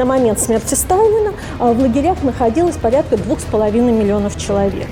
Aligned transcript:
На 0.00 0.06
момент 0.06 0.40
смерти 0.40 0.72
Сталина 0.72 1.34
а, 1.58 1.74
в 1.74 1.78
лагерях 1.78 2.22
находилось 2.22 2.78
порядка 2.78 3.18
двух 3.18 3.38
с 3.38 3.42
половиной 3.42 3.92
миллионов 3.92 4.38
человек. 4.38 4.88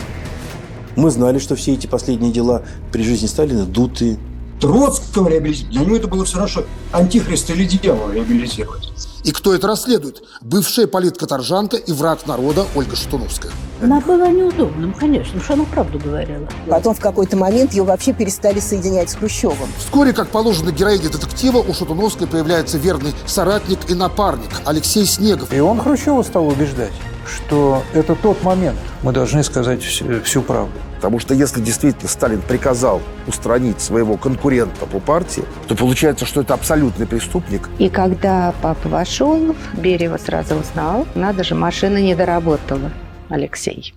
Мы 0.97 1.11
знали, 1.11 1.39
что 1.39 1.57
все 1.57 1.73
эти 1.73 1.87
последние 1.87 2.31
дела 2.31 2.63
при 2.93 3.03
жизни 3.03 3.27
Сталина 3.27 3.65
дутые. 3.65 4.19
Троцкого 4.61 5.31
реабилитировать, 5.31 5.73
для 5.75 5.85
него 5.87 5.97
это 5.97 6.09
было 6.09 6.27
все 6.27 6.35
равно, 6.37 6.49
что 6.49 6.67
антихриста 6.93 7.55
или 7.55 7.65
дьявола 7.65 8.13
реабилитировать. 8.13 8.93
И 9.29 9.31
кто 9.31 9.55
это 9.55 9.67
расследует? 9.67 10.23
Бывшая 10.41 10.87
политкоторжанка 10.87 11.77
и 11.77 11.93
враг 11.93 12.27
народа 12.27 12.65
Ольга 12.75 12.97
Шатуновская. 12.97 13.53
Она 13.83 14.01
была 14.01 14.29
неудобным, 14.29 14.95
конечно, 14.95 15.39
потому 15.39 15.45
что 15.45 15.53
она 15.53 15.65
правду 15.65 15.99
говорила. 15.99 16.49
Потом 16.67 16.95
в 16.95 17.01
какой-то 17.01 17.37
момент 17.37 17.75
ее 17.75 17.83
вообще 17.83 18.15
перестали 18.15 18.59
соединять 18.59 19.11
с 19.11 19.17
Хрущевым. 19.17 19.69
Вскоре, 19.81 20.15
как 20.15 20.31
положено 20.31 20.71
героине 20.71 21.11
детектива, 21.11 21.59
у 21.59 21.75
Шатуновской 21.75 22.27
появляется 22.27 22.79
верный 22.79 23.13
соратник 23.27 23.91
и 23.91 23.95
напарник 23.95 24.49
Алексей 24.65 25.05
Снегов. 25.05 25.53
И 25.53 25.61
он 25.61 25.79
Хрущева 25.79 26.23
стал 26.23 26.49
убеждать, 26.49 26.93
что 27.29 27.83
это 27.95 28.15
тот 28.15 28.43
момент. 28.43 28.79
Мы 29.03 29.13
должны 29.13 29.43
сказать 29.43 29.83
всю, 29.83 30.23
всю 30.23 30.43
правду. 30.43 30.73
Потому 30.97 31.21
что 31.21 31.33
если 31.33 31.61
действительно 31.61 32.09
Сталин 32.09 32.43
приказал 32.43 33.01
устранить 33.27 33.81
своего 33.81 34.17
конкурента 34.17 34.85
по 34.87 34.99
партии, 34.99 35.45
то 35.69 35.77
получается, 35.77 36.27
что 36.27 36.41
это 36.41 36.55
абсолютный 36.55 37.07
преступник. 37.07 37.69
И 37.79 37.89
когда 37.89 38.53
папа 38.61 38.89
вошел, 38.89 39.55
Берева 39.75 40.17
сразу 40.17 40.57
узнал, 40.57 41.07
надо 41.15 41.45
же, 41.45 41.55
машина 41.55 41.99
не 41.99 42.17
доработала, 42.17 42.91
Алексей. 43.29 43.95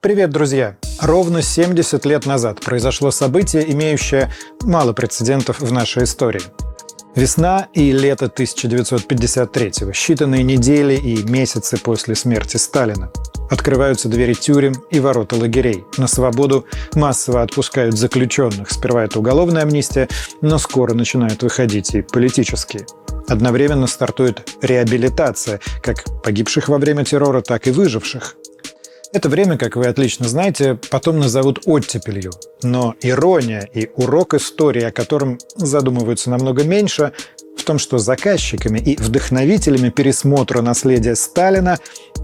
Привет, 0.00 0.30
друзья! 0.30 0.76
Ровно 1.00 1.42
70 1.42 2.06
лет 2.06 2.26
назад 2.26 2.60
произошло 2.60 3.10
событие, 3.10 3.70
имеющее 3.72 4.30
мало 4.62 4.92
прецедентов 4.92 5.60
в 5.60 5.72
нашей 5.72 6.04
истории– 6.04 6.42
Весна 7.20 7.68
и 7.74 7.92
лето 7.92 8.32
1953-го, 8.34 9.90
считанные 9.90 10.42
недели 10.42 10.94
и 10.94 11.22
месяцы 11.30 11.76
после 11.76 12.14
смерти 12.14 12.56
Сталина. 12.56 13.12
Открываются 13.50 14.08
двери 14.08 14.32
тюрем 14.32 14.72
и 14.90 15.00
ворота 15.00 15.36
лагерей. 15.36 15.84
На 15.98 16.06
свободу 16.06 16.64
массово 16.94 17.42
отпускают 17.42 17.98
заключенных. 17.98 18.70
Сперва 18.70 19.04
это 19.04 19.18
уголовная 19.18 19.64
амнистия, 19.64 20.08
но 20.40 20.56
скоро 20.56 20.94
начинают 20.94 21.42
выходить 21.42 21.94
и 21.94 22.00
политические. 22.00 22.86
Одновременно 23.28 23.86
стартует 23.86 24.56
реабилитация 24.62 25.60
как 25.82 26.04
погибших 26.22 26.70
во 26.70 26.78
время 26.78 27.04
террора, 27.04 27.42
так 27.42 27.66
и 27.66 27.70
выживших. 27.70 28.36
Это 29.12 29.28
время, 29.28 29.58
как 29.58 29.74
вы 29.74 29.86
отлично 29.86 30.28
знаете, 30.28 30.78
потом 30.88 31.18
назовут 31.18 31.62
оттепелью. 31.66 32.30
Но 32.62 32.94
ирония 33.02 33.68
и 33.74 33.90
урок 33.96 34.34
истории, 34.34 34.84
о 34.84 34.92
котором 34.92 35.38
задумываются 35.56 36.30
намного 36.30 36.62
меньше, 36.62 37.12
в 37.56 37.64
том, 37.64 37.78
что 37.78 37.98
заказчиками 37.98 38.78
и 38.78 38.96
вдохновителями 38.96 39.90
пересмотра 39.90 40.62
наследия 40.62 41.16
Сталина 41.16 41.78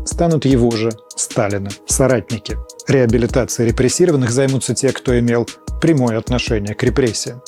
станут 0.06 0.44
его 0.44 0.70
же, 0.70 0.92
Сталина, 1.16 1.70
соратники. 1.86 2.56
Реабилитацией 2.86 3.70
репрессированных 3.70 4.30
займутся 4.30 4.74
те, 4.74 4.92
кто 4.92 5.18
имел 5.18 5.46
прямое 5.80 6.18
отношение 6.18 6.74
к 6.74 6.82
репрессиям. 6.84 7.42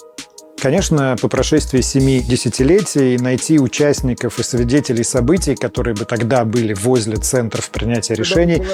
Конечно, 0.60 1.16
по 1.20 1.28
прошествии 1.28 1.80
семи 1.80 2.20
десятилетий 2.20 3.16
найти 3.18 3.58
участников 3.58 4.38
и 4.38 4.42
свидетелей 4.42 5.04
событий, 5.04 5.54
которые 5.54 5.94
бы 5.94 6.04
тогда 6.04 6.44
были 6.44 6.74
возле 6.74 7.16
центров 7.16 7.70
принятия 7.70 8.14
решений, 8.14 8.66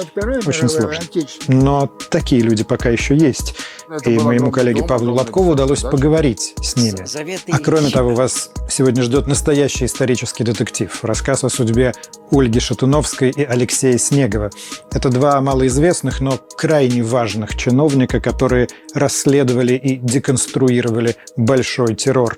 очень 0.45 0.69
сложно. 0.69 1.03
Но 1.47 1.87
такие 2.09 2.41
люди 2.41 2.63
пока 2.63 2.89
еще 2.89 3.15
есть. 3.15 3.55
Это 3.89 4.09
и 4.09 4.17
моему 4.17 4.51
коллеге 4.51 4.83
Павлу 4.83 5.13
Лобкову 5.13 5.51
удалось 5.51 5.81
да? 5.81 5.89
поговорить 5.89 6.55
с 6.61 6.75
ними. 6.75 7.05
А 7.51 7.59
кроме 7.59 7.89
того, 7.89 8.15
вас 8.15 8.51
сегодня 8.69 9.03
ждет 9.03 9.27
настоящий 9.27 9.85
исторический 9.85 10.43
детектив. 10.43 10.91
Рассказ 11.03 11.43
о 11.43 11.49
судьбе 11.49 11.93
Ольги 12.31 12.59
Шатуновской 12.59 13.31
и 13.31 13.43
Алексея 13.43 13.97
Снегова. 13.97 14.49
Это 14.91 15.09
два 15.09 15.39
малоизвестных, 15.41 16.21
но 16.21 16.37
крайне 16.57 17.03
важных 17.03 17.55
чиновника, 17.55 18.19
которые 18.19 18.67
расследовали 18.93 19.73
и 19.73 19.95
деконструировали 19.97 21.15
большой 21.37 21.95
террор 21.95 22.37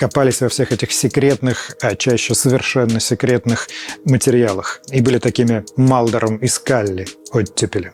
копались 0.00 0.40
во 0.40 0.48
всех 0.48 0.72
этих 0.72 0.92
секретных, 0.92 1.76
а 1.82 1.94
чаще 1.94 2.34
совершенно 2.34 3.00
секретных 3.00 3.68
материалах 4.06 4.80
и 4.90 5.02
были 5.02 5.18
такими 5.18 5.62
Малдором 5.76 6.38
и 6.38 6.46
Скалли 6.46 7.06
оттепели. 7.32 7.92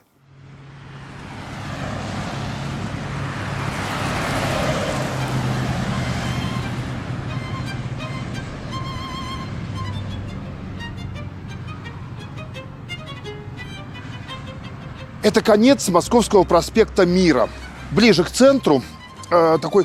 Это 15.26 15.42
конец 15.42 15.88
Московского 15.88 16.44
проспекта 16.44 17.04
Мира. 17.04 17.48
Ближе 17.90 18.22
к 18.22 18.30
центру 18.30 18.80
э, 19.28 19.58
такой 19.60 19.84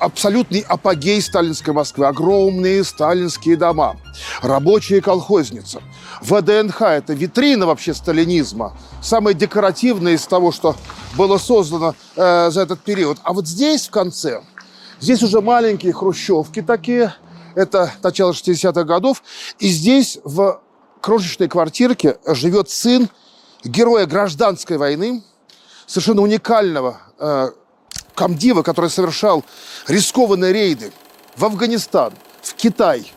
абсолютный 0.00 0.64
апогей 0.66 1.22
сталинской 1.22 1.72
Москвы. 1.72 2.08
Огромные 2.08 2.82
сталинские 2.82 3.56
дома. 3.56 3.98
Рабочая 4.42 5.00
колхозница. 5.00 5.80
ВДНХ– 6.22 6.80
это 6.82 7.12
витрина 7.12 7.66
вообще 7.66 7.94
сталинизма. 7.94 8.76
Самая 9.00 9.32
декоративная 9.32 10.14
из 10.14 10.26
того, 10.26 10.50
что 10.50 10.74
было 11.16 11.38
создано 11.38 11.94
э, 12.16 12.50
за 12.50 12.62
этот 12.62 12.80
период. 12.80 13.18
А 13.22 13.32
вот 13.32 13.46
здесь, 13.46 13.86
в 13.86 13.92
конце, 13.92 14.42
здесь 14.98 15.22
уже 15.22 15.40
маленькие 15.40 15.92
хрущевки 15.92 16.62
такие. 16.62 17.14
Это 17.54 17.92
начало 18.02 18.32
60-х 18.32 18.82
годов. 18.82 19.22
И 19.60 19.68
здесь 19.68 20.18
в 20.24 20.60
крошечной 21.00 21.46
квартирке 21.46 22.18
живет 22.26 22.70
сын 22.70 23.08
героя 23.64 24.06
гражданской 24.06 24.76
войны, 24.76 25.22
совершенно 25.86 26.22
уникального 26.22 26.98
э, 27.18 27.50
комдива, 28.14 28.62
который 28.62 28.90
совершал 28.90 29.44
рискованные 29.88 30.52
рейды 30.52 30.92
в 31.36 31.44
Афганистан, 31.44 32.12
в 32.42 32.54
Китай, 32.54 33.10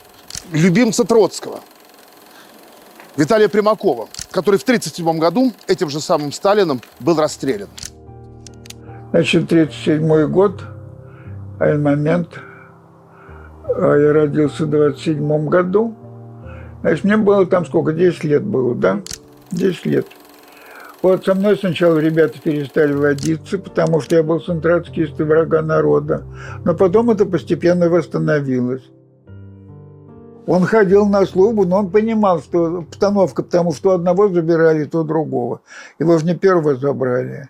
любимца 0.52 1.04
Троцкого, 1.04 1.62
Виталия 3.16 3.48
Примакова, 3.48 4.08
который 4.32 4.60
в 4.60 4.64
1937 4.64 5.20
году 5.20 5.52
этим 5.68 5.90
же 5.90 6.00
самым 6.00 6.32
Сталином 6.32 6.82
был 7.00 7.20
расстрелян. 7.20 7.70
Значит, 9.12 9.44
1937 9.44 10.28
год, 10.32 10.64
один 11.60 11.84
момент, 11.84 12.30
а 13.68 13.96
я 13.96 14.14
родился 14.14 14.66
в 14.66 14.70
27 14.72 15.48
году. 15.48 15.96
Значит, 16.82 17.04
мне 17.04 17.18
было 17.18 17.46
там 17.46 17.66
сколько, 17.66 17.94
10 17.94 18.24
лет 18.24 18.44
было, 18.44 18.74
да? 18.74 19.02
10 19.52 19.86
лет. 19.86 20.08
Вот 21.04 21.26
со 21.26 21.36
мной 21.36 21.58
сначала 21.58 22.00
ребята 22.00 22.40
перестали 22.42 22.94
водиться, 22.94 23.58
потому 23.58 24.00
что 24.00 24.16
я 24.16 24.24
был 24.24 24.40
центроцкист 24.40 25.20
и 25.20 25.24
врага 25.24 25.62
народа. 25.62 26.24
Но 26.64 26.74
потом 26.74 27.12
это 27.12 27.26
постепенно 27.26 27.90
восстановилось. 27.90 28.90
Он 30.48 30.64
ходил 30.64 31.06
на 31.06 31.26
службу, 31.26 31.66
но 31.66 31.80
он 31.80 31.90
понимал, 31.90 32.40
что 32.40 32.78
обстановка, 32.78 33.44
потому 33.44 33.74
что 33.74 33.92
одного 33.92 34.30
забирали, 34.30 34.86
то 34.86 35.04
другого. 35.04 35.60
Его 36.00 36.18
же 36.18 36.26
не 36.26 36.36
первого 36.36 36.76
забрали. 36.76 37.50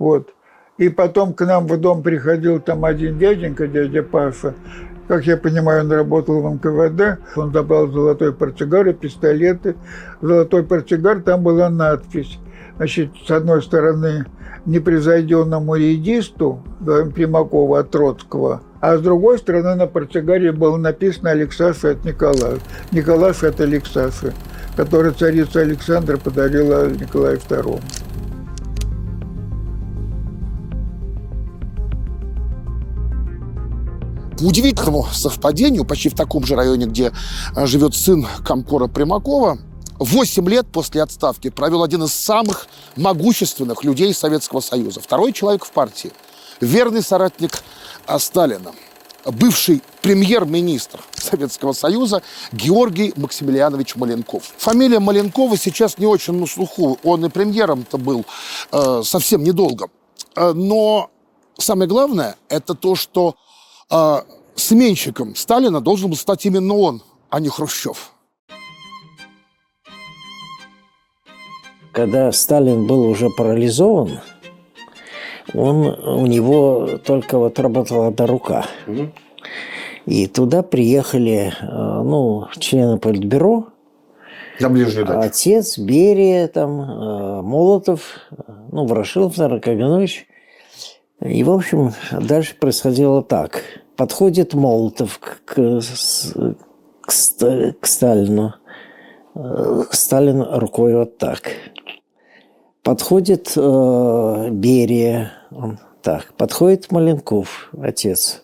Вот. 0.00 0.34
И 0.76 0.88
потом 0.88 1.34
к 1.34 1.46
нам 1.46 1.68
в 1.68 1.80
дом 1.80 2.02
приходил 2.02 2.58
там 2.58 2.84
один 2.84 3.16
дяденька, 3.16 3.68
дядя 3.68 4.02
Паша. 4.02 4.54
Как 5.06 5.24
я 5.24 5.36
понимаю, 5.36 5.84
он 5.84 5.92
работал 5.92 6.40
в 6.40 6.52
НКВД. 6.52 7.20
Он 7.36 7.52
забрал 7.52 7.86
золотой 7.86 8.32
портсигар 8.32 8.88
и 8.88 8.92
пистолеты. 8.92 9.76
Золотой 10.20 10.64
портсигар, 10.64 11.20
там 11.20 11.44
была 11.44 11.70
надпись 11.70 12.40
значит, 12.78 13.10
с 13.26 13.30
одной 13.30 13.62
стороны, 13.62 14.24
непревзойденному 14.64 15.74
редисту 15.74 16.62
Примакова 17.14 17.80
от 17.80 17.90
Троцкого, 17.90 18.62
а 18.80 18.96
с 18.96 19.00
другой 19.00 19.38
стороны 19.38 19.74
на 19.74 19.86
портсигаре 19.86 20.52
было 20.52 20.76
написано 20.76 21.30
«Алексаша 21.30 21.90
от 21.90 22.04
Николая». 22.04 22.58
Николаша 22.92 23.48
от 23.48 23.60
Алексаши, 23.60 24.32
который 24.76 25.12
царица 25.12 25.60
Александра 25.60 26.16
подарила 26.16 26.88
Николаю 26.88 27.38
II. 27.38 27.80
По 34.38 34.42
удивительному 34.44 35.04
совпадению, 35.10 35.84
почти 35.84 36.10
в 36.10 36.14
таком 36.14 36.44
же 36.44 36.54
районе, 36.54 36.86
где 36.86 37.10
а, 37.56 37.66
живет 37.66 37.96
сын 37.96 38.24
Комкора 38.44 38.86
Примакова, 38.86 39.58
8 39.98 40.48
лет 40.48 40.66
после 40.70 41.02
отставки 41.02 41.50
провел 41.50 41.82
один 41.82 42.04
из 42.04 42.12
самых 42.12 42.68
могущественных 42.96 43.84
людей 43.84 44.14
Советского 44.14 44.60
Союза. 44.60 45.00
Второй 45.00 45.32
человек 45.32 45.64
в 45.64 45.70
партии. 45.70 46.12
Верный 46.60 47.02
соратник 47.02 47.62
а, 48.06 48.18
Сталина. 48.18 48.72
Бывший 49.24 49.82
премьер-министр 50.00 51.00
Советского 51.14 51.72
Союза 51.72 52.22
Георгий 52.52 53.12
Максимилианович 53.16 53.96
Маленков. 53.96 54.54
Фамилия 54.58 55.00
Маленкова 55.00 55.56
сейчас 55.56 55.98
не 55.98 56.06
очень 56.06 56.34
на 56.34 56.46
слуху. 56.46 56.98
Он 57.02 57.24
и 57.26 57.28
премьером-то 57.28 57.98
был 57.98 58.24
э, 58.72 59.02
совсем 59.04 59.42
недолго. 59.42 59.88
Э, 60.34 60.52
но 60.52 61.10
самое 61.58 61.88
главное, 61.88 62.36
это 62.48 62.74
то, 62.74 62.94
что 62.94 63.34
э, 63.90 64.22
сменщиком 64.54 65.34
Сталина 65.34 65.80
должен 65.80 66.08
был 66.08 66.16
стать 66.16 66.46
именно 66.46 66.74
он, 66.74 67.02
а 67.28 67.40
не 67.40 67.48
Хрущев. 67.48 68.12
Когда 71.92 72.30
Сталин 72.32 72.86
был 72.86 73.08
уже 73.08 73.28
парализован, 73.30 74.20
он, 75.54 75.86
у 75.86 76.26
него 76.26 76.98
только 77.04 77.38
вот 77.38 77.58
работала 77.58 78.08
одна 78.08 78.26
рука. 78.26 78.66
И 80.06 80.26
туда 80.26 80.62
приехали 80.62 81.52
э, 81.60 82.02
ну, 82.02 82.46
члены 82.58 82.98
Политбюро, 82.98 83.66
На 84.58 84.70
ближнюю 84.70 85.06
дачу. 85.06 85.20
отец, 85.20 85.78
Берия, 85.78 86.48
там, 86.48 86.80
э, 86.80 87.42
Молотов, 87.42 88.00
ну, 88.72 88.86
Ворошилов, 88.86 89.36
наверное, 89.36 89.60
Каганович. 89.60 90.26
И, 91.20 91.44
в 91.44 91.50
общем, 91.50 91.92
дальше 92.12 92.54
происходило 92.58 93.22
так. 93.22 93.62
Подходит 93.96 94.54
Молотов 94.54 95.18
к, 95.18 95.40
к 95.44 95.80
к 97.02 97.12
к 97.80 97.86
Сталину. 97.86 98.54
Э, 99.34 99.82
Сталин 99.90 100.42
рукой 100.42 100.94
вот 100.94 101.18
так. 101.18 101.42
Подходит 102.88 103.52
э, 103.54 104.48
Берия, 104.50 105.34
он 105.50 105.78
так. 106.00 106.32
Подходит 106.38 106.90
Маленков, 106.90 107.68
отец. 107.78 108.40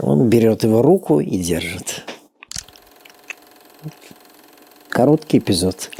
Он 0.00 0.28
берет 0.28 0.64
его 0.64 0.82
руку 0.82 1.20
и 1.20 1.38
держит. 1.38 2.04
Короткий 4.88 5.38
эпизод. 5.38 5.92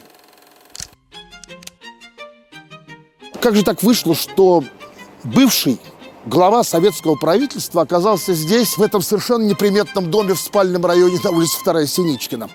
Как 3.40 3.54
же 3.54 3.62
так 3.62 3.84
вышло, 3.84 4.16
что 4.16 4.64
бывший 5.22 5.78
глава 6.26 6.64
советского 6.64 7.14
правительства 7.14 7.82
оказался 7.82 8.34
здесь, 8.34 8.78
в 8.78 8.82
этом 8.82 9.00
совершенно 9.00 9.44
неприметном 9.44 10.10
доме 10.10 10.34
в 10.34 10.40
спальном 10.40 10.84
районе 10.84 11.20
на 11.22 11.30
улице 11.30 11.62
2 11.62 11.86
Синичкина? 11.86 12.50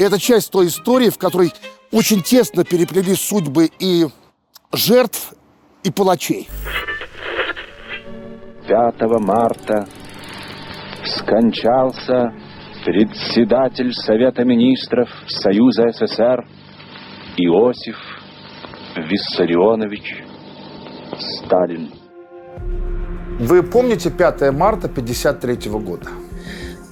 И 0.00 0.02
это 0.02 0.18
часть 0.18 0.50
той 0.50 0.66
истории, 0.66 1.10
в 1.10 1.18
которой 1.18 1.52
очень 1.92 2.22
тесно 2.22 2.64
переплелись 2.64 3.20
судьбы 3.20 3.70
и 3.78 4.08
жертв, 4.72 5.34
и 5.84 5.90
палачей. 5.90 6.48
5 8.66 9.00
марта 9.20 9.86
скончался 11.04 12.32
председатель 12.84 13.92
Совета 13.92 14.44
министров 14.44 15.08
Союза 15.26 15.90
СССР 15.90 16.46
Иосиф 17.38 17.96
Виссарионович 18.96 20.24
Сталин. 21.18 21.90
Вы 23.40 23.62
помните 23.62 24.10
5 24.10 24.52
марта 24.52 24.88
1953 24.88 25.70
года? 25.70 26.08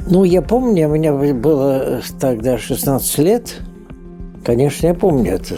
Ну, 0.09 0.23
я 0.25 0.41
помню, 0.41 0.89
у 0.89 0.93
меня 0.93 1.13
было 1.35 2.01
тогда 2.21 2.57
16 2.57 3.19
лет. 3.19 3.61
Конечно, 4.45 4.87
я 4.87 4.95
помню 4.95 5.33
эту 5.33 5.57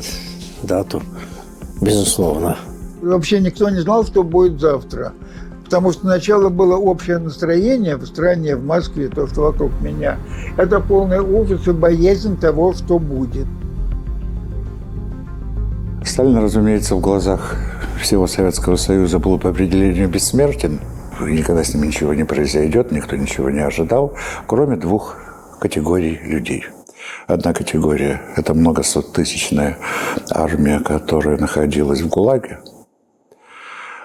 дату, 0.62 1.02
безусловно. 1.80 2.56
Вообще 3.02 3.40
никто 3.40 3.68
не 3.70 3.80
знал, 3.80 4.04
что 4.04 4.22
будет 4.22 4.60
завтра. 4.60 5.12
Потому 5.64 5.92
что 5.92 6.00
сначала 6.02 6.48
было 6.48 6.76
общее 6.76 7.18
настроение 7.18 7.96
в 7.96 8.06
стране, 8.06 8.56
в 8.56 8.64
Москве, 8.64 9.08
то, 9.08 9.26
что 9.26 9.42
вокруг 9.42 9.70
меня. 9.82 10.16
Это 10.56 10.80
полный 10.80 11.20
ужас 11.20 11.68
и 11.68 11.72
боязнь 11.72 12.38
того, 12.38 12.72
что 12.72 12.98
будет. 12.98 13.46
Сталин, 16.04 16.38
разумеется, 16.38 16.94
в 16.94 17.00
глазах 17.00 17.56
всего 18.00 18.26
Советского 18.26 18.76
Союза 18.76 19.18
был 19.18 19.38
по 19.38 19.50
определению 19.50 20.08
бессмертен. 20.08 20.80
Никогда 21.20 21.62
с 21.62 21.74
ним 21.74 21.84
ничего 21.84 22.14
не 22.14 22.24
произойдет, 22.24 22.90
никто 22.90 23.16
ничего 23.16 23.50
не 23.50 23.60
ожидал, 23.60 24.14
кроме 24.46 24.76
двух 24.76 25.16
категорий 25.60 26.18
людей. 26.24 26.64
Одна 27.26 27.52
категория– 27.52 28.22
это 28.36 28.54
многосоттысячная 28.54 29.78
армия, 30.30 30.80
которая 30.80 31.36
находилась 31.36 32.00
в 32.00 32.08
ГУЛАГе, 32.08 32.60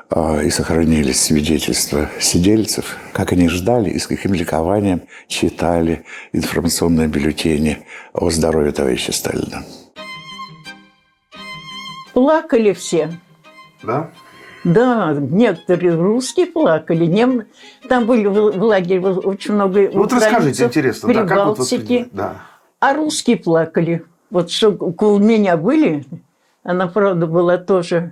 а, 0.10 0.42
и 0.44 0.50
сохранились 0.50 1.22
свидетельства 1.22 2.10
сидельцев, 2.20 2.98
как 3.14 3.32
они 3.32 3.50
ждали 3.50 3.90
и 3.90 3.98
с 3.98 4.06
каким 4.06 4.34
ликованием 4.34 5.02
читали 5.28 6.06
информационные 6.34 7.08
бюллетени 7.08 7.86
о 8.14 8.30
здоровье 8.30 8.72
товарища 8.74 9.12
Сталина. 9.12 9.64
Плакали 12.14 12.74
все. 12.74 13.10
Да? 13.82 14.12
Да, 14.64 15.14
некоторые 15.14 15.96
русские 15.96 16.46
плакали. 16.46 17.06
Нем... 17.06 17.44
Там 17.90 18.06
были 18.06 18.26
в 18.28 18.64
лагере 18.64 19.02
очень 19.02 19.56
много 19.56 19.90
Ну, 19.92 20.00
Вот 20.00 20.14
расскажите, 20.14 20.66
интересно, 20.66 21.14
да, 21.14 21.26
как 21.26 21.58
вот? 21.58 21.70
Да. 22.12 22.36
А 22.84 22.94
русские 22.94 23.38
плакали. 23.38 24.04
Вот 24.30 24.52
что 24.52 24.72
у 24.72 25.18
меня 25.18 25.56
были, 25.56 26.06
она, 26.64 26.88
правда, 26.88 27.28
была 27.28 27.58
тоже... 27.58 28.12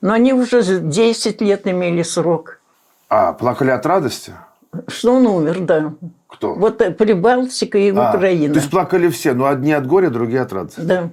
Но 0.00 0.14
они 0.14 0.32
уже 0.32 0.62
за 0.62 0.80
10 0.80 1.40
лет 1.40 1.64
имели 1.68 2.02
срок. 2.02 2.60
А, 3.08 3.32
плакали 3.32 3.70
от 3.70 3.86
радости? 3.86 4.32
Что 4.88 5.14
он 5.14 5.28
умер, 5.28 5.60
да. 5.60 5.94
Кто? 6.26 6.54
Вот 6.54 6.80
э, 6.80 6.90
Прибалтика 6.90 7.78
и 7.78 7.92
А, 7.94 8.10
Украина. 8.10 8.54
То 8.54 8.58
есть 8.58 8.70
плакали 8.70 9.08
все, 9.10 9.32
но 9.32 9.46
одни 9.46 9.72
от 9.72 9.86
горя, 9.86 10.10
другие 10.10 10.40
от 10.40 10.52
радости. 10.52 10.80
Да. 10.80 11.10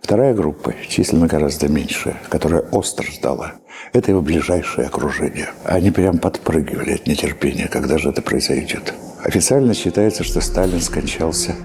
Вторая 0.00 0.32
группа, 0.32 0.72
численно 0.88 1.26
гораздо 1.26 1.68
меньшая, 1.68 2.22
которая 2.30 2.62
остро 2.72 3.04
ждала, 3.04 3.56
это 3.92 4.12
его 4.12 4.22
ближайшее 4.22 4.86
окружение. 4.86 5.50
Они 5.64 5.90
прям 5.90 6.16
подпрыгивали 6.16 6.94
от 6.94 7.06
нетерпения, 7.06 7.68
когда 7.68 7.98
же 7.98 8.08
это 8.08 8.22
произойдет. 8.22 8.94
Официально 9.24 9.72
считается, 9.72 10.22
что 10.22 10.42
Сталин 10.42 10.82
скончался 10.82 11.56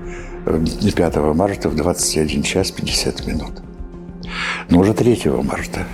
э, 0.45 0.65
5 0.95 1.15
марта 1.35 1.67
в 1.67 1.75
21 1.75 2.41
час 2.41 2.71
50 2.71 3.27
минут. 3.27 3.51
Но 4.69 4.79
уже 4.79 4.93
3 4.93 5.23
марта 5.43 5.85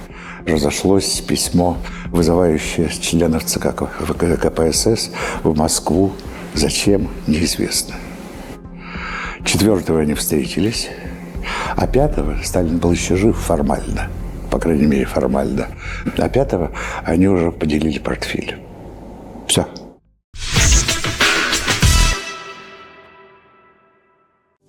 разошлось 0.45 1.21
письмо, 1.21 1.77
вызывающее 2.11 2.89
членов 2.89 3.45
ЦК 3.45 3.73
КПСС 3.73 5.09
в 5.43 5.57
Москву. 5.57 6.11
Зачем, 6.53 7.09
неизвестно. 7.25 7.95
Четвертого 9.43 10.01
они 10.01 10.13
встретились, 10.13 10.89
а 11.75 11.87
пятого 11.87 12.37
Сталин 12.43 12.77
был 12.77 12.91
еще 12.91 13.15
жив 13.15 13.35
формально, 13.37 14.09
по 14.51 14.59
крайней 14.59 14.85
мере 14.85 15.05
формально. 15.05 15.69
А 16.15 16.29
пятого 16.29 16.71
они 17.03 17.27
уже 17.27 17.51
поделили 17.51 17.97
портфель. 17.97 18.55
Все. 19.47 19.65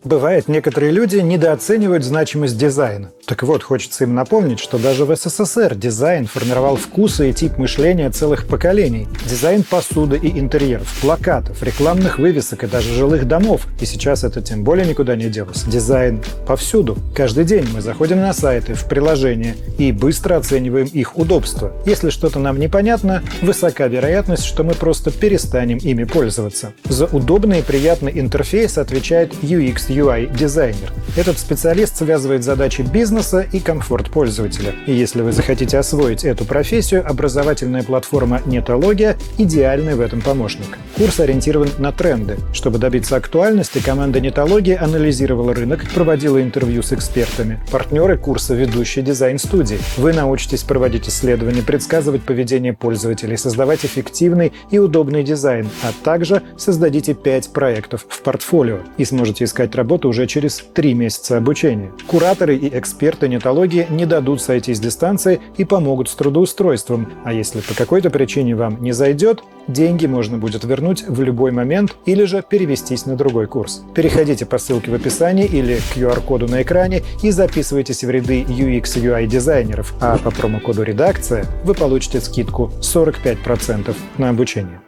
Бывает, 0.07 0.47
некоторые 0.47 0.93
люди 0.93 1.17
недооценивают 1.17 2.05
значимость 2.05 2.57
дизайна. 2.57 3.11
Так 3.25 3.43
вот, 3.43 3.65
хочется 3.65 4.05
им 4.05 4.15
напомнить, 4.15 4.61
что 4.61 4.79
даже 4.79 5.05
в 5.05 5.13
СССР 5.17 5.75
дизайн 5.75 6.27
формировал 6.27 6.77
вкусы 6.77 7.31
и 7.31 7.33
тип 7.33 7.59
мышления 7.59 8.09
целых 8.11 8.47
поколений. 8.47 9.09
Дизайн 9.29 9.65
посуды 9.65 10.17
и 10.17 10.39
интерьеров, 10.39 10.97
плакатов, 11.01 11.61
рекламных 11.61 12.21
вывесок 12.21 12.63
и 12.63 12.69
даже 12.69 12.95
жилых 12.95 13.27
домов. 13.27 13.67
И 13.81 13.85
сейчас 13.85 14.23
это 14.23 14.41
тем 14.43 14.63
более 14.63 14.87
никуда 14.87 15.17
не 15.17 15.29
делось. 15.29 15.65
Дизайн 15.65 16.23
повсюду. 16.47 16.97
Каждый 17.13 17.45
день 17.45 17.67
мы 17.75 17.81
заходим 17.81 18.21
на 18.21 18.33
сайты, 18.33 18.75
в 18.75 18.85
приложения 18.85 19.57
и 19.77 19.91
быстро 19.91 20.37
оцениваем 20.37 20.87
их 20.87 21.19
удобство. 21.19 21.73
Если 21.85 22.11
что-то 22.11 22.39
нам 22.39 22.61
непонятно, 22.61 23.25
высока 23.43 23.89
вероятность, 23.89 24.45
что 24.45 24.63
мы 24.63 24.75
просто 24.75 25.11
перестанем 25.11 25.79
ими 25.79 26.05
пользоваться. 26.05 26.75
За 26.85 27.07
удобный 27.07 27.59
и 27.59 27.63
приятный 27.63 28.21
интерфейс 28.21 28.79
отвечает 28.79 29.35
UX 29.43 29.96
UI 29.97 30.37
дизайнер. 30.37 30.93
Этот 31.17 31.39
специалист 31.39 31.97
связывает 31.97 32.45
задачи 32.45 32.83
бизнеса 32.83 33.47
и 33.51 33.59
комфорт 33.59 34.11
пользователя. 34.11 34.75
И 34.87 34.93
если 34.93 35.23
вы 35.23 35.33
захотите 35.33 35.79
освоить 35.79 36.25
эту 36.25 36.45
профессию, 36.45 37.09
образовательная 37.09 37.83
платформа 37.83 38.43
Нетология– 38.45 39.17
идеальный 39.39 39.95
в 39.95 40.03
этом 40.03 40.21
помощник. 40.21 40.77
Курс 40.95 41.19
ориентирован 41.19 41.71
на 41.79 41.91
тренды. 41.93 42.37
Чтобы 42.53 42.79
добиться 42.79 43.17
актуальности, 43.17 43.79
команда 43.83 44.21
Нетологии 44.21 44.77
анализировала 44.77 45.55
рынок, 45.55 45.87
проводила 45.95 46.43
интервью 46.43 46.83
с 46.83 46.93
экспертами. 46.93 47.61
Партнеры 47.73 48.19
курса– 48.19 48.55
ведущие 48.55 49.03
дизайн-студии. 49.03 49.79
Вы 49.97 50.13
научитесь 50.13 50.65
проводить 50.65 51.09
исследования, 51.09 51.63
предсказывать 51.63 52.25
поведение 52.25 52.75
пользователей, 52.75 53.39
создавать 53.39 53.87
эффективный 53.87 54.53
и 54.71 54.79
удобный 54.79 55.23
дизайн, 55.23 55.71
а 55.83 55.93
также 56.05 56.43
создадите 56.59 57.15
5 57.15 57.55
проектов 57.55 58.05
в 58.07 58.21
портфолио 58.21 58.81
и 58.99 59.07
сможете 59.07 59.45
искать 59.45 59.75
работу 59.75 59.86
уже 60.05 60.27
через 60.27 60.65
3 60.75 60.95
месяца 60.95 61.37
обучения. 61.37 61.93
Кураторы 62.07 62.57
и 62.57 62.79
эксперты 62.79 63.29
нетологии 63.29 63.87
не 63.91 64.07
дадут 64.07 64.43
сойти 64.43 64.75
с 64.75 64.81
дистанции 64.81 65.41
и 65.57 65.65
помогут 65.65 66.09
с 66.09 66.15
трудоустройством, 66.15 67.13
а 67.25 67.33
если 67.33 67.61
по 67.61 67.75
какой-то 67.75 68.11
причине 68.11 68.55
вам 68.55 68.83
не 68.83 68.93
зайдет, 68.93 69.43
деньги 69.69 70.07
можно 70.07 70.39
будет 70.39 70.65
вернуть 70.65 71.05
в 71.07 71.23
любой 71.23 71.51
момент 71.51 71.97
или 72.07 72.25
же 72.25 72.43
перевестись 72.49 73.07
на 73.07 73.17
другой 73.17 73.47
курс. 73.47 73.83
Переходите 73.95 74.47
по 74.47 74.59
ссылке 74.59 74.91
в 74.91 74.95
описании 74.95 75.47
или 75.47 75.79
QR-коду 75.95 76.49
на 76.49 76.63
экране 76.63 77.03
и 77.23 77.31
записывайтесь 77.31 78.05
в 78.05 78.11
ряды 78.11 78.43
UX 78.43 78.97
UI 78.97 79.27
дизайнеров, 79.27 79.95
а 80.01 80.19
по 80.19 80.31
промокоду 80.31 80.83
«Редакция» 80.83 81.45
вы 81.65 81.75
получите 81.75 82.21
скидку 82.21 82.71
45% 82.81 83.95
на 84.19 84.29
обучение. 84.31 84.81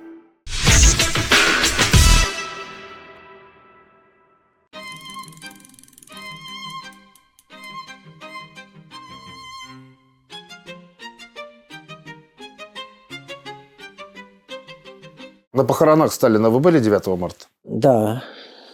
На 15.59 15.65
похоронах 15.65 16.13
Сталина 16.13 16.51
вы 16.51 16.61
были 16.61 16.79
9 16.79 17.19
марта? 17.19 17.47
Да. 17.65 18.23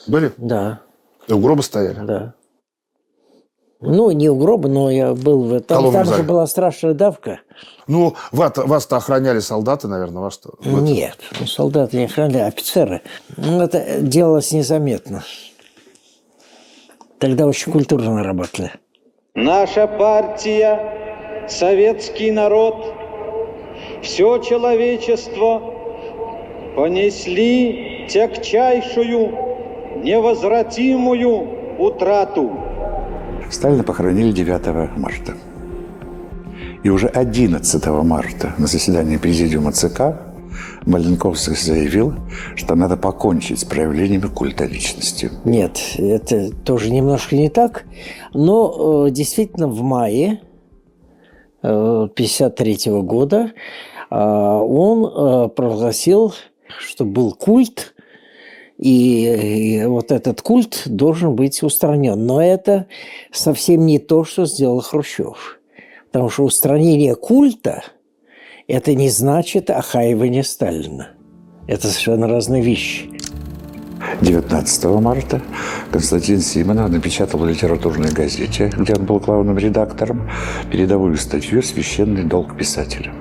Были? 0.07 0.33
Да. 0.37 0.81
И 1.27 1.33
у 1.33 1.39
гроба 1.39 1.63
стояли? 1.63 1.99
Да. 2.05 2.35
Ну, 3.81 4.11
не 4.11 4.29
у 4.29 4.37
гроба, 4.37 4.69
но 4.69 4.91
я 4.91 5.15
был 5.15 5.45
в 5.45 5.55
этом. 5.55 5.79
Колонном 5.79 6.05
Там 6.05 6.15
же 6.15 6.23
была 6.23 6.47
страшная 6.47 6.93
давка. 6.93 7.41
Ну, 7.87 8.17
вас- 8.33 8.59
вас-то 8.59 8.97
охраняли 8.97 9.39
солдаты, 9.39 9.89
наверное, 9.89 10.21
вас-то? 10.21 10.57
Нет, 10.63 11.17
ну, 11.41 11.47
солдаты 11.47 11.97
не 11.97 12.05
охраняли, 12.05 12.43
а 12.43 12.47
офицеры. 12.49 13.01
Ну, 13.39 13.63
это 13.63 14.01
делалось 14.03 14.53
незаметно. 14.53 15.25
Тогда 17.19 17.47
очень 17.47 17.73
культурно 17.73 18.23
работали. 18.23 18.73
Наша 19.35 19.87
партия, 19.87 21.47
советский 21.49 22.31
народ, 22.31 22.93
все 24.03 24.37
человечество 24.43 25.74
понесли 26.75 28.07
тягчайшую, 28.09 29.33
невозвратимую 30.03 31.79
утрату. 31.79 32.51
Сталина 33.51 33.83
похоронили 33.83 34.33
9 34.33 34.97
марта. 34.99 35.35
И 36.83 36.91
уже 36.91 37.09
11 37.09 37.87
марта 37.87 38.55
на 38.59 38.67
заседании 38.67 39.17
президиума 39.17 39.73
ЦК 39.73 40.01
Маленковский 40.87 41.57
заявил, 41.57 42.15
что 42.57 42.75
надо 42.75 42.97
покончить 42.97 43.61
с 43.61 43.65
проявлениями 43.65 44.27
культа 44.27 44.67
личности. 44.67 45.31
Нет, 45.45 45.81
это 45.97 46.51
тоже 46.51 46.91
немножко 46.91 47.37
не 47.37 47.49
так. 47.49 47.85
Но 48.35 49.07
э, 49.07 49.11
действительно 49.11 49.69
в 49.69 49.81
мае 49.83 50.41
1953 51.63 52.93
года 53.01 53.53
э, 54.11 54.15
он 54.17 55.05
э, 55.05 55.49
провозгласил, 55.49 56.35
что 56.79 57.05
был 57.05 57.33
культ, 57.33 57.95
и, 58.79 59.85
вот 59.87 60.11
этот 60.11 60.43
культ 60.43 60.83
должен 60.87 61.35
быть 61.35 61.63
устранен. 61.63 62.27
Но 62.27 62.43
это 62.43 62.87
совсем 63.33 63.87
не 63.87 63.99
то, 63.99 64.25
что 64.25 64.47
сделал 64.47 64.81
Хрущев. 64.81 65.61
Потому 66.11 66.31
что 66.31 66.45
устранение 66.45 67.15
культа– 67.15 67.85
это 68.69 68.95
не 68.95 69.11
значит 69.11 69.71
охаивание 69.71 70.45
Сталина. 70.45 71.11
Это 71.67 71.89
совершенно 71.89 72.29
разные 72.29 72.63
вещи. 72.63 73.11
19 74.21 74.85
марта 75.01 75.41
Константин 75.91 76.41
Симонов 76.41 76.91
напечатал 76.91 77.41
в 77.41 77.49
литературной 77.49 78.13
газете, 78.13 78.71
где 78.77 78.95
он 78.95 79.07
был 79.07 79.19
главным 79.19 79.57
редактором, 79.57 80.31
передовую 80.71 81.17
статью 81.17 81.63
«Священный 81.63 82.25
долг 82.25 82.57
писателя», 82.57 83.13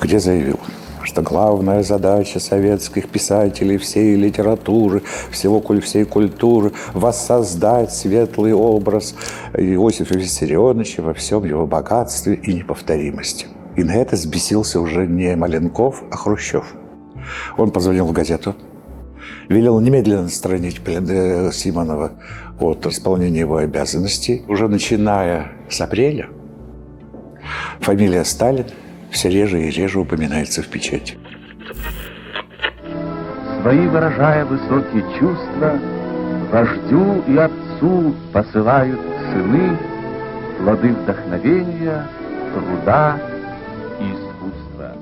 где 0.00 0.20
заявил, 0.20 0.60
что 1.08 1.22
главная 1.22 1.82
задача 1.82 2.38
советских 2.38 3.08
писателей 3.08 3.78
всей 3.78 4.14
литературы, 4.14 5.02
всего 5.30 5.62
всей 5.80 6.04
культуры– 6.04 6.72
воссоздать 6.92 7.94
светлый 7.94 8.52
образ 8.52 9.14
Иосифа 9.54 10.18
Виссарионовича 10.18 11.02
во 11.02 11.14
всем 11.14 11.44
его 11.44 11.66
богатстве 11.66 12.34
и 12.34 12.52
неповторимости. 12.52 13.46
И 13.76 13.84
на 13.84 13.92
это 13.92 14.16
сбесился 14.16 14.80
уже 14.80 15.06
не 15.06 15.34
Маленков, 15.34 16.04
а 16.10 16.16
Хрущев. 16.16 16.74
Он 17.56 17.70
позвонил 17.70 18.04
в 18.04 18.12
газету, 18.12 18.54
велел 19.48 19.80
немедленно 19.80 20.26
отстранить 20.26 20.78
э, 20.84 21.50
Симонова 21.52 22.12
от 22.60 22.84
исполнения 22.84 23.40
его 23.40 23.56
обязанностей. 23.56 24.42
Уже 24.46 24.68
начиная 24.68 25.52
с 25.70 25.80
апреля 25.80 26.28
фамилия 27.80 28.24
Сталин 28.24 28.66
все 29.10 29.28
реже 29.28 29.62
и 29.62 29.70
реже 29.70 30.00
упоминается 30.00 30.62
в 30.62 30.66
печати. 30.66 31.16
Свои 33.62 33.86
выражая 33.86 34.44
высокие 34.44 35.02
чувства, 35.18 35.78
Вождю 36.50 37.22
и 37.26 37.36
отцу 37.36 38.14
посылают 38.32 39.00
сыны 39.32 39.76
Плоды 40.58 40.92
вдохновения, 40.92 42.08
труда 42.52 43.20
и 44.00 44.04
искусства. 44.06 44.92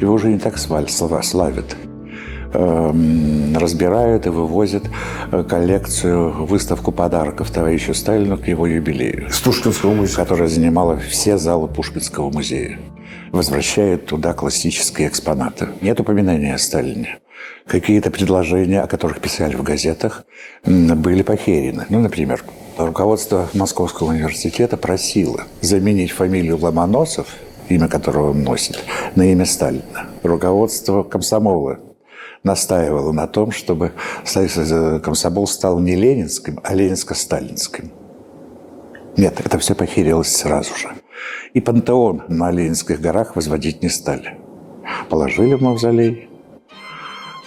Его 0.00 0.14
уже 0.14 0.28
не 0.32 0.38
так 0.38 0.56
сваль- 0.56 0.88
слова 0.88 1.22
славят. 1.22 1.76
Эм, 2.52 3.56
разбирают 3.56 4.26
и 4.26 4.30
вывозят 4.30 4.82
э, 5.30 5.44
коллекцию, 5.44 6.44
выставку 6.44 6.90
подарков 6.90 7.52
товарищу 7.52 7.94
Сталину 7.94 8.36
к 8.36 8.48
его 8.48 8.66
юбилею. 8.66 9.30
С 9.30 9.38
Пушкинского 9.38 9.94
музея. 9.94 10.16
Которая 10.16 10.48
занимала 10.48 10.98
все 10.98 11.38
залы 11.38 11.68
Пушкинского 11.68 12.30
музея. 12.30 12.80
Возвращает 13.32 14.06
туда 14.06 14.32
классические 14.32 15.08
экспонаты. 15.08 15.68
Нет 15.80 16.00
упоминания 16.00 16.54
о 16.54 16.58
Сталине. 16.58 17.20
Какие-то 17.66 18.10
предложения, 18.10 18.82
о 18.82 18.86
которых 18.86 19.20
писали 19.20 19.54
в 19.54 19.62
газетах, 19.62 20.24
были 20.64 21.22
похерены. 21.22 21.86
Ну, 21.88 22.00
например, 22.00 22.44
руководство 22.76 23.48
Московского 23.54 24.08
университета 24.08 24.76
просило 24.76 25.44
заменить 25.60 26.10
фамилию 26.10 26.58
Ломоносов, 26.58 27.28
имя 27.68 27.88
которого 27.88 28.30
он 28.30 28.42
носит, 28.42 28.82
на 29.14 29.30
имя 29.30 29.44
Сталина. 29.46 30.08
Руководство 30.22 31.04
комсомола 31.04 31.78
настаивало 32.42 33.12
на 33.12 33.26
том, 33.26 33.52
чтобы 33.52 33.92
э, 34.34 35.00
комсомол 35.00 35.46
стал 35.46 35.78
не 35.78 35.94
ленинским, 35.94 36.58
а 36.64 36.74
ленинско-сталинским. 36.74 37.90
Нет, 39.16 39.40
это 39.44 39.58
все 39.58 39.74
похерилось 39.74 40.34
сразу 40.34 40.74
же. 40.74 40.88
И 41.54 41.60
пантеон 41.60 42.22
на 42.28 42.50
Ленинских 42.50 43.00
горах 43.00 43.36
возводить 43.36 43.82
не 43.82 43.88
стали. 43.88 44.38
Положили 45.08 45.54
в 45.54 45.62
мавзолей 45.62 46.28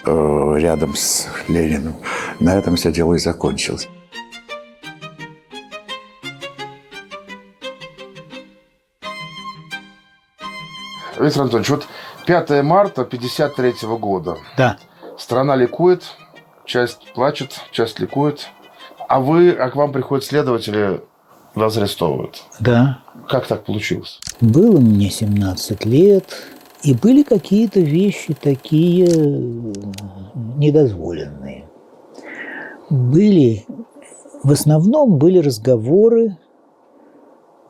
э, 0.06 0.56
рядом 0.58 0.96
с 0.96 1.28
Лениным. 1.48 1.96
На 2.40 2.56
этом 2.56 2.76
все 2.76 2.92
дело 2.92 3.14
и 3.14 3.20
закончилось. 3.20 3.88
Виктор 11.24 11.44
Анатольевич, 11.44 11.70
вот 11.70 11.88
5 12.26 12.64
марта 12.64 13.06
53 13.06 13.74
года. 13.98 14.38
Да. 14.58 14.78
Страна 15.18 15.56
ликует, 15.56 16.04
часть 16.66 17.14
плачет, 17.14 17.62
часть 17.72 18.00
ликует. 18.00 18.50
А 19.08 19.20
вы, 19.20 19.52
а 19.52 19.70
к 19.70 19.76
вам 19.76 19.92
приходят 19.92 20.26
следователи, 20.26 21.02
вас 21.56 21.78
арестовывают. 21.78 22.44
Да. 22.60 23.00
Как 23.28 23.48
так 23.48 23.64
получилось? 23.64 24.20
Было 24.42 24.80
мне 24.80 25.10
17 25.10 25.86
лет, 25.86 26.26
и 26.84 26.94
были 26.94 27.24
какие-то 27.24 27.80
вещи 27.80 28.34
такие 28.34 29.08
э, 29.08 29.74
недозволенные. 30.58 31.66
Были, 32.90 33.66
в 34.44 34.52
основном 34.52 35.18
были 35.18 35.40
разговоры 35.40 36.38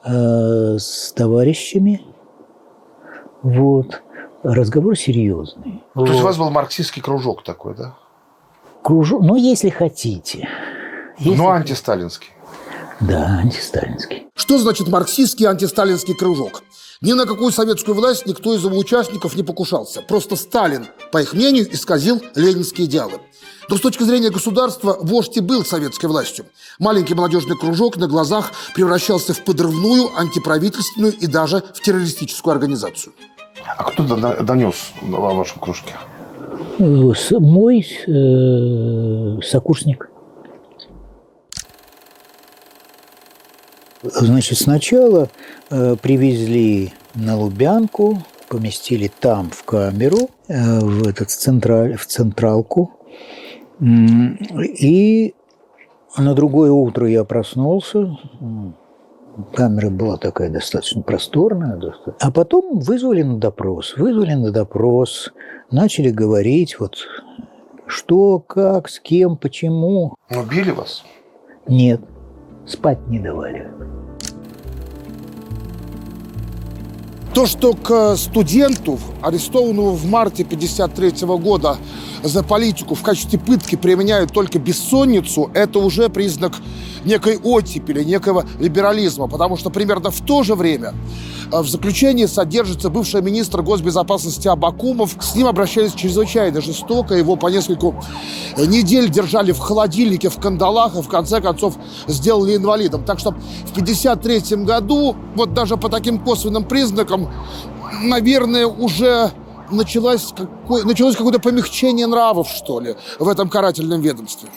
э, 0.03 0.77
с 0.79 1.13
товарищами, 1.13 2.01
вот, 3.43 4.01
разговоры 4.41 4.95
серьезные. 4.95 5.81
То 5.93 6.05
есть 6.05 6.21
у 6.21 6.23
вас 6.23 6.37
был 6.37 6.49
марксистский 6.49 7.01
кружок 7.01 7.43
такой, 7.43 7.75
да? 7.75 7.95
Кружок, 8.81 9.21
ну, 9.21 9.35
если 9.35 9.69
хотите. 9.69 10.49
Если 11.19 11.37
Ну, 11.37 11.49
антисталинский. 11.49 12.31
Да, 12.99 13.39
антисталинский. 13.39 14.27
Что 14.35 14.57
значит 14.57 14.87
марксистский 14.87 15.45
антисталинский 15.45 16.15
кружок? 16.15 16.63
Ни 17.01 17.13
на 17.13 17.25
какую 17.25 17.51
советскую 17.51 17.95
власть 17.95 18.25
никто 18.25 18.53
из 18.53 18.63
его 18.63 18.77
участников 18.77 19.35
не 19.35 19.43
покушался. 19.43 20.01
Просто 20.01 20.35
Сталин, 20.35 20.87
по 21.11 21.21
их 21.21 21.33
мнению, 21.33 21.67
исказил 21.73 22.21
ленинские 22.35 22.87
идеалы. 22.87 23.19
Но 23.69 23.77
с 23.77 23.81
точки 23.81 24.03
зрения 24.03 24.29
государства 24.29 24.97
вождь 25.01 25.35
и 25.37 25.41
был 25.41 25.65
советской 25.65 26.05
властью. 26.05 26.45
Маленький 26.79 27.13
молодежный 27.13 27.57
кружок 27.57 27.97
на 27.97 28.07
глазах 28.07 28.51
превращался 28.73 29.33
в 29.33 29.43
подрывную, 29.43 30.17
антиправительственную 30.17 31.13
и 31.13 31.27
даже 31.27 31.63
в 31.73 31.81
террористическую 31.81 32.53
организацию. 32.53 33.13
А 33.65 33.83
кто 33.83 34.03
донес 34.03 34.75
о 35.01 35.33
вашем 35.33 35.59
кружке? 35.59 35.93
Мой 36.79 37.85
э, 38.07 39.41
сокурсник. 39.41 40.09
Значит, 44.03 44.57
сначала 44.57 45.29
э, 45.69 45.95
привезли 46.01 46.91
на 47.15 47.37
Лубянку, 47.37 48.21
поместили 48.49 49.09
там 49.19 49.49
в 49.49 49.63
камеру, 49.63 50.29
э, 50.47 50.79
в 50.79 51.07
этот 51.07 51.29
централь, 51.29 51.95
в 51.95 52.05
централку. 52.05 52.91
И 53.81 55.33
на 56.17 56.33
другое 56.35 56.71
утро 56.71 57.07
я 57.07 57.23
проснулся. 57.23 58.17
Камера 59.53 59.89
была 59.89 60.17
такая 60.17 60.49
достаточно 60.49 61.01
просторная. 61.01 61.79
А 62.19 62.31
потом 62.31 62.79
вызвали 62.79 63.23
на 63.23 63.39
допрос. 63.39 63.95
Вызвали 63.97 64.33
на 64.33 64.51
допрос, 64.51 65.33
начали 65.71 66.09
говорить, 66.11 66.79
вот 66.79 66.97
что, 67.87 68.39
как, 68.39 68.89
с 68.89 68.99
кем, 68.99 69.37
почему. 69.37 70.15
Ну, 70.29 70.43
били 70.43 70.71
вас? 70.71 71.03
Нет, 71.67 72.01
спать 72.67 72.99
не 73.07 73.19
давали. 73.19 73.69
То, 77.33 77.47
что 77.47 77.73
к 77.73 78.15
студенту, 78.15 78.99
арестованному 79.21 79.91
в 79.91 80.05
марте 80.05 80.43
1953 80.43 81.27
года 81.39 81.77
за 82.23 82.41
политику 82.41 82.95
в 82.95 83.01
качестве 83.01 83.37
пытки 83.37 83.75
применяют 83.75 84.31
только 84.31 84.57
бессонницу, 84.59 85.51
это 85.53 85.79
уже 85.79 86.09
признак 86.09 86.53
некой 87.05 87.37
оттепели, 87.37 88.03
некого 88.03 88.45
либерализма. 88.59 89.27
Потому 89.27 89.57
что 89.57 89.69
примерно 89.69 90.09
в 90.09 90.21
то 90.21 90.43
же 90.43 90.55
время 90.55 90.93
э, 91.51 91.61
в 91.61 91.67
заключении 91.67 92.25
содержится 92.25 92.89
бывший 92.89 93.21
министр 93.21 93.61
госбезопасности 93.61 94.47
Абакумов. 94.47 95.15
С 95.19 95.35
ним 95.35 95.47
обращались 95.47 95.93
чрезвычайно 95.93 96.61
жестоко. 96.61 97.13
Его 97.13 97.35
по 97.35 97.47
нескольку 97.47 97.95
недель 98.57 99.09
держали 99.09 99.51
в 99.51 99.59
холодильнике, 99.59 100.29
в 100.29 100.39
кандалах, 100.39 100.95
и 100.95 101.01
в 101.01 101.07
конце 101.09 101.41
концов 101.41 101.75
сделали 102.07 102.55
инвалидом. 102.55 103.03
Так 103.03 103.19
что 103.19 103.31
в 103.31 103.71
1953 103.71 104.63
году, 104.63 105.15
вот 105.35 105.53
даже 105.53 105.75
по 105.75 105.89
таким 105.89 106.19
косвенным 106.19 106.63
признакам, 106.63 107.29
наверное, 108.01 108.65
уже 108.65 109.31
началось, 109.71 110.33
какое, 110.35 110.83
началось 110.83 111.15
какое-то 111.15 111.39
помягчение 111.39 112.07
нравов, 112.07 112.47
что 112.47 112.79
ли, 112.79 112.95
в 113.19 113.27
этом 113.27 113.49
карательном 113.49 114.01
ведомстве. 114.01 114.49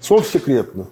Совсекретно. 0.00 0.88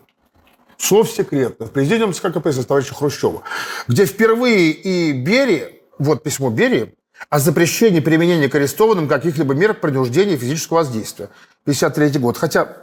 Совсекретно. 0.77 1.67
В 1.67 1.73
президиумской 1.73 2.33
КПСС 2.33 2.65
товарища 2.65 2.95
Хрущева, 2.95 3.43
где 3.89 4.07
впервые 4.07 4.71
и 4.71 5.13
Берия, 5.13 5.73
вот 5.99 6.23
письмо 6.23 6.51
Берии, 6.51 6.95
о 7.29 7.41
запрещении 7.41 7.99
применения 7.99 8.49
к 8.49 8.55
арестованным 8.55 9.09
каких-либо 9.09 9.55
мер 9.55 9.75
к 9.75 9.81
принуждению 9.81 10.39
физического 10.39 10.79
воздействия. 10.79 11.31
53 11.65 12.21
год. 12.21 12.37
Хотя 12.37 12.77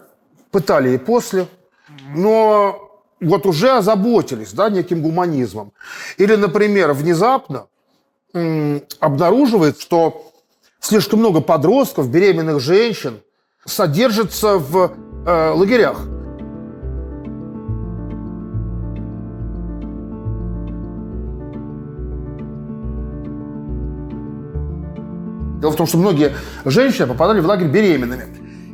пытали 0.52 0.96
и 0.96 0.98
после, 0.98 1.48
но 2.14 2.85
вот 3.22 3.46
уже 3.46 3.78
озаботились 3.78 4.54
да, 4.54 4.70
неким 4.70 5.02
гуманизмом. 5.02 5.74
Или, 6.18 6.36
например, 6.36 6.94
внезапно 6.94 7.68
обнаруживает, 9.00 9.80
что 9.80 10.32
слишком 10.80 11.20
много 11.20 11.42
подростков, 11.42 12.10
беременных 12.10 12.60
женщин 12.60 13.22
содержатся 13.66 14.58
в 14.58 14.92
э, 15.26 15.50
лагерях. 15.52 16.02
Дело 25.62 25.72
в 25.72 25.78
том, 25.78 25.88
что 25.88 25.98
многие 25.98 26.36
женщины 26.66 27.08
попадали 27.08 27.40
в 27.40 27.46
лагерь 27.46 27.70
беременными 27.70 28.26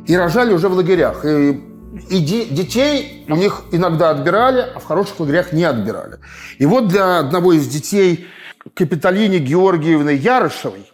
и 0.06 0.16
рожали 0.16 0.52
уже 0.52 0.68
в 0.68 0.74
лагерях. 0.74 1.24
И, 1.24 1.71
и 2.08 2.18
де, 2.20 2.44
детей 2.44 3.24
у 3.28 3.36
них 3.36 3.62
иногда 3.72 4.10
отбирали, 4.10 4.60
а 4.74 4.78
в 4.78 4.84
хороших 4.84 5.20
лагерях 5.20 5.52
не 5.52 5.64
отбирали. 5.64 6.18
И 6.58 6.66
вот 6.66 6.88
для 6.88 7.18
одного 7.18 7.52
из 7.52 7.66
детей 7.68 8.26
Капитолине 8.74 9.38
Георгиевны 9.38 10.10
Ярышевой, 10.10 10.90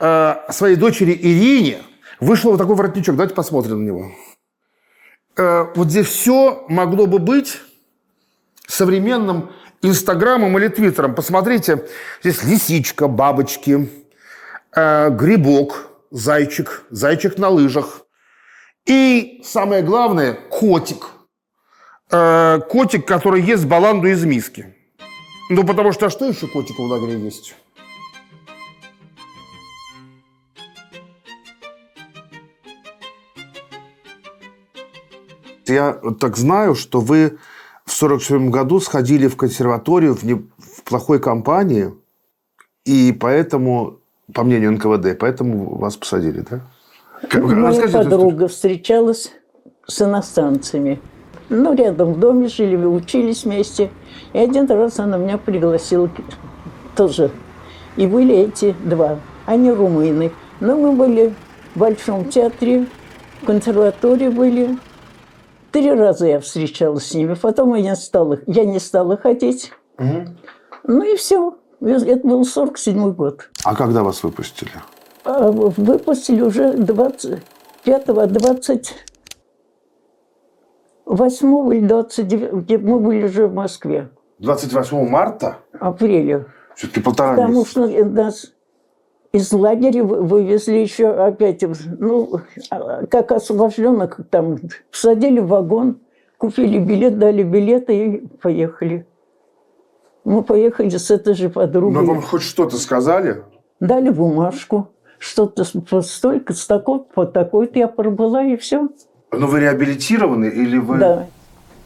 э, 0.00 0.34
своей 0.50 0.76
дочери 0.76 1.12
Ирине, 1.12 1.82
вышел 2.20 2.50
вот 2.50 2.58
такой 2.58 2.76
воротничок. 2.76 3.16
Давайте 3.16 3.34
посмотрим 3.34 3.84
на 3.84 3.86
него. 3.86 4.12
Э, 5.36 5.66
вот 5.74 5.88
здесь 5.88 6.06
все 6.06 6.64
могло 6.68 7.06
бы 7.06 7.18
быть 7.18 7.60
современным 8.66 9.50
Инстаграмом 9.82 10.56
или 10.58 10.68
Твиттером. 10.68 11.14
Посмотрите, 11.14 11.86
здесь 12.22 12.42
лисичка, 12.44 13.08
бабочки, 13.08 13.90
э, 14.74 15.10
грибок, 15.10 15.90
зайчик, 16.10 16.84
зайчик 16.90 17.38
на 17.38 17.48
лыжах. 17.50 18.03
И 18.86 19.40
самое 19.44 19.82
главное, 19.82 20.34
котик. 20.34 21.10
Э, 22.10 22.60
котик, 22.68 23.06
который 23.06 23.40
ест 23.42 23.64
баланду 23.64 24.08
из 24.08 24.24
миски. 24.24 24.74
Ну, 25.50 25.64
потому 25.64 25.92
что 25.92 26.06
а 26.06 26.10
что 26.10 26.26
еще 26.26 26.46
котику 26.46 26.86
в 26.86 26.90
лагере 26.90 27.18
есть? 27.18 27.54
Я 35.66 35.94
так 36.20 36.36
знаю, 36.36 36.74
что 36.74 37.00
вы 37.00 37.38
в 37.86 37.92
47 37.92 38.50
году 38.50 38.80
сходили 38.80 39.28
в 39.28 39.36
консерваторию 39.36 40.14
в, 40.14 40.22
не, 40.24 40.34
в 40.34 40.82
плохой 40.84 41.20
компании, 41.20 41.94
и 42.84 43.16
поэтому, 43.18 44.00
по 44.32 44.44
мнению 44.44 44.72
НКВД, 44.72 45.18
поэтому 45.18 45.76
вас 45.76 45.96
посадили, 45.96 46.40
да? 46.40 46.60
Моя 47.32 47.88
подруга 47.88 48.48
встречалась 48.48 49.32
с 49.86 50.02
иностранцами. 50.02 51.00
Ну, 51.48 51.74
рядом 51.74 52.14
в 52.14 52.18
доме 52.20 52.48
жили, 52.48 52.76
мы 52.76 52.88
учились 52.88 53.44
вместе. 53.44 53.90
И 54.32 54.38
один 54.38 54.66
раз 54.66 54.98
она 54.98 55.18
меня 55.18 55.38
пригласила 55.38 56.10
тоже. 56.96 57.30
И 57.96 58.06
были 58.06 58.34
эти 58.34 58.74
два. 58.84 59.18
Они 59.46 59.70
румыны. 59.70 60.32
Но 60.60 60.76
мы 60.76 60.92
были 60.92 61.34
в 61.74 61.78
Большом 61.78 62.28
театре, 62.30 62.86
в 63.42 63.46
консерватории 63.46 64.28
были. 64.28 64.78
Три 65.70 65.92
раза 65.92 66.26
я 66.26 66.40
встречалась 66.40 67.06
с 67.06 67.14
ними. 67.14 67.34
Потом 67.34 67.74
я 67.74 67.82
не 67.82 67.96
стала, 67.96 68.38
я 68.46 68.64
не 68.64 68.78
стала 68.78 69.16
ходить. 69.16 69.72
Ну 69.98 71.02
и 71.02 71.16
все. 71.16 71.56
Это 71.80 72.26
был 72.26 72.44
47 72.44 73.12
год. 73.12 73.50
А 73.64 73.74
когда 73.74 74.02
вас 74.02 74.22
выпустили? 74.22 74.70
А 75.24 75.50
выпустили 75.50 76.42
уже 76.42 76.74
25 76.74 78.06
20 78.06 78.94
8 81.06 81.74
или 81.74 81.86
29, 81.86 82.82
мы 82.82 82.98
были 82.98 83.24
уже 83.24 83.46
в 83.46 83.54
Москве, 83.54 84.08
28 84.38 85.08
марта? 85.08 85.58
апреля. 85.78 86.46
Все-таки 86.74 87.00
полтора 87.00 87.30
Потому 87.36 87.58
месяца. 87.60 87.70
что 87.70 88.04
нас 88.04 88.52
из 89.32 89.52
лагеря 89.52 90.02
вы- 90.02 90.22
вывезли 90.22 90.76
еще 90.78 91.08
опять, 91.08 91.62
ну, 91.98 92.40
а, 92.70 93.06
как 93.06 93.32
освобожденных, 93.32 94.18
там, 94.30 94.58
посадили 94.90 95.40
в 95.40 95.46
вагон, 95.48 96.00
купили 96.38 96.78
билет, 96.78 97.18
дали 97.18 97.42
билеты 97.42 98.06
и 98.06 98.26
поехали. 98.26 99.06
Мы 100.24 100.42
поехали 100.42 100.88
с 100.88 101.10
этой 101.10 101.34
же 101.34 101.48
подругой. 101.50 102.02
Но 102.02 102.04
вам 102.14 102.22
хоть 102.22 102.42
что-то 102.42 102.76
сказали? 102.76 103.44
Дали 103.78 104.08
бумажку, 104.10 104.88
что-то 105.24 105.64
столько, 106.02 106.52
с 106.52 106.66
такой, 106.66 107.00
по 107.00 107.24
такой-то 107.24 107.78
я 107.78 107.88
пробыла, 107.88 108.44
и 108.44 108.56
все. 108.56 108.88
Но 109.32 109.46
вы 109.46 109.60
реабилитированы 109.60 110.46
или 110.46 110.76
вы... 110.76 110.98
Да. 110.98 111.26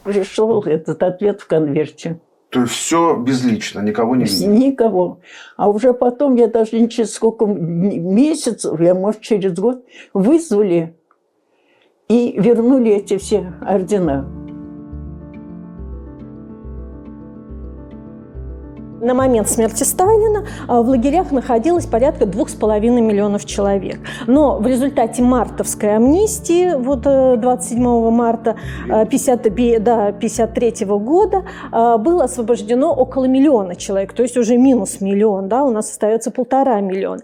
Пришел 0.03 0.61
этот 0.63 1.01
ответ 1.03 1.41
в 1.41 1.47
конверте. 1.47 2.19
То 2.49 2.61
есть 2.61 2.73
все 2.73 3.15
безлично, 3.15 3.79
никого 3.81 4.15
не 4.15 4.25
видели? 4.25 4.47
Никого. 4.47 5.19
А 5.55 5.69
уже 5.69 5.93
потом, 5.93 6.35
я 6.35 6.47
даже 6.47 6.79
не 6.79 6.89
через 6.89 7.13
сколько 7.13 7.45
месяцев, 7.45 8.79
я, 8.79 8.95
может, 8.95 9.21
через 9.21 9.53
год, 9.53 9.85
вызвали 10.13 10.95
и 12.07 12.33
вернули 12.39 12.91
эти 12.91 13.17
все 13.17 13.53
ордена. 13.61 14.27
На 19.01 19.13
момент 19.13 19.49
смерти 19.49 19.83
Сталина 19.83 20.45
а, 20.67 20.81
в 20.81 20.89
лагерях 20.89 21.31
находилось 21.31 21.85
порядка 21.85 22.25
двух 22.25 22.49
с 22.49 22.53
половиной 22.55 23.01
миллионов 23.01 23.45
человек. 23.45 23.99
Но 24.27 24.57
в 24.57 24.67
результате 24.67 25.21
мартовской 25.23 25.95
амнистии, 25.95 26.75
вот 26.75 27.03
э, 27.05 27.37
27 27.37 28.09
марта 28.11 28.55
э, 28.89 29.05
50, 29.05 29.51
бе- 29.53 29.79
да, 29.79 30.11
53 30.11 30.85
года, 30.85 31.45
э, 31.71 31.97
было 31.97 32.25
освобождено 32.25 32.93
около 32.93 33.25
миллиона 33.25 33.75
человек, 33.75 34.13
то 34.13 34.23
есть 34.23 34.35
уже 34.35 34.57
минус 34.57 34.99
миллион, 34.99 35.47
да, 35.47 35.63
у 35.63 35.71
нас 35.71 35.89
остается 35.89 36.31
полтора 36.31 36.81
миллиона. 36.81 37.21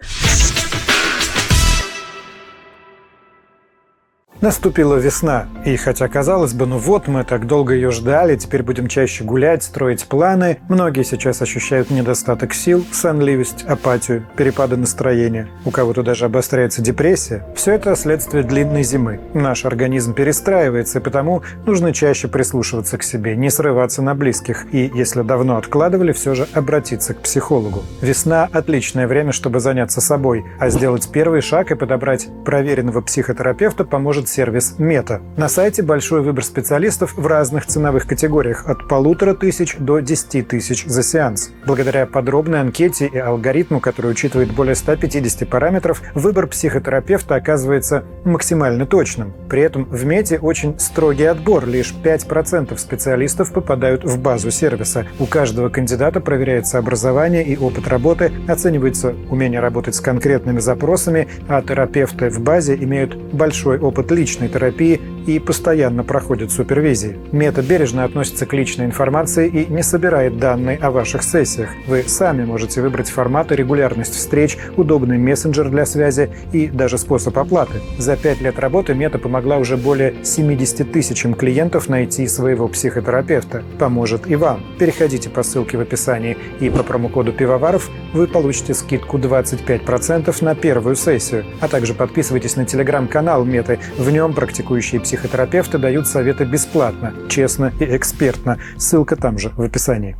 Наступила 4.45 4.97
весна, 4.97 5.47
и 5.65 5.75
хотя 5.75 6.08
казалось 6.08 6.53
бы, 6.53 6.67
ну 6.67 6.77
вот 6.77 7.08
мы 7.08 7.23
так 7.23 7.47
долго 7.47 7.73
ее 7.73 7.89
ждали, 7.89 8.36
теперь 8.36 8.62
будем 8.62 8.88
чаще 8.88 9.23
гулять, 9.23 9.63
строить 9.63 10.05
планы, 10.05 10.60
многие 10.69 11.01
сейчас 11.01 11.41
ощущают 11.41 11.89
недостаток 11.89 12.53
сил, 12.53 12.86
сонливость, 12.91 13.63
апатию, 13.63 14.23
перепады 14.38 14.77
настроения. 14.77 15.47
У 15.65 15.71
кого-то 15.71 16.03
даже 16.03 16.25
обостряется 16.25 16.84
депрессия. 16.84 17.43
Все 17.55 17.71
это 17.71 17.95
следствие 17.95 18.43
длинной 18.43 18.84
зимы. 18.84 19.19
Наш 19.34 19.65
организм 19.65 20.13
перестраивается, 20.13 20.99
и 20.99 21.01
потому 21.01 21.41
нужно 21.65 21.91
чаще 21.91 22.27
прислушиваться 22.27 22.99
к 22.99 23.03
себе, 23.03 23.36
не 23.36 23.49
срываться 23.49 24.03
на 24.03 24.13
близких, 24.13 24.67
и, 24.71 24.91
если 24.93 25.23
давно 25.23 25.58
откладывали, 25.58 26.12
все 26.12 26.36
же 26.36 26.47
обратиться 26.53 27.15
к 27.15 27.21
психологу. 27.21 27.81
Весна– 27.99 28.47
отличное 28.53 29.08
время, 29.08 29.31
чтобы 29.31 29.60
заняться 29.60 30.01
собой, 30.01 30.45
а 30.60 30.69
сделать 30.69 31.10
первый 31.12 31.41
шаг 31.41 31.71
и 31.71 31.75
подобрать 31.75 32.27
проверенного 32.45 33.01
психотерапевта 33.01 33.86
поможет 33.86 34.29
сервис 34.36 34.76
«Мета». 34.78 35.21
На 35.38 35.48
сайте 35.48 35.82
большой 35.82 36.21
выбор 36.21 36.43
специалистов 36.43 37.13
в 37.15 37.26
разных 37.26 37.65
ценовых 37.65 38.06
категориях– 38.06 38.65
от 38.67 38.88
полутора 38.89 39.34
тысяч 39.34 39.78
до 39.80 40.00
10 40.00 40.48
тысяч 40.48 40.86
за 40.86 41.04
сеанс. 41.04 41.52
Благодаря 41.65 42.06
подробной 42.06 42.60
анкете 42.60 43.08
и 43.08 43.17
алгоритму, 43.17 43.80
который 43.80 44.12
учитывает 44.12 44.52
более 44.52 44.76
150 44.76 45.48
параметров, 45.48 46.02
выбор 46.15 46.48
психотерапевта 46.48 47.36
оказывается 47.36 48.04
максимально 48.26 48.86
точным. 48.86 49.34
При 49.50 49.62
этом 49.62 49.86
в 49.86 50.06
«Мете» 50.06 50.38
очень 50.38 50.78
строгий 50.80 51.26
отбор. 51.26 51.65
Лишь 51.65 51.93
5% 52.04 52.78
специалистов 52.78 53.54
попадают 53.54 54.04
в 54.04 54.19
базу 54.19 54.52
сервиса. 54.52 55.06
У 55.19 55.28
каждого 55.28 55.69
кандидата 55.69 56.19
проверяется 56.19 56.78
образование 56.78 57.45
и 57.45 57.56
опыт 57.58 57.88
работы, 57.88 58.32
оценивается 58.48 59.15
умение 59.30 59.62
работать 59.62 59.95
с 59.95 60.02
конкретными 60.02 60.60
запросами, 60.60 61.28
а 61.48 61.62
терапевты 61.62 62.30
в 62.30 62.41
базе 62.41 62.76
имеют 62.76 63.15
большой 63.15 63.80
опыт 63.80 64.12
личной 64.15 64.49
терапии 64.49 64.99
и 65.28 65.39
постоянно 65.39 66.04
проходят 66.04 66.51
супервизии. 66.51 67.17
Мета 67.32 67.62
бережно 67.62 68.04
относится 68.04 68.45
к 68.45 68.54
личной 68.54 68.86
информации 68.86 69.47
и 69.47 69.71
не 69.71 69.84
собирает 69.84 70.38
данные 70.38 70.78
о 70.78 70.91
ваших 70.91 71.23
сессиях. 71.23 71.69
Вы 71.88 72.04
сами 72.08 72.45
можете 72.45 72.82
выбрать 72.82 73.10
формат 73.10 73.51
и 73.51 73.56
регулярность 73.56 74.15
встреч, 74.15 74.58
удобный 74.78 75.17
мессенджер 75.17 75.69
для 75.69 75.86
связи 75.86 76.30
и 76.54 76.67
даже 76.67 76.97
способ 76.97 77.38
оплаты. 77.38 77.82
За 77.97 78.15
пять 78.15 78.41
лет 78.41 78.60
работы 78.60 78.93
Мета 78.93 79.19
помогла 79.19 79.58
уже 79.58 79.78
более 79.78 80.13
70 80.23 80.91
тысячам 80.91 81.34
клиентов 81.34 81.89
найти 81.89 82.28
своего 82.28 82.67
психотерапевта. 82.67 83.63
Поможет 83.80 84.30
и 84.30 84.36
вам. 84.36 84.63
Переходите 84.80 85.30
по 85.30 85.43
ссылке 85.43 85.78
в 85.78 85.82
описании 85.82 86.38
и 86.60 86.69
по 86.69 86.84
промокоду 86.84 87.34
«Пивоваров» 87.34 87.89
вы 88.13 88.28
получите 88.28 88.73
скидку 88.73 89.17
25% 89.17 90.43
на 90.43 90.56
первую 90.56 90.95
сессию. 90.95 91.45
А 91.60 91.67
также 91.67 91.93
подписывайтесь 91.93 92.56
на 92.56 92.65
телеграм-канал 92.65 93.43
Меты. 93.43 93.80
В 94.05 94.11
нем 94.11 94.35
практикующие 94.35 95.01
психотерапевты 95.01 95.79
дают 95.79 96.05
советы 96.05 96.43
бесплатно, 96.43 97.11
честно 97.27 97.73
и 97.79 97.85
экспертно. 97.97 98.59
Ссылка 98.77 99.15
там 99.15 99.39
же 99.39 99.49
в 99.57 99.61
описании. 99.63 100.15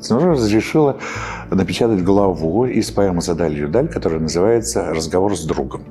Цензура 0.00 0.30
разрешила 0.32 0.98
напечатать 1.50 2.02
главу 2.02 2.64
из 2.64 2.90
поэмы 2.90 3.20
«Задалью 3.20 3.68
даль», 3.68 3.88
которая 3.88 4.20
называется 4.20 4.86
«Разговор 4.86 5.36
с 5.36 5.44
другом». 5.44 5.82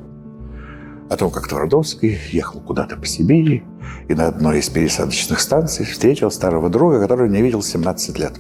О 1.08 1.18
том, 1.18 1.30
как 1.30 1.48
Твардовский 1.50 2.18
ехал 2.32 2.62
куда-то 2.62 2.98
по 2.98 3.06
Сибири 3.06 3.64
и 4.08 4.16
на 4.16 4.26
одной 4.30 4.58
из 4.58 4.70
пересадочных 4.70 5.40
станций 5.40 5.86
встретил 5.86 6.32
старого 6.32 6.72
друга, 6.72 7.00
которого 7.00 7.28
не 7.28 7.44
видел 7.44 7.62
17 7.62 8.18
лет. 8.18 8.34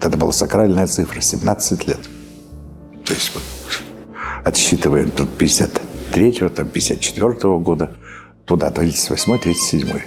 Это 0.00 0.16
была 0.16 0.32
сакральная 0.32 0.86
цифра– 0.86 1.20
17 1.22 1.86
лет. 1.88 2.00
То 3.04 3.14
есть 3.14 3.32
вот 3.34 3.42
отсчитываем 4.44 5.10
тут 5.10 5.28
53-го, 5.38 6.48
там 6.48 6.66
54-го 6.66 7.58
года, 7.58 7.96
туда, 8.44 8.70
38-й, 8.70 9.52
37-й. 9.52 10.02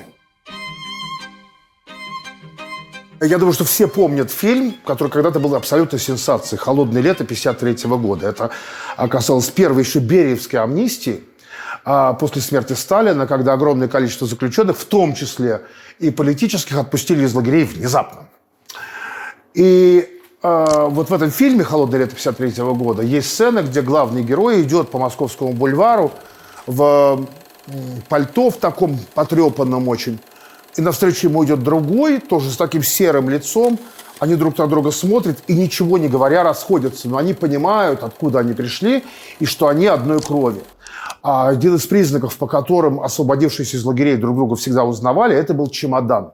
Я 3.20 3.40
думаю, 3.40 3.54
что 3.54 3.66
все 3.66 3.88
помнят 3.88 4.30
фильм, 4.30 4.76
который 4.86 5.10
когда-то 5.10 5.40
был 5.40 5.56
абсолютно 5.56 5.98
сенсацией 5.98 6.60
«Холодное 6.60 7.02
лето» 7.02 7.26
53 7.26 7.90
года. 7.98 8.28
Это 8.28 8.52
оказалось 8.96 9.50
первой 9.50 9.84
еще 9.84 10.00
Бериевской 10.00 10.60
амнистии 10.60 11.24
а 11.90 12.14
после 12.14 12.42
смерти 12.42 12.74
Сталина, 12.74 13.26
когда 13.28 13.54
огромное 13.54 13.88
количество 13.88 14.28
заключенных, 14.28 14.78
в 14.78 14.84
том 14.84 15.16
числе 15.16 15.62
и 16.00 16.12
политических, 16.12 16.78
отпустили 16.78 17.24
из 17.24 17.34
лагерей 17.34 17.64
внезапно. 17.64 18.28
И 19.58 20.08
э, 20.44 20.88
вот 20.90 21.10
в 21.10 21.14
этом 21.14 21.32
фильме 21.32 21.64
«Холодное 21.64 22.02
лето» 22.02 22.14
53 22.14 22.64
года 22.76 23.02
есть 23.02 23.28
сцена, 23.28 23.64
где 23.64 23.82
главный 23.82 24.22
герой 24.22 24.62
идет 24.62 24.92
по 24.92 25.00
Московскому 25.00 25.54
бульвару 25.54 26.12
в 26.68 27.26
пальто 28.08 28.52
в 28.52 28.58
таком 28.58 29.00
потрепанном 29.16 29.88
очень, 29.88 30.20
и 30.76 30.82
навстречу 30.82 31.30
ему 31.30 31.44
идет 31.44 31.64
другой, 31.64 32.20
тоже 32.20 32.52
с 32.52 32.56
таким 32.58 32.84
серым 32.84 33.32
лицом. 33.32 33.80
Они 34.20 34.36
друг 34.36 34.60
на 34.60 34.68
друга 34.68 34.92
смотрят 34.92 35.40
и, 35.48 35.56
ничего 35.56 35.98
не 35.98 36.08
говоря, 36.08 36.44
расходятся. 36.44 37.10
Но 37.10 37.18
они 37.18 37.34
понимают, 37.34 38.04
откуда 38.04 38.40
они 38.40 38.54
пришли 38.54 39.04
и 39.40 39.46
что 39.46 39.70
они 39.70 39.88
одной 39.88 40.22
крови. 40.22 40.62
А 41.24 41.50
один 41.50 41.78
из 41.78 41.88
признаков, 41.88 42.38
по 42.38 42.46
которым 42.46 43.02
освободившиеся 43.02 43.78
из 43.78 43.84
лагерей 43.84 44.18
друг 44.18 44.36
друга 44.36 44.56
всегда 44.56 44.84
узнавали, 44.84 45.36
это 45.36 45.56
был 45.56 45.68
чемодан. 45.68 46.34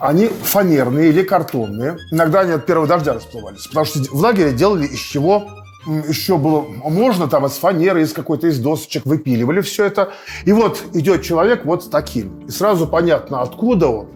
Они 0.00 0.28
фанерные 0.28 1.08
или 1.08 1.22
картонные. 1.22 1.98
Иногда 2.10 2.40
они 2.40 2.52
от 2.52 2.66
первого 2.66 2.86
дождя 2.86 3.14
расплывались. 3.14 3.66
Потому 3.66 3.86
что 3.86 3.98
в 4.00 4.20
лагере 4.20 4.52
делали 4.52 4.86
из 4.86 4.98
чего 4.98 5.48
еще 5.86 6.36
было 6.36 6.62
можно 6.62 7.28
там 7.28 7.46
из 7.46 7.52
фанеры, 7.52 8.02
из 8.02 8.12
какой-то 8.12 8.48
из 8.48 8.58
досочек 8.58 9.06
выпиливали 9.06 9.60
все 9.60 9.84
это. 9.84 10.12
И 10.44 10.52
вот 10.52 10.82
идет 10.94 11.22
человек 11.22 11.64
вот 11.64 11.84
с 11.84 11.88
таким. 11.88 12.46
И 12.46 12.50
сразу 12.50 12.86
понятно, 12.86 13.42
откуда 13.42 13.88
он. 13.88 14.08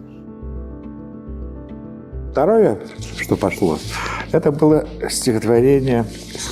Второе, 2.31 2.79
что 3.19 3.35
пошло, 3.35 3.77
это 4.31 4.51
было 4.53 4.87
стихотворение 5.09 6.05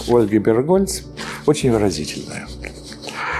Ольги 0.10 0.38
Бергольц, 0.38 1.04
очень 1.46 1.72
выразительное. 1.72 2.48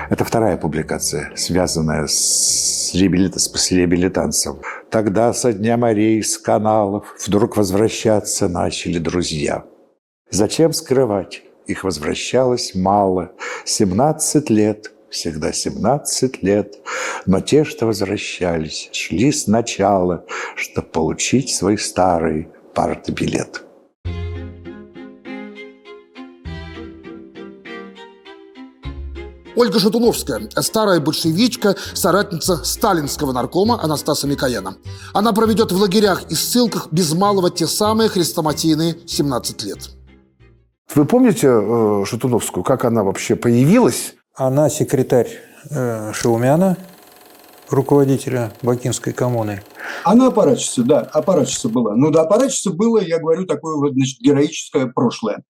Это 0.10 0.26
вторая 0.26 0.58
публикация, 0.58 1.32
связанная 1.36 2.08
с, 2.08 2.92
реабилит... 2.94 3.36
с 3.40 3.72
реабилитанцем. 3.72 4.60
Тогда 4.90 5.34
со 5.34 5.54
дня 5.54 5.78
морей, 5.78 6.24
с 6.24 6.38
каналов 6.38 7.16
вдруг 7.26 7.58
возвращаться 7.58 8.48
начали 8.48 8.98
друзья. 8.98 9.66
Зачем 10.32 10.74
скрывать? 10.74 11.44
Их 11.68 11.84
возвращалось 11.84 12.74
мало. 12.74 13.32
Семнадцать 13.66 14.50
лет, 14.50 14.92
всегда 15.10 15.52
семнадцать 15.52 16.42
лет. 16.42 16.76
Но 17.26 17.42
те, 17.42 17.64
что 17.64 17.86
возвращались, 17.86 18.90
шли 18.92 19.32
сначала, 19.32 20.26
чтобы 20.56 20.88
получить 20.88 21.52
свой 21.52 21.78
старый 21.78 22.48
партбилет. 22.74 23.64
Ольга 29.60 29.78
Шатуновская, 29.78 30.48
старая 30.62 31.02
большевичка, 31.02 31.76
соратница 31.94 32.64
сталинского 32.64 33.34
наркома 33.34 33.78
Анастаса 33.84 34.26
Микояна. 34.26 34.78
Она 35.14 35.34
проведет 35.34 35.74
в 35.74 35.78
лагерях 35.78 36.24
и 36.30 36.36
ссылках 36.36 36.88
без 36.92 37.14
малого 37.14 37.52
те 37.52 37.68
самые 37.68 38.08
хрестоматийные 38.08 38.96
17 39.06 39.64
лет. 39.64 39.90
Вы 40.96 41.04
помните 41.04 41.48
э, 41.50 42.06
Шатуновскую, 42.06 42.64
как 42.64 42.86
она 42.86 43.04
вообще 43.04 43.36
появилась? 43.36 44.14
Она 44.34 44.70
секретарь 44.70 45.28
э, 45.70 46.14
Шаумяна, 46.14 46.78
руководителя 47.70 48.52
Бакинской 48.62 49.14
коммуны. 49.14 49.62
Она 50.04 50.28
аппаратчица, 50.28 50.84
да, 50.84 51.00
аппаратчица 51.02 51.70
была. 51.70 51.96
Ну 51.96 52.12
да, 52.12 52.22
аппаратчица 52.22 52.72
было, 52.72 53.00
я 53.00 53.20
говорю, 53.20 53.46
такое 53.46 53.76
вот, 53.78 53.94
значит, 53.94 54.20
героическое 54.20 54.88
прошлое, 54.88 55.44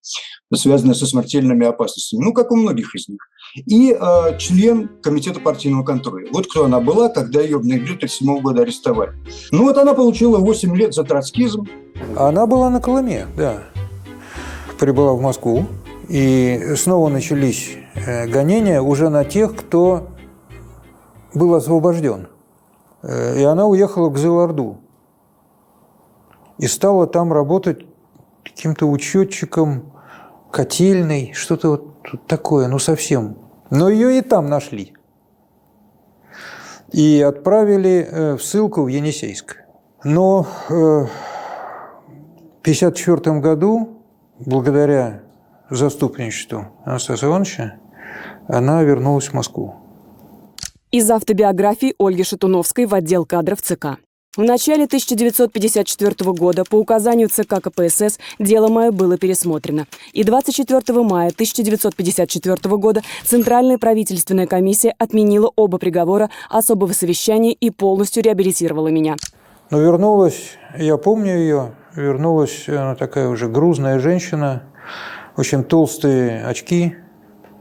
связанное 0.54 0.96
со 0.96 1.06
смертельными 1.06 1.66
опасностями, 1.66 2.24
ну, 2.24 2.34
как 2.34 2.52
у 2.52 2.56
многих 2.56 2.96
из 2.96 3.08
них. 3.08 3.20
И 3.66 3.92
э, 3.92 4.38
член 4.38 4.90
комитета 5.02 5.40
партийного 5.40 5.84
контроля. 5.84 6.28
Вот 6.32 6.48
кто 6.48 6.66
она 6.66 6.80
была, 6.80 7.10
когда 7.10 7.42
ее 7.42 7.58
в 7.58 7.66
ноябре 7.66 7.96
1937 7.96 8.42
года 8.42 8.62
арестовали. 8.62 9.14
Ну 9.52 9.64
вот 9.64 9.78
она 9.78 9.94
получила 9.94 10.38
8 10.38 10.76
лет 10.76 10.94
за 10.94 11.04
троцкизм. 11.04 11.68
Она 12.16 12.46
была 12.46 12.70
на 12.70 12.80
Колыме, 12.80 13.28
да. 13.36 13.64
Прибыла 14.80 15.14
в 15.14 15.22
Москву, 15.22 15.66
и 16.08 16.74
снова 16.76 17.10
начались 17.10 17.76
э, 17.96 18.28
гонения 18.28 18.82
уже 18.82 19.10
на 19.10 19.26
тех, 19.26 19.56
кто 19.56 20.10
был 21.34 21.56
освобожден. 21.56 22.28
Э, 23.02 23.40
и 23.40 23.44
она 23.44 23.66
уехала 23.66 24.10
к 24.10 24.18
Зеларду. 24.18 24.78
И 26.58 26.68
стала 26.68 27.08
там 27.08 27.32
работать 27.32 27.86
каким-то 28.44 28.86
учетчиком 28.86 29.94
котельной, 30.52 31.34
что-то 31.34 31.70
вот 31.70 32.28
такое, 32.28 32.68
ну 32.68 32.80
совсем. 32.80 33.38
Но 33.70 33.90
ее 33.90 34.18
и 34.18 34.22
там 34.22 34.48
нашли. 34.48 34.94
И 36.92 37.22
отправили 37.22 38.08
э, 38.10 38.36
в 38.36 38.44
ссылку 38.44 38.84
в 38.84 38.88
Енисейск. 38.88 39.58
Но 40.04 40.44
в 40.70 41.10
1954 42.62 43.40
году 43.40 44.00
благодаря 44.40 45.22
заступничеству 45.70 46.68
Анастаса 46.86 47.28
Ивановича, 47.28 47.76
она 48.48 48.82
вернулась 48.84 49.28
в 49.28 49.34
Москву. 49.34 49.76
Из 50.92 51.12
автобиографии 51.12 51.94
Ольги 52.00 52.24
Шатуновской 52.24 52.88
в 52.88 52.96
отдел 52.96 53.24
кадров 53.24 53.62
ЦК. 53.62 54.00
В 54.36 54.42
начале 54.42 54.86
1954 54.86 56.32
года 56.32 56.64
по 56.68 56.78
указанию 56.78 57.30
ЦК 57.30 57.62
КПСС 57.62 58.18
дело 58.40 58.70
мое 58.70 58.92
было 58.92 59.16
пересмотрено. 59.20 59.86
И 60.14 60.24
24 60.24 61.04
мая 61.04 61.30
1954 61.30 62.78
года 62.78 63.04
Центральная 63.24 63.78
правительственная 63.78 64.48
комиссия 64.48 64.96
отменила 64.98 65.52
оба 65.56 65.78
приговора 65.78 66.32
особого 66.50 66.94
совещания 66.94 67.54
и 67.54 67.70
полностью 67.70 68.24
реабилитировала 68.24 68.88
меня. 68.88 69.16
Но 69.70 69.80
вернулась, 69.80 70.58
я 70.76 70.98
помню 70.98 71.38
ее, 71.38 71.76
вернулась 71.96 72.68
она 72.68 72.96
такая 72.96 73.28
уже 73.28 73.48
грузная 73.48 74.00
женщина, 74.00 74.64
очень 75.38 75.64
толстые 75.64 76.44
очки, 76.44 76.96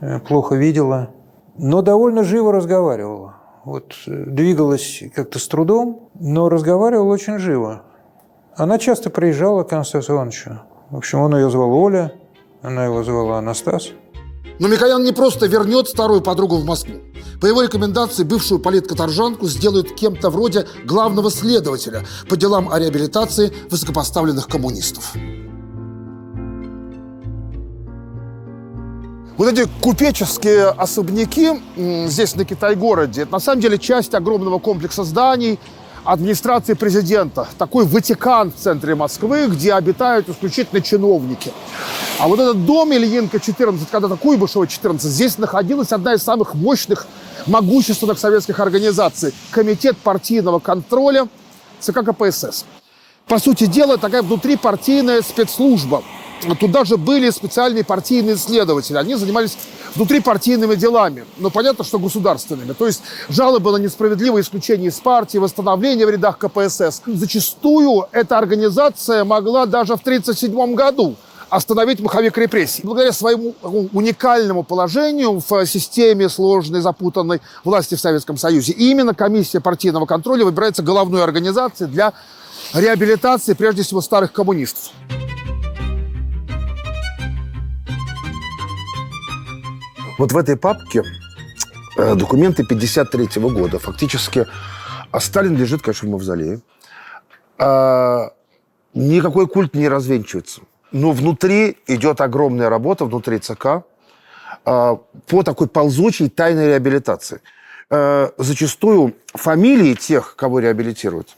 э, 0.01 0.19
плохо 0.21 0.55
видела, 0.55 1.11
но 1.59 1.83
довольно 1.83 2.25
живо 2.25 2.53
разговаривала. 2.53 3.37
Вот 3.65 3.95
э, 4.07 4.25
двигалась 4.27 5.03
как-то 5.15 5.39
с 5.39 5.47
трудом, 5.49 6.11
но 6.15 6.49
разговаривала 6.49 7.13
очень 7.13 7.39
живо. 7.39 7.83
Она 8.57 8.79
часто 8.79 9.11
приезжала 9.11 9.65
к 9.65 9.73
Анастасу 9.73 10.15
Ивановичу. 10.15 10.61
В 10.91 10.97
общем, 10.97 11.21
он 11.21 11.37
ее 11.37 11.51
звал 11.51 11.73
Оля, 11.73 12.13
она 12.63 12.87
его 12.87 13.03
звала 13.05 13.39
Анастас. 13.39 13.91
Но 14.59 14.67
Микоян 14.67 15.05
не 15.05 15.13
просто 15.13 15.47
вернет 15.47 15.89
старую 15.89 16.21
подругу 16.21 16.57
в 16.57 16.65
Москву. 16.65 16.95
По 17.41 17.47
его 17.47 17.63
рекомендации 17.63 18.25
бывшую 18.25 18.59
политкоторжанку 18.59 19.47
сделают 19.47 19.95
кем-то 19.95 20.31
вроде 20.31 20.67
главного 20.85 21.31
следователя 21.31 22.03
по 22.29 22.37
делам 22.37 22.69
о 22.73 22.79
реабилитации 22.81 23.53
высокопоставленных 23.71 24.49
коммунистов. 24.49 25.15
Вот 29.39 29.47
эти 29.47 29.69
купеческие 29.81 30.67
особняки 30.67 31.53
здесь, 31.77 32.35
на 32.35 32.45
Китай-городе, 32.45 33.23
это 33.23 33.31
на 33.31 33.39
самом 33.39 33.61
деле 33.61 33.79
часть 33.79 34.13
огромного 34.15 34.59
комплекса 34.59 35.05
зданий 35.05 35.61
администрации 36.03 36.75
президента. 36.75 37.47
Такой 37.57 37.87
Ватикан 37.87 38.51
в 38.51 38.57
центре 38.57 38.97
Москвы, 38.97 39.47
где 39.47 39.75
обитают 39.75 40.29
исключительно 40.29 40.81
чиновники. 40.81 41.53
А 42.19 42.27
вот 42.27 42.41
этот 42.41 42.67
дом 42.67 42.93
Ильинка 42.93 43.39
14, 43.39 43.89
когда-то 43.89 44.17
Куйбышева 44.17 44.67
14, 44.67 45.09
здесь 45.09 45.39
находилась 45.39 45.93
одна 45.93 46.15
из 46.15 46.23
самых 46.25 46.55
мощных, 46.55 47.07
могущественных 47.47 48.19
советских 48.19 48.59
организаций. 48.59 49.33
Комитет 49.53 49.97
партийного 49.99 50.59
контроля 50.59 51.29
ЦК 51.79 52.05
КПСС. 52.05 52.65
По 53.29 53.39
сути 53.39 53.67
дела, 53.67 53.99
такая 53.99 54.23
внутрипартийная 54.23 55.23
спецслужба– 55.23 56.03
Туда 56.61 56.85
же 56.85 56.97
были 56.97 57.31
специальные 57.31 57.85
партийные 57.85 58.37
следователи. 58.37 58.97
Они 58.97 59.15
занимались 59.15 59.57
внутрипартийными 59.95 60.75
делами. 60.75 61.25
Но 61.39 61.51
понятно, 61.51 61.85
что 61.85 61.99
государственными. 61.99 62.73
То 62.73 62.87
есть 62.87 63.03
жалобы 63.29 63.73
на 63.73 63.79
несправедливое 63.79 64.43
исключение 64.43 64.89
из 64.89 65.01
партии, 65.01 65.39
восстановление 65.39 66.07
в 66.07 66.11
рядах 66.11 66.39
КПСС. 66.39 67.03
Зачастую 67.07 68.07
эта 68.13 68.39
организация 68.39 69.25
могла 69.25 69.67
даже 69.67 69.97
в 69.97 70.01
1937 70.01 70.75
году 70.75 71.17
остановить 71.51 72.01
маховик 72.01 72.37
репрессий. 72.37 72.83
Благодаря 72.85 73.13
своему 73.13 73.55
уникальному 73.63 74.63
положению 74.63 75.41
в 75.41 75.67
системе 75.67 76.29
сложной, 76.29 76.81
запутанной 76.81 77.41
власти 77.65 77.95
в 77.95 78.01
Советском 78.01 78.37
Союзе, 78.37 78.73
именно 78.73 79.15
комиссия 79.15 79.61
партийного 79.61 80.07
контроля 80.07 80.45
выбирается 80.45 80.83
головной 80.83 81.25
организацией 81.25 81.89
для 81.89 82.13
реабилитации, 82.75 83.55
прежде 83.55 83.83
всего, 83.83 84.03
старых 84.03 84.33
коммунистов. 84.33 84.93
Вот 90.19 90.33
в 90.33 90.37
этой 90.37 90.57
папке 90.57 91.03
э, 91.97 92.15
документы 92.15 92.65
53 92.65 93.27
-го 93.39 93.51
года. 93.51 93.79
Фактически 93.79 94.47
а 95.11 95.21
Сталин 95.21 95.57
лежит, 95.57 95.83
конечно, 95.83 96.09
в 96.09 96.13
мавзолее. 96.13 96.61
А, 97.59 98.33
никакой 98.95 99.49
культ 99.49 99.75
не 99.75 99.89
развенчивается. 99.89 100.63
Но 100.93 101.13
внутри 101.13 101.79
идет 101.87 102.21
огромная 102.21 102.69
работа, 102.69 103.05
внутри 103.05 103.39
ЦК, 103.39 103.85
а, 104.65 104.97
по 105.27 105.43
такой 105.43 105.67
ползучей 105.69 106.29
тайной 106.29 106.69
реабилитации. 106.69 107.41
А, 107.91 108.33
зачастую 108.39 109.15
фамилии 109.35 109.95
тех, 109.95 110.37
кого 110.37 110.61
реабилитируют, 110.61 111.37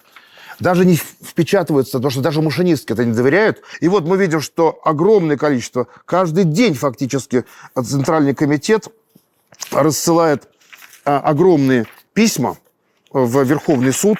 даже 0.60 0.84
не 0.84 0.96
впечатываются, 0.96 1.98
потому 1.98 2.10
что 2.10 2.20
даже 2.20 2.42
машинистки 2.42 2.92
это 2.92 3.04
не 3.04 3.12
доверяют. 3.12 3.62
И 3.80 3.88
вот 3.88 4.04
мы 4.04 4.16
видим, 4.16 4.40
что 4.40 4.78
огромное 4.84 5.36
количество, 5.36 5.88
каждый 6.04 6.44
день 6.44 6.74
фактически 6.74 7.44
Центральный 7.74 8.34
комитет 8.34 8.88
рассылает 9.72 10.48
а, 11.04 11.18
огромные 11.18 11.86
письма 12.12 12.56
в 13.12 13.42
Верховный 13.42 13.92
суд 13.92 14.18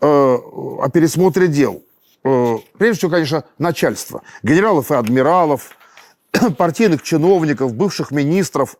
э, 0.00 0.06
о 0.06 0.88
пересмотре 0.92 1.48
дел. 1.48 1.82
Э, 2.22 2.58
прежде 2.78 2.98
всего, 2.98 3.10
конечно, 3.10 3.44
начальство. 3.58 4.22
Генералов 4.42 4.90
и 4.90 4.94
адмиралов, 4.94 5.70
партийных 6.56 7.02
чиновников, 7.02 7.74
бывших 7.74 8.10
министров, 8.10 8.76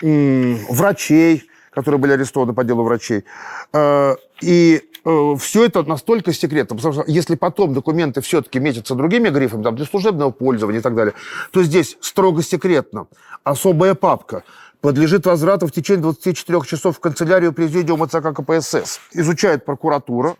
врачей, 0.00 1.44
которые 1.70 2.00
были 2.00 2.12
арестованы 2.12 2.52
по 2.52 2.64
делу 2.64 2.84
врачей. 2.84 3.24
Э, 3.72 4.16
и 4.40 4.82
Э, 5.04 5.34
все 5.38 5.66
это 5.66 5.82
настолько 5.82 6.32
секретно, 6.32 6.76
потому 6.76 6.94
что 6.94 7.04
если 7.06 7.34
потом 7.34 7.74
документы 7.74 8.20
все-таки 8.22 8.58
метятся 8.58 8.94
другими 8.94 9.28
грифами, 9.28 9.62
там, 9.62 9.76
для 9.76 9.84
служебного 9.84 10.30
пользования 10.30 10.80
и 10.80 10.82
так 10.82 10.94
далее, 10.94 11.14
то 11.50 11.62
здесь 11.62 11.98
строго 12.00 12.42
секретно. 12.42 13.06
Особая 13.42 13.94
папка 13.94 14.44
подлежит 14.80 15.26
возврату 15.26 15.66
в 15.66 15.72
течение 15.72 16.02
24 16.02 16.60
часов 16.62 16.96
в 16.96 17.00
канцелярию 17.00 17.52
президиума 17.52 18.08
ЦК 18.08 18.34
КПСС. 18.34 19.00
Изучает 19.12 19.64
прокуратура. 19.64 20.36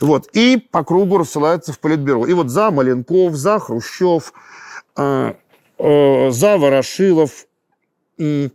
Вот, 0.00 0.28
и 0.32 0.56
по 0.56 0.82
кругу 0.84 1.18
рассылается 1.18 1.72
в 1.72 1.78
Политбюро. 1.78 2.26
И 2.26 2.32
вот 2.32 2.50
за 2.50 2.70
Маленков, 2.70 3.34
за 3.34 3.60
Хрущев, 3.60 4.32
э, 4.96 5.34
э, 5.78 6.30
за 6.30 6.58
Ворошилов, 6.58 7.46
э, 8.18 8.48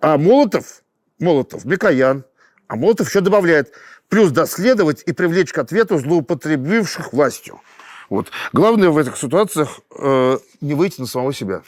а 0.00 0.18
Молотов, 0.18 0.82
Молотов, 1.20 1.64
Микоян, 1.64 2.24
а 2.66 2.76
Молотов 2.76 3.08
еще 3.08 3.20
добавляет– 3.20 3.72
плюс 4.12 4.30
доследовать 4.30 5.02
и 5.06 5.12
привлечь 5.12 5.54
к 5.54 5.58
ответу 5.58 5.96
злоупотребивших 5.96 7.14
властью. 7.14 7.62
Вот. 8.10 8.30
Главное 8.52 8.90
в 8.90 8.98
этих 8.98 9.16
ситуациях 9.16 9.80
э, 9.96 10.36
не 10.60 10.74
выйти 10.74 11.00
на 11.00 11.06
самого 11.06 11.32
себя. 11.32 11.62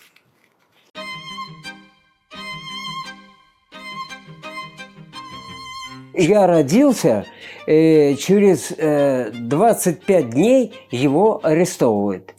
Я 6.13 6.47
родился, 6.47 7.25
э, 7.67 8.15
через 8.17 8.73
э, 8.77 9.31
25 9.33 10.29
дней 10.29 10.75
его 10.91 11.41
арестовывают. 11.43 12.35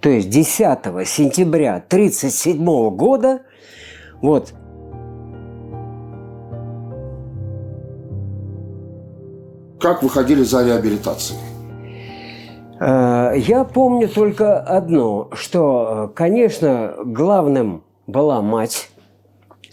То 0.00 0.08
есть 0.08 0.30
10 0.30 0.56
сентября 1.06 1.74
1937 1.74 2.64
года 2.96 3.42
вот, 4.22 4.54
Как 9.84 10.02
выходили 10.02 10.42
за 10.44 10.64
реабилитацией? 10.64 11.38
Э, 12.80 13.34
я 13.36 13.64
помню 13.64 14.08
только 14.08 14.58
одно, 14.58 15.28
что, 15.34 16.10
конечно, 16.16 16.94
главным 17.04 17.84
была 18.06 18.40
мать, 18.40 18.88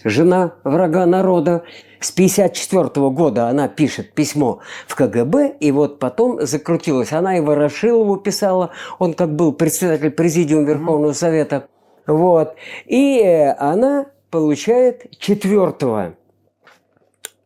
жена 0.04 0.52
врага 0.65 1.06
народа. 1.06 1.63
С 2.02 2.12
1954 2.12 3.10
года 3.12 3.47
она 3.47 3.69
пишет 3.69 4.13
письмо 4.13 4.60
в 4.86 4.95
КГБ, 4.95 5.56
и 5.62 5.71
вот 5.71 6.00
потом 6.00 6.45
закрутилась. 6.45 7.13
Она 7.13 7.38
и 7.38 7.39
Ворошилову 7.39 8.17
писала, 8.17 8.71
он 9.00 9.13
как 9.13 9.34
был 9.34 9.54
председатель 9.54 10.12
Президиума 10.12 10.67
Верховного 10.67 11.13
Совета. 11.13 11.69
Вот. 12.06 12.56
И 12.86 13.21
она 13.58 14.08
получает 14.30 15.10
4 15.19 16.15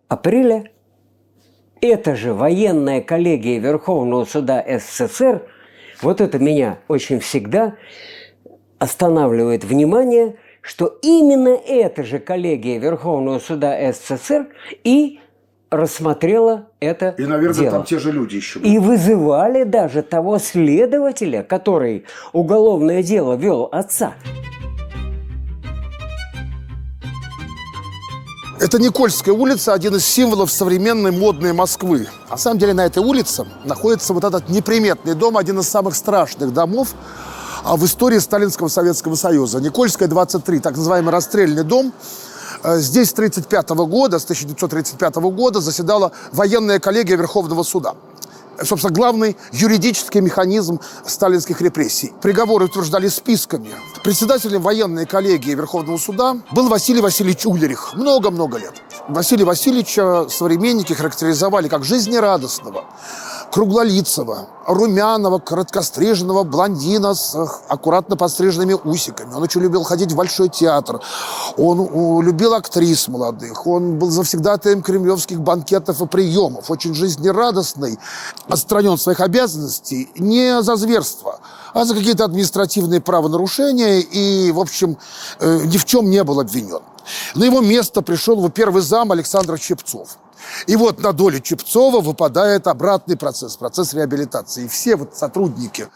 апреля 0.08 0.72
эта 1.82 2.16
же 2.16 2.34
военная 2.34 3.02
коллегия 3.02 3.60
Верховного 3.60 4.26
суда 4.26 4.64
СССР, 4.68 5.44
вот 6.02 6.22
это 6.22 6.40
меня 6.40 6.80
очень 6.88 7.20
всегда 7.20 7.76
останавливает 8.80 9.64
внимание, 9.64 10.36
что 10.62 10.98
именно 11.02 11.50
эта 11.50 12.04
же 12.04 12.20
коллегия 12.20 12.80
Верховного 12.80 13.40
суда 13.40 13.78
СССР 13.92 14.48
и 14.84 15.20
рассмотрела 15.70 16.68
это 16.80 17.16
И, 17.18 17.26
наверное, 17.26 17.60
дело. 17.60 17.72
там 17.72 17.84
те 17.84 18.00
же 18.00 18.12
люди 18.12 18.36
еще. 18.38 18.60
И 18.60 18.80
вызывали 18.80 19.64
даже 19.64 20.02
того 20.02 20.38
следователя, 20.40 21.44
который 21.44 22.06
уголовное 22.34 23.04
дело 23.04 23.36
вел 23.36 23.70
отца. 23.72 24.14
Это 28.58 28.80
Никольская 28.80 29.34
улица, 29.34 29.74
один 29.74 29.96
из 29.96 30.06
символов 30.06 30.50
современной 30.50 31.12
модной 31.12 31.52
Москвы. 31.52 32.08
На 32.30 32.38
самом 32.38 32.58
деле 32.58 32.74
на 32.74 32.86
этой 32.86 33.04
улице 33.04 33.46
находится 33.66 34.14
вот 34.14 34.24
этот 34.24 34.48
неприметный 34.48 35.14
дом, 35.14 35.38
один 35.38 35.60
из 35.60 35.68
самых 35.68 35.94
страшных 35.94 36.54
домов 36.54 36.96
а, 37.66 37.76
в 37.76 37.86
истории 37.86 38.18
Сталинского 38.18 38.70
Советского 38.70 39.16
Союза. 39.16 39.60
Никольская, 39.60 40.08
23, 40.08 40.60
так 40.62 40.78
называемый 40.78 41.12
расстрельный 41.12 41.64
дом. 41.64 41.92
Э, 42.64 42.80
здесь 42.80 43.10
с 43.10 43.14
1935 43.14 43.70
года, 43.90 44.20
с 44.20 44.24
1935 44.24 45.16
года 45.16 45.60
заседала 45.60 46.14
военная 46.32 46.80
коллегия 46.80 47.18
Верховного 47.18 47.64
суда 47.64 47.94
собственно, 48.64 48.94
главный 48.94 49.38
юридический 49.52 50.22
механизм 50.22 50.80
сталинских 51.06 51.62
репрессий. 51.62 52.14
Приговоры 52.22 52.66
утверждали 52.66 53.08
списками. 53.08 53.70
Председателем 54.04 54.62
военной 54.62 55.06
коллегии 55.06 55.54
Верховного 55.54 55.98
суда 55.98 56.38
был 56.52 56.70
Василий 56.70 57.02
Васильевич 57.02 57.46
Ульрих 57.46 57.94
много-много 57.96 58.58
лет. 58.58 58.74
Василия 59.08 59.46
Васильевича 59.46 60.28
современники 60.30 60.94
характеризовали 60.94 61.68
как 61.68 61.84
жизнерадостного, 61.84 62.86
круглолицего, 63.52 64.48
румяного, 64.68 65.40
короткостриженного 65.40 66.44
блондина 66.44 67.14
с 67.14 67.36
аккуратно 67.68 68.16
подстриженными 68.16 68.74
усиками. 68.74 69.34
Он 69.34 69.44
очень 69.44 69.62
любил 69.62 69.84
ходить 69.84 70.12
в 70.12 70.16
Большой 70.16 70.50
театр. 70.50 71.02
Он 71.58 72.22
любил 72.22 72.54
актрис 72.54 73.08
молодых. 73.08 73.66
Он 73.68 73.98
был 73.98 74.10
завсегдатаем 74.10 74.82
кремлевских 74.82 75.40
банкетов 75.40 76.02
и 76.02 76.08
приемов. 76.08 76.70
Очень 76.72 76.94
жизнерадостный, 76.94 78.00
отстранен 78.48 78.94
от 78.94 79.02
своих 79.02 79.20
обязанностей 79.20 80.10
не 80.16 80.62
за 80.62 80.76
зверство, 80.76 81.40
а 81.74 81.86
за 81.86 81.94
какие-то 81.94 82.26
административные 82.26 83.02
правонарушения 83.02 84.00
и, 84.00 84.52
в 84.52 84.60
общем, 84.60 84.98
э, 85.40 85.62
ни 85.66 85.78
в 85.78 85.86
чем 85.86 86.10
не 86.10 86.24
был 86.24 86.40
обвинен. 86.40 86.82
На 87.36 87.44
его 87.44 87.62
место 87.62 88.02
пришел 88.02 88.38
его 88.38 88.50
первый 88.50 88.82
зам 88.82 89.12
Александр 89.12 89.60
Чепцов. 89.60 90.18
И 90.68 90.76
вот 90.76 91.02
на 91.02 91.14
долю 91.14 91.40
Чепцова 91.40 92.02
выпадает 92.02 92.68
обратный 92.68 93.18
процесс, 93.18 93.56
процесс 93.56 93.94
реабилитации. 93.94 94.66
И 94.66 94.68
все 94.68 94.96
вот 94.96 95.16
сотрудники 95.16 95.88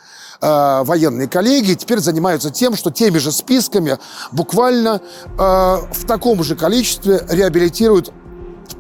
э, 0.42 0.84
военной 0.84 1.28
коллегии 1.28 1.76
теперь 1.76 2.00
занимаются 2.00 2.50
тем, 2.50 2.76
что 2.76 2.92
теми 2.92 3.18
же 3.18 3.32
списками 3.32 3.98
буквально 4.32 5.02
э, 5.26 5.38
в 5.38 6.06
таком 6.08 6.44
же 6.44 6.56
количестве 6.56 7.26
реабилитируют 7.30 8.12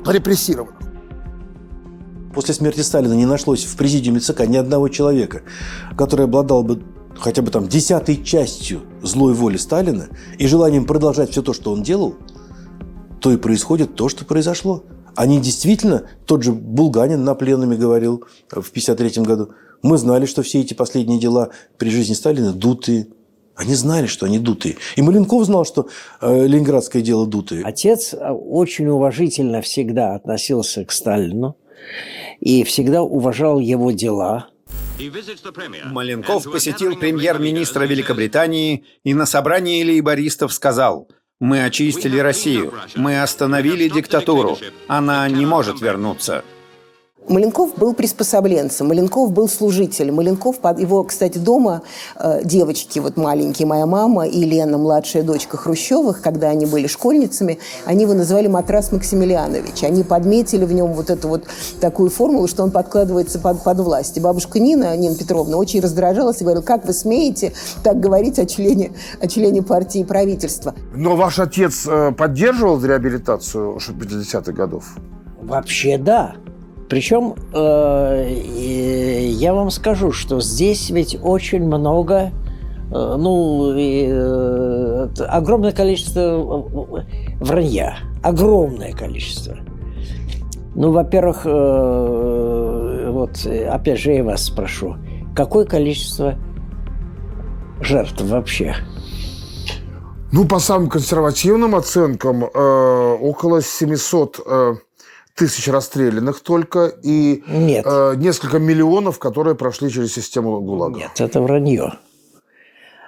репрессированных. 0.05 0.75
После 2.33 2.53
смерти 2.53 2.81
Сталина 2.81 3.13
не 3.13 3.25
нашлось 3.25 3.65
в 3.65 3.75
президиуме 3.75 4.19
ЦК 4.19 4.41
ни 4.47 4.55
одного 4.55 4.87
человека, 4.87 5.41
который 5.97 6.25
обладал 6.25 6.63
бы 6.63 6.83
хотя 7.19 7.41
бы 7.41 7.51
там 7.51 7.67
десятой 7.67 8.23
частью 8.23 8.81
злой 9.01 9.33
воли 9.33 9.57
Сталина 9.57 10.07
и 10.37 10.47
желанием 10.47 10.85
продолжать 10.85 11.31
все 11.31 11.41
то, 11.41 11.53
что 11.53 11.71
он 11.71 11.83
делал, 11.83 12.15
то 13.19 13.31
и 13.31 13.37
происходит 13.37 13.95
то, 13.95 14.09
что 14.09 14.25
произошло. 14.25 14.83
Они 15.19 15.41
действительно, 15.41 16.07
тот 16.25 16.43
же 16.43 16.53
Булганин 16.53 17.25
на 17.25 17.35
пленуме 17.35 17.75
говорил 17.75 18.23
в 18.47 18.69
1953 18.69 19.23
году, 19.25 19.49
мы 19.81 19.97
знали, 19.97 20.25
что 20.25 20.43
все 20.43 20.61
эти 20.61 20.73
последние 20.73 21.19
дела 21.19 21.49
при 21.77 21.89
жизни 21.89 22.13
Сталина 22.13 22.53
дутые. 22.53 23.07
Они 23.53 23.73
знали, 23.73 24.07
что 24.07 24.27
они 24.27 24.39
дутые. 24.39 24.77
И 24.95 25.01
Маленков 25.01 25.43
знал, 25.43 25.65
что 25.65 25.89
э, 26.21 26.47
ленинградское 26.47 27.01
дело 27.01 27.27
дутые. 27.27 27.65
Отец 27.65 28.13
э, 28.13 28.31
очень 28.31 28.87
уважительно 28.87 29.61
всегда 29.61 30.15
относился 30.15 30.85
к 30.85 30.91
Сталину 30.93 31.57
и 32.39 32.63
всегда 32.63 33.01
уважал 33.01 33.59
его 33.59 33.91
дела. 33.91 34.47
Маленков 35.91 36.49
посетил 36.49 36.95
премьер-министра 36.95 37.83
Великобритании 37.83 38.85
и 39.03 39.13
на 39.13 39.25
собрании 39.25 39.83
лейбористов 39.83 40.53
сказал– 40.53 41.09
мы 41.39 41.63
очистили 41.63 42.19
Россию. 42.19 42.73
Мы 42.95 43.21
остановили 43.21 43.87
диктатуру. 43.87 44.57
Она 44.87 45.27
не 45.29 45.45
может 45.45 45.81
вернуться. 45.81 46.43
Маленков 47.29 47.75
был 47.75 47.93
приспособленцем, 47.93 48.87
Маленков 48.87 49.31
был 49.31 49.47
служителем. 49.47 50.15
Маленков, 50.15 50.57
его, 50.79 51.03
кстати, 51.03 51.37
дома 51.37 51.83
э, 52.15 52.41
девочки, 52.43 52.97
вот 52.97 53.17
маленькие, 53.17 53.67
моя 53.67 53.85
мама 53.85 54.27
и 54.27 54.43
Лена, 54.43 54.79
младшая 54.79 55.21
дочка 55.21 55.55
Хрущевых, 55.55 56.21
когда 56.21 56.49
они 56.49 56.65
были 56.65 56.87
школьницами, 56.87 57.59
они 57.85 58.03
его 58.03 58.15
называли 58.15 58.47
Матрас 58.47 58.91
Максимилианович. 58.91 59.83
Они 59.83 60.03
подметили 60.03 60.65
в 60.65 60.73
нем 60.73 60.93
вот 60.93 61.11
эту 61.11 61.27
вот 61.27 61.43
такую 61.79 62.09
формулу, 62.09 62.47
что 62.47 62.63
он 62.63 62.71
подкладывается 62.71 63.37
под, 63.37 63.63
под 63.63 63.79
власть. 63.79 64.17
И 64.17 64.19
бабушка 64.19 64.59
Нина, 64.59 64.97
Нина 64.97 65.15
Петровна, 65.15 65.57
очень 65.57 65.81
раздражалась 65.81 66.41
и 66.41 66.43
говорила, 66.43 66.63
как 66.63 66.85
вы 66.87 66.93
смеете 66.93 67.53
так 67.83 67.99
говорить 67.99 68.39
о 68.39 68.47
члене, 68.47 68.93
о 69.21 69.27
члене 69.27 69.61
партии 69.61 70.01
и 70.01 70.03
правительства. 70.03 70.73
Но 70.95 71.15
ваш 71.15 71.37
отец 71.37 71.85
э, 71.87 72.11
поддерживал 72.11 72.83
реабилитацию 72.83 73.77
50-х 73.77 74.51
годов? 74.51 74.95
Вообще 75.39 75.97
да. 75.99 76.35
Причем 76.89 77.35
э, 77.53 78.33
я 78.33 79.53
вам 79.53 79.69
скажу, 79.69 80.11
что 80.11 80.41
здесь 80.41 80.89
ведь 80.89 81.17
очень 81.21 81.63
много, 81.63 82.31
э, 82.91 83.15
ну, 83.17 83.73
э, 83.77 85.07
огромное 85.27 85.71
количество 85.71 86.19
э, 86.19 87.03
вранья, 87.39 87.97
огромное 88.23 88.93
количество. 88.93 89.57
Ну, 90.73 90.91
во-первых, 90.91 91.41
э, 91.45 93.09
вот 93.11 93.45
опять 93.45 93.99
же 93.99 94.13
я 94.13 94.23
вас 94.23 94.45
спрошу, 94.45 94.95
какое 95.35 95.65
количество 95.65 96.35
жертв 97.81 98.21
вообще? 98.21 98.73
Ну, 100.31 100.45
по 100.45 100.57
самым 100.57 100.89
консервативным 100.89 101.75
оценкам, 101.75 102.45
э, 102.45 103.17
около 103.21 103.61
700 103.61 104.39
э, 104.43 104.73
тысяч 105.39 105.67
расстрелянных 105.67 106.41
только 106.41 106.91
и 107.01 107.43
Нет. 107.47 107.85
Э, 107.87 108.13
несколько 108.15 108.59
миллионов, 108.59 109.17
которые 109.17 109.55
прошли 109.55 109.89
через 109.89 110.13
систему 110.13 110.59
ГУЛАГа. 110.61 110.99
Нет, 110.99 111.21
это 111.21 111.41
вранье. 111.41 111.93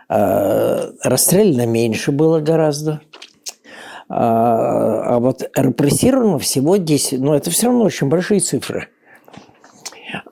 А, 0.08 0.92
расстреляно 1.04 1.66
меньше 1.66 2.12
было 2.12 2.40
гораздо. 2.40 3.02
А, 4.10 5.16
а 5.16 5.20
вот 5.20 5.44
репрессировано 5.56 6.40
всего 6.40 6.78
10, 6.78 7.20
но 7.20 7.36
это 7.36 7.50
все 7.50 7.68
равно 7.68 7.84
очень 7.84 8.08
большие 8.08 8.40
цифры. 8.40 8.90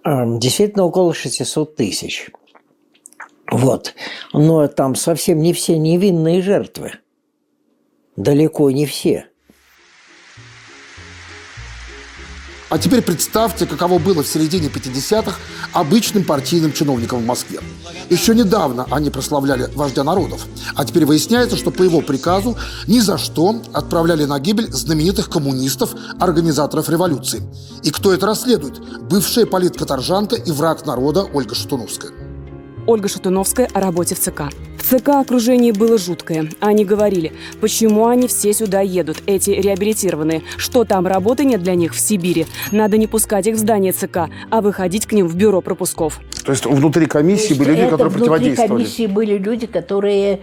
А, 0.04 0.26
действительно, 0.26 0.86
около 0.86 1.14
600 1.14 1.76
тысяч. 1.76 2.30
Вот. 3.52 3.94
Но 4.34 4.68
там 4.68 4.96
совсем 4.96 5.40
не 5.40 5.54
все 5.54 5.78
невинные 5.78 6.42
жертвы. 6.42 6.94
Далеко 8.16 8.70
не 8.72 8.86
все. 8.86 9.28
А 12.70 12.78
теперь 12.78 13.02
представьте, 13.02 13.66
каково 13.66 13.98
было 13.98 14.22
в 14.22 14.28
середине 14.28 14.68
50-х 14.68 15.36
обычным 15.74 16.24
партийным 16.24 16.72
чиновникам 16.72 17.20
в 17.20 17.26
Москве. 17.26 17.60
Еще 18.12 18.36
недавно 18.36 18.86
они 18.92 19.10
прославляли 19.10 19.70
вождя 19.74 20.04
народов, 20.04 20.46
а 20.76 20.86
теперь 20.86 21.06
выясняется, 21.06 21.58
что 21.58 21.72
по 21.72 21.82
его 21.82 22.02
приказу 22.02 22.56
ни 22.88 23.00
за 23.00 23.18
что 23.18 23.60
отправляли 23.74 24.26
на 24.26 24.40
гибель 24.40 24.72
знаменитых 24.72 25.30
коммунистов, 25.30 25.96
организаторов 26.20 26.90
революции. 26.90 27.42
И 27.84 27.90
кто 27.90 28.14
это 28.14 28.28
расследует? 28.28 28.80
Бывшая 29.02 29.48
политкоторжанка 29.48 30.36
и 30.36 30.52
враг 30.52 30.86
народа 30.86 31.24
Ольга 31.24 31.56
Шатуновская. 31.56 32.12
Ольга 32.86 33.08
Шатуновская 33.08 33.68
о 33.74 33.80
работе 33.80 34.14
в 34.14 34.20
ЦК. 34.20 34.44
ЦК 34.90 35.10
окружение 35.10 35.72
было 35.72 36.00
жуткое. 36.00 36.50
Они 36.60 36.84
говорили, 36.84 37.32
почему 37.62 38.08
они 38.08 38.28
все 38.28 38.54
сюда 38.54 38.82
едут, 38.82 39.22
эти 39.28 39.52
реабилитированные, 39.52 40.42
что 40.58 40.84
там 40.84 41.06
работы 41.06 41.46
нет 41.46 41.62
для 41.62 41.76
них 41.76 41.94
в 41.94 42.00
Сибири. 42.00 42.48
Надо 42.72 42.98
не 42.98 43.06
пускать 43.06 43.46
их 43.46 43.54
в 43.54 43.60
здание 43.60 43.92
ЦК, 43.92 44.30
а 44.50 44.62
выходить 44.62 45.06
к 45.06 45.12
ним 45.12 45.28
в 45.28 45.36
бюро 45.36 45.62
пропусков. 45.62 46.20
То 46.44 46.54
есть 46.54 46.66
внутри 46.66 47.06
комиссии 47.06 47.54
были 47.54 47.70
люди, 47.70 47.88
которые 47.88 48.14
противодействовали? 48.14 48.68
Внутри 48.68 48.68
комиссии 48.68 49.06
были 49.06 49.38
люди, 49.38 49.68
которые 49.68 50.40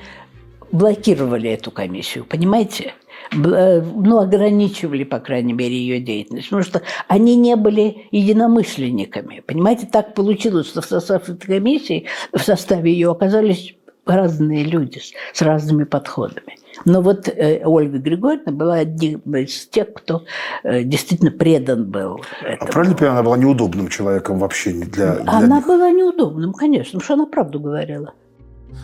блокировали 0.70 1.50
эту 1.50 1.72
комиссию, 1.72 2.24
понимаете? 2.24 2.94
Э, 3.32 3.80
ну, 3.80 4.20
ограничивали, 4.20 5.02
по 5.02 5.18
крайней 5.18 5.54
мере, 5.54 5.76
ее 5.76 5.98
деятельность. 5.98 6.50
Потому 6.50 6.62
что 6.62 6.82
они 7.08 7.34
не 7.34 7.56
были 7.56 8.06
единомышленниками. 8.12 9.42
Понимаете, 9.44 9.88
так 9.90 10.14
получилось, 10.14 10.68
что 10.68 10.82
в 10.82 10.86
составе 10.86 11.24
этой 11.26 11.46
комиссии, 11.46 12.06
в 12.32 12.38
составе 12.38 12.92
ее 12.92 13.10
оказались 13.10 13.74
разные 14.06 14.64
люди 14.64 14.98
с, 14.98 15.12
с 15.32 15.42
разными 15.42 15.84
подходами. 15.84 16.56
Но 16.84 17.00
вот 17.00 17.28
э, 17.28 17.62
Ольга 17.64 17.98
Григорьевна 17.98 18.52
была 18.52 18.74
одним 18.76 19.20
из 19.34 19.66
тех, 19.66 19.92
кто 19.94 20.24
э, 20.62 20.82
действительно 20.82 21.30
предан 21.30 21.90
был. 21.90 22.20
Этому. 22.42 22.70
А 22.70 22.72
правильно 22.72 22.96
понимаю, 22.96 23.12
она 23.18 23.22
была 23.22 23.36
неудобным 23.36 23.88
человеком 23.88 24.38
вообще 24.38 24.72
для, 24.72 25.16
для 25.16 25.32
Она 25.32 25.56
них? 25.56 25.66
была 25.66 25.90
неудобным, 25.90 26.52
конечно, 26.52 26.98
потому 26.98 27.04
что 27.04 27.14
она 27.14 27.26
правду 27.26 27.60
говорила. 27.60 28.12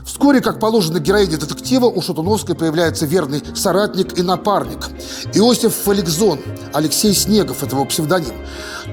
Вскоре, 0.05 0.41
как 0.41 0.59
положено 0.59 0.99
героине 0.99 1.37
детектива, 1.37 1.87
у 1.87 2.01
Шатуновской 2.01 2.57
появляется 2.57 3.07
верный 3.07 3.43
соратник 3.55 4.19
и 4.19 4.23
напарник. 4.23 4.89
Иосиф 5.35 5.75
Фаликзон, 5.75 6.41
Алексей 6.73 7.13
Снегов, 7.13 7.63
это 7.63 7.77
его 7.77 7.85
псевдоним. 7.85 8.35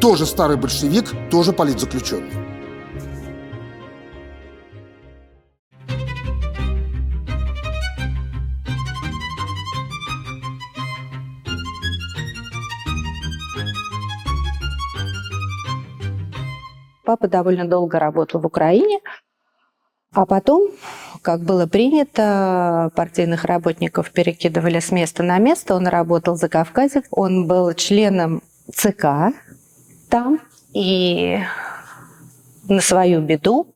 Тоже 0.02 0.26
старый 0.26 0.58
большевик, 0.58 1.06
тоже 1.32 1.54
политзаключенный. 1.54 2.49
Папа 17.10 17.28
довольно 17.28 17.68
долго 17.68 17.98
работал 17.98 18.40
в 18.40 18.46
Украине, 18.46 19.00
а 20.14 20.28
потом, 20.28 20.70
как 21.24 21.42
было 21.42 21.66
принято, 21.66 22.92
партийных 22.96 23.46
работников 23.46 24.12
перекидывали 24.12 24.80
с 24.80 24.92
места 24.92 25.24
на 25.24 25.40
место. 25.40 25.74
Он 25.74 25.88
работал 25.88 26.36
за 26.36 26.50
Кавказе. 26.50 27.02
Он 27.10 27.48
был 27.48 27.74
членом 27.74 28.44
ЦК 28.72 29.34
там. 30.08 30.40
И 30.76 31.40
на 32.68 32.80
свою 32.80 33.22
беду 33.24 33.74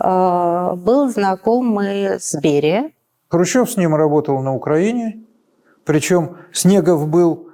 э, 0.00 0.72
был 0.74 1.10
знаком 1.10 1.80
и 1.80 2.18
с 2.18 2.34
Берия. 2.40 2.90
Хрущев 3.28 3.70
с 3.70 3.76
ним 3.76 3.94
работал 3.94 4.42
на 4.42 4.52
Украине. 4.52 5.22
Причем 5.84 6.38
Снегов 6.52 7.06
был 7.06 7.50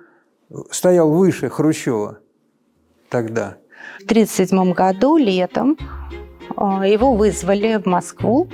стоял 0.70 1.12
выше 1.12 1.50
Хрущева 1.50 2.20
тогда. 3.11 3.59
В 4.01 4.05
1937 4.05 4.72
году 4.72 5.16
летом 5.16 5.76
а, 6.57 6.87
его 6.87 7.14
вызвали 7.14 7.76
в 7.76 7.87
Москву, 7.87 8.49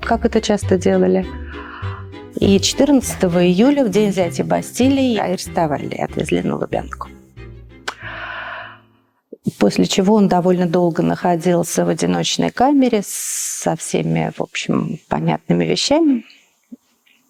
как 0.00 0.24
это 0.24 0.40
часто 0.40 0.78
делали. 0.78 1.26
И 2.36 2.60
14 2.60 3.24
июля, 3.24 3.84
в 3.84 3.88
день 3.88 4.10
взятия 4.10 4.44
Бастилии, 4.44 5.16
арестовали 5.16 5.94
и 5.94 6.02
отвезли 6.02 6.42
на 6.42 6.56
Лубянку. 6.56 7.08
После 9.58 9.86
чего 9.86 10.14
он 10.16 10.28
довольно 10.28 10.66
долго 10.66 11.02
находился 11.02 11.84
в 11.84 11.88
одиночной 11.88 12.50
камере 12.50 13.02
со 13.04 13.74
всеми, 13.76 14.32
в 14.36 14.42
общем, 14.42 14.98
понятными 15.08 15.64
вещами. 15.64 16.24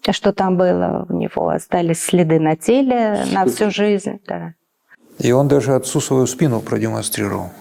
Что 0.09 0.33
там 0.33 0.57
было 0.57 1.05
у 1.09 1.13
него? 1.13 1.49
Остались 1.49 2.03
следы 2.03 2.39
на 2.39 2.55
теле 2.55 3.25
на 3.31 3.45
всю 3.45 3.71
жизнь. 3.71 4.19
Да. 4.25 4.53
И 5.19 5.31
он 5.31 5.47
даже 5.47 5.75
отцу 5.75 5.99
свою 5.99 6.27
спину 6.27 6.61
продемонстрировал. 6.61 7.51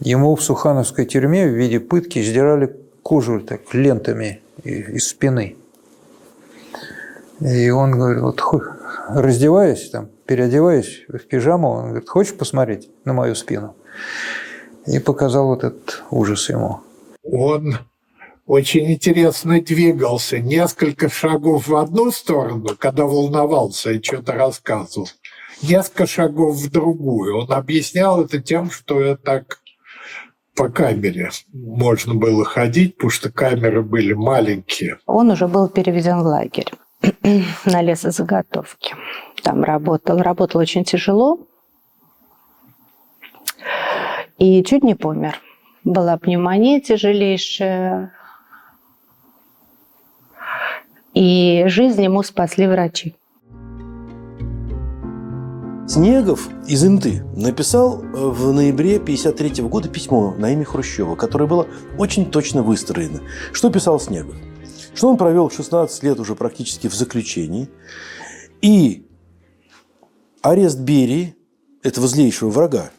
Ему 0.00 0.34
в 0.34 0.42
Сухановской 0.42 1.06
тюрьме 1.06 1.46
в 1.46 1.54
виде 1.54 1.80
пытки 1.80 2.22
сдирали 2.22 2.74
кожу 3.02 3.40
так 3.40 3.72
лентами 3.72 4.40
из 4.64 5.08
спины. 5.08 5.56
И 7.40 7.70
он 7.70 7.92
говорит, 7.92 8.22
вот 8.22 8.42
раздеваясь, 9.10 9.90
там, 9.90 10.08
переодеваясь 10.26 11.04
в 11.08 11.18
пижаму, 11.18 11.70
он 11.70 11.84
говорит, 11.90 12.08
хочешь 12.08 12.34
посмотреть 12.34 12.90
на 13.04 13.12
мою 13.12 13.34
спину? 13.34 13.76
И 14.86 14.98
показал 14.98 15.46
вот 15.46 15.64
этот 15.64 16.02
ужас 16.10 16.48
ему. 16.48 16.80
Он 17.22 17.78
очень 18.46 18.90
интересно 18.90 19.60
двигался. 19.60 20.38
Несколько 20.38 21.08
шагов 21.08 21.68
в 21.68 21.76
одну 21.76 22.10
сторону, 22.10 22.70
когда 22.78 23.04
волновался 23.04 23.92
и 23.92 24.02
что-то 24.02 24.32
рассказывал. 24.32 25.08
Несколько 25.62 26.06
шагов 26.06 26.56
в 26.56 26.70
другую. 26.70 27.38
Он 27.38 27.52
объяснял 27.52 28.22
это 28.24 28.40
тем, 28.40 28.70
что 28.70 29.00
я 29.00 29.16
так 29.16 29.60
по 30.54 30.68
камере 30.68 31.30
можно 31.52 32.14
было 32.14 32.44
ходить, 32.44 32.96
потому 32.96 33.10
что 33.10 33.30
камеры 33.30 33.82
были 33.82 34.12
маленькие. 34.12 34.98
Он 35.06 35.30
уже 35.30 35.46
был 35.46 35.68
переведен 35.68 36.18
в 36.20 36.26
лагерь 36.26 36.72
на 37.64 37.82
лесозаготовки. 37.82 38.94
Там 39.42 39.62
работал. 39.62 40.18
Работал 40.18 40.60
очень 40.60 40.84
тяжело. 40.84 41.38
И 44.38 44.62
чуть 44.64 44.82
не 44.82 44.94
помер. 44.94 45.40
Была 45.84 46.16
пневмония 46.16 46.80
тяжелейшая. 46.80 48.12
И 51.14 51.64
жизнь 51.66 52.02
ему 52.02 52.22
спасли 52.22 52.66
врачи. 52.66 53.14
Снегов 55.88 56.50
из 56.66 56.84
Инты 56.84 57.22
написал 57.34 58.02
э, 58.02 58.06
в 58.12 58.52
ноябре 58.52 58.96
1953 58.96 59.64
года 59.64 59.88
письмо 59.88 60.34
на 60.36 60.52
имя 60.52 60.66
Хрущева, 60.66 61.16
которое 61.16 61.46
было 61.46 61.66
очень 61.96 62.30
точно 62.30 62.62
выстроено. 62.62 63.22
Что 63.52 63.70
писал 63.70 63.98
Снегов? 63.98 64.36
Что 64.92 65.08
он 65.08 65.16
провел 65.16 65.48
16 65.48 66.02
лет 66.02 66.20
уже 66.20 66.34
практически 66.34 66.88
в 66.88 66.94
заключении. 66.94 67.70
И 68.60 69.06
арест 70.42 70.78
Берии, 70.78 71.36
этого 71.82 72.06
злейшего 72.06 72.50
врага 72.50 72.90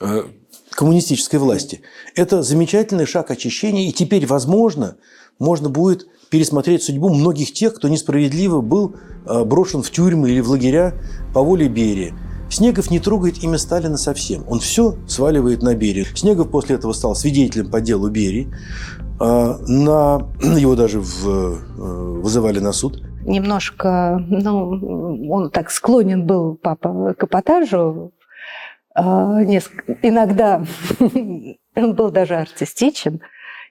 э, 0.00 0.22
коммунистической 0.70 1.38
власти, 1.38 1.82
это 2.14 2.42
замечательный 2.42 3.04
шаг 3.04 3.30
очищения. 3.30 3.86
И 3.86 3.92
теперь, 3.92 4.24
возможно, 4.26 4.96
можно 5.38 5.68
будет 5.68 6.08
пересмотреть 6.30 6.82
судьбу 6.82 7.08
многих 7.08 7.52
тех, 7.52 7.74
кто 7.74 7.88
несправедливо 7.88 8.60
был 8.60 8.96
э, 9.26 9.44
брошен 9.44 9.82
в 9.82 9.90
тюрьмы 9.90 10.30
или 10.30 10.40
в 10.40 10.50
лагеря 10.50 10.94
по 11.34 11.42
воле 11.42 11.68
Берии. 11.68 12.14
Снегов 12.50 12.90
не 12.90 12.98
трогает 12.98 13.42
имя 13.42 13.58
Сталина 13.58 13.96
совсем. 13.96 14.44
Он 14.48 14.60
все 14.60 14.96
сваливает 15.06 15.62
на 15.62 15.74
Берию. 15.74 16.06
Снегов 16.14 16.50
после 16.50 16.76
этого 16.76 16.92
стал 16.92 17.14
свидетелем 17.14 17.70
по 17.70 17.80
делу 17.80 18.08
Берии. 18.08 18.48
А, 19.20 19.58
на... 19.66 20.28
Его 20.58 20.74
даже 20.74 21.00
в... 21.00 21.28
Э, 21.28 22.20
вызывали 22.20 22.58
на 22.60 22.72
суд. 22.72 23.02
Немножко, 23.26 24.24
ну, 24.28 25.28
он 25.30 25.50
так 25.50 25.70
склонен 25.70 26.26
был, 26.26 26.54
папа, 26.56 27.14
к 27.14 27.24
эпатажу. 27.24 28.12
А, 28.94 29.42
иногда 29.44 30.64
он 31.76 31.94
был 31.94 32.10
даже 32.10 32.36
артистичен 32.36 33.20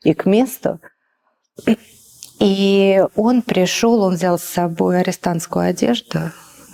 и 0.03 0.13
к 0.13 0.25
месту. 0.25 0.79
И 2.39 3.03
он 3.15 3.41
пришел, 3.41 4.01
он 4.03 4.13
взял 4.13 4.37
с 4.37 4.43
собой 4.43 4.99
арестантскую 4.99 5.65
одежду 5.65 6.19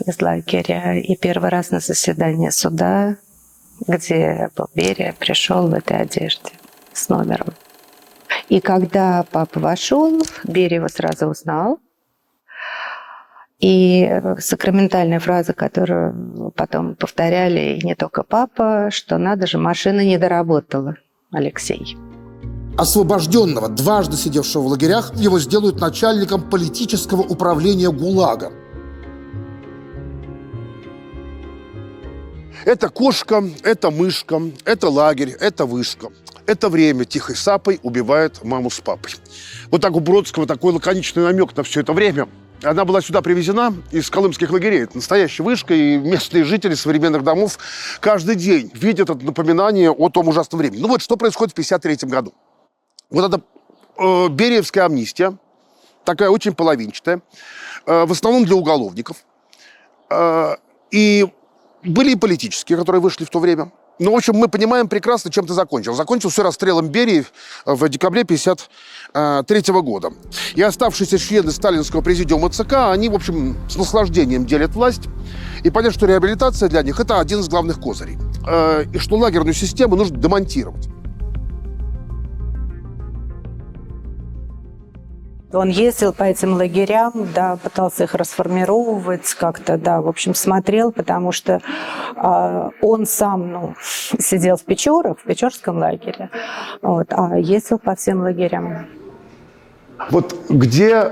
из 0.05 0.21
лагеря. 0.21 0.99
И 0.99 1.15
первый 1.15 1.49
раз 1.49 1.71
на 1.71 1.79
заседание 1.79 2.51
суда, 2.51 3.17
где 3.87 4.49
был 4.55 4.67
Берия, 4.75 5.15
пришел 5.17 5.67
в 5.67 5.73
этой 5.73 5.97
одежде 5.97 6.51
с 6.91 7.07
номером. 7.09 7.53
И 8.49 8.59
когда 8.59 9.25
папа 9.31 9.59
вошел, 9.59 10.21
Берия 10.43 10.79
его 10.79 10.89
сразу 10.89 11.27
узнал. 11.27 11.79
И 13.59 14.21
сакраментальная 14.39 15.19
фраза, 15.19 15.53
которую 15.53 16.51
потом 16.57 16.95
повторяли, 16.95 17.77
и 17.77 17.85
не 17.85 17.95
только 17.95 18.23
папа, 18.23 18.89
что 18.91 19.17
надо 19.17 19.47
же, 19.47 19.57
машина 19.57 20.03
не 20.03 20.17
доработала, 20.17 20.97
Алексей 21.31 21.95
освобожденного, 22.77 23.69
дважды 23.69 24.17
сидевшего 24.17 24.63
в 24.63 24.67
лагерях, 24.67 25.13
его 25.15 25.39
сделают 25.39 25.79
начальником 25.79 26.49
политического 26.49 27.21
управления 27.21 27.91
ГУЛАГа. 27.91 28.51
Это 32.65 32.89
кошка, 32.89 33.43
это 33.63 33.91
мышка, 33.91 34.41
это 34.63 34.89
лагерь, 34.89 35.35
это 35.39 35.65
вышка. 35.65 36.07
Это 36.45 36.69
время 36.69 37.05
тихой 37.05 37.35
сапой 37.35 37.79
убивает 37.83 38.43
маму 38.43 38.69
с 38.69 38.79
папой. 38.79 39.15
Вот 39.69 39.81
так 39.81 39.95
у 39.95 39.99
Бродского 39.99 40.45
такой 40.45 40.73
лаконичный 40.73 41.23
намек 41.23 41.55
на 41.55 41.63
все 41.63 41.81
это 41.81 41.93
время. 41.93 42.27
Она 42.61 42.85
была 42.85 43.01
сюда 43.01 43.21
привезена 43.21 43.73
из 43.91 44.09
колымских 44.09 44.49
лагерей. 44.49 44.83
Это 44.83 44.95
настоящая 44.95 45.43
вышка, 45.43 45.73
и 45.73 45.97
местные 45.97 46.45
жители 46.45 46.75
современных 46.75 47.23
домов 47.23 47.59
каждый 47.99 48.35
день 48.35 48.71
видят 48.73 49.09
это 49.09 49.23
напоминание 49.25 49.91
о 49.91 50.09
том 50.09 50.29
ужасном 50.29 50.59
времени. 50.59 50.81
Ну 50.81 50.87
вот 50.87 51.01
что 51.01 51.17
происходит 51.17 51.51
в 51.51 51.55
1953 51.55 52.09
году. 52.09 52.33
Вот 53.13 53.31
эта 53.31 53.41
э, 53.97 54.27
Бериевская 54.29 54.85
амнистия, 54.85 55.37
такая 56.03 56.29
очень 56.29 56.53
половинчатая, 56.53 57.21
э, 57.85 58.05
в 58.05 58.11
основном 58.11 58.43
для 58.43 58.55
уголовников. 58.55 59.17
Э, 60.09 60.55
и 60.89 61.31
были 61.83 62.13
и 62.13 62.15
политические, 62.15 62.77
которые 62.77 63.01
вышли 63.01 63.23
в 63.23 63.29
то 63.29 63.39
время. 63.39 63.71
Но, 63.99 64.11
в 64.11 64.15
общем, 64.15 64.35
мы 64.35 64.47
понимаем 64.47 64.87
прекрасно, 64.87 65.31
чем 65.31 65.45
это 65.45 65.53
закончилось. 65.53 65.97
Закончилось 65.97 66.33
все 66.33 66.41
расстрелом 66.41 66.87
Берии 66.87 67.25
в 67.65 67.87
декабре 67.87 68.23
1953 68.23 69.73
года. 69.81 70.11
И 70.55 70.63
оставшиеся 70.63 71.19
члены 71.19 71.51
сталинского 71.51 72.01
президиума 72.01 72.49
ЦК, 72.49 72.89
они, 72.89 73.09
в 73.09 73.13
общем, 73.13 73.55
с 73.69 73.75
наслаждением 73.75 74.47
делят 74.47 74.71
власть. 74.71 75.03
И 75.63 75.69
понятно, 75.69 75.95
что 75.95 76.07
реабилитация 76.07 76.69
для 76.69 76.81
них– 76.81 76.99
это 76.99 77.19
один 77.19 77.41
из 77.41 77.47
главных 77.47 77.79
козырей. 77.79 78.17
Э, 78.47 78.85
и 78.91 78.97
что 78.97 79.17
лагерную 79.17 79.53
систему 79.53 79.95
нужно 79.95 80.17
демонтировать. 80.17 80.89
Он 85.53 85.69
ездил 85.69 86.13
по 86.13 86.23
этим 86.23 86.55
лагерям, 86.55 87.27
да, 87.33 87.57
пытался 87.57 88.05
их 88.05 88.15
расформировывать 88.15 89.33
как-то, 89.35 89.77
да, 89.77 90.01
в 90.01 90.07
общем, 90.07 90.33
смотрел, 90.33 90.91
потому 90.91 91.31
что 91.31 91.61
э, 92.15 92.69
он 92.81 93.05
сам, 93.05 93.51
ну, 93.51 93.75
сидел 93.79 94.57
в 94.57 94.63
Печорах, 94.63 95.19
в 95.19 95.23
Печорском 95.23 95.77
лагере, 95.77 96.29
вот, 96.81 97.07
а 97.11 97.37
ездил 97.37 97.77
по 97.77 97.95
всем 97.95 98.21
лагерям. 98.21 98.87
Вот 100.09 100.35
где 100.49 101.11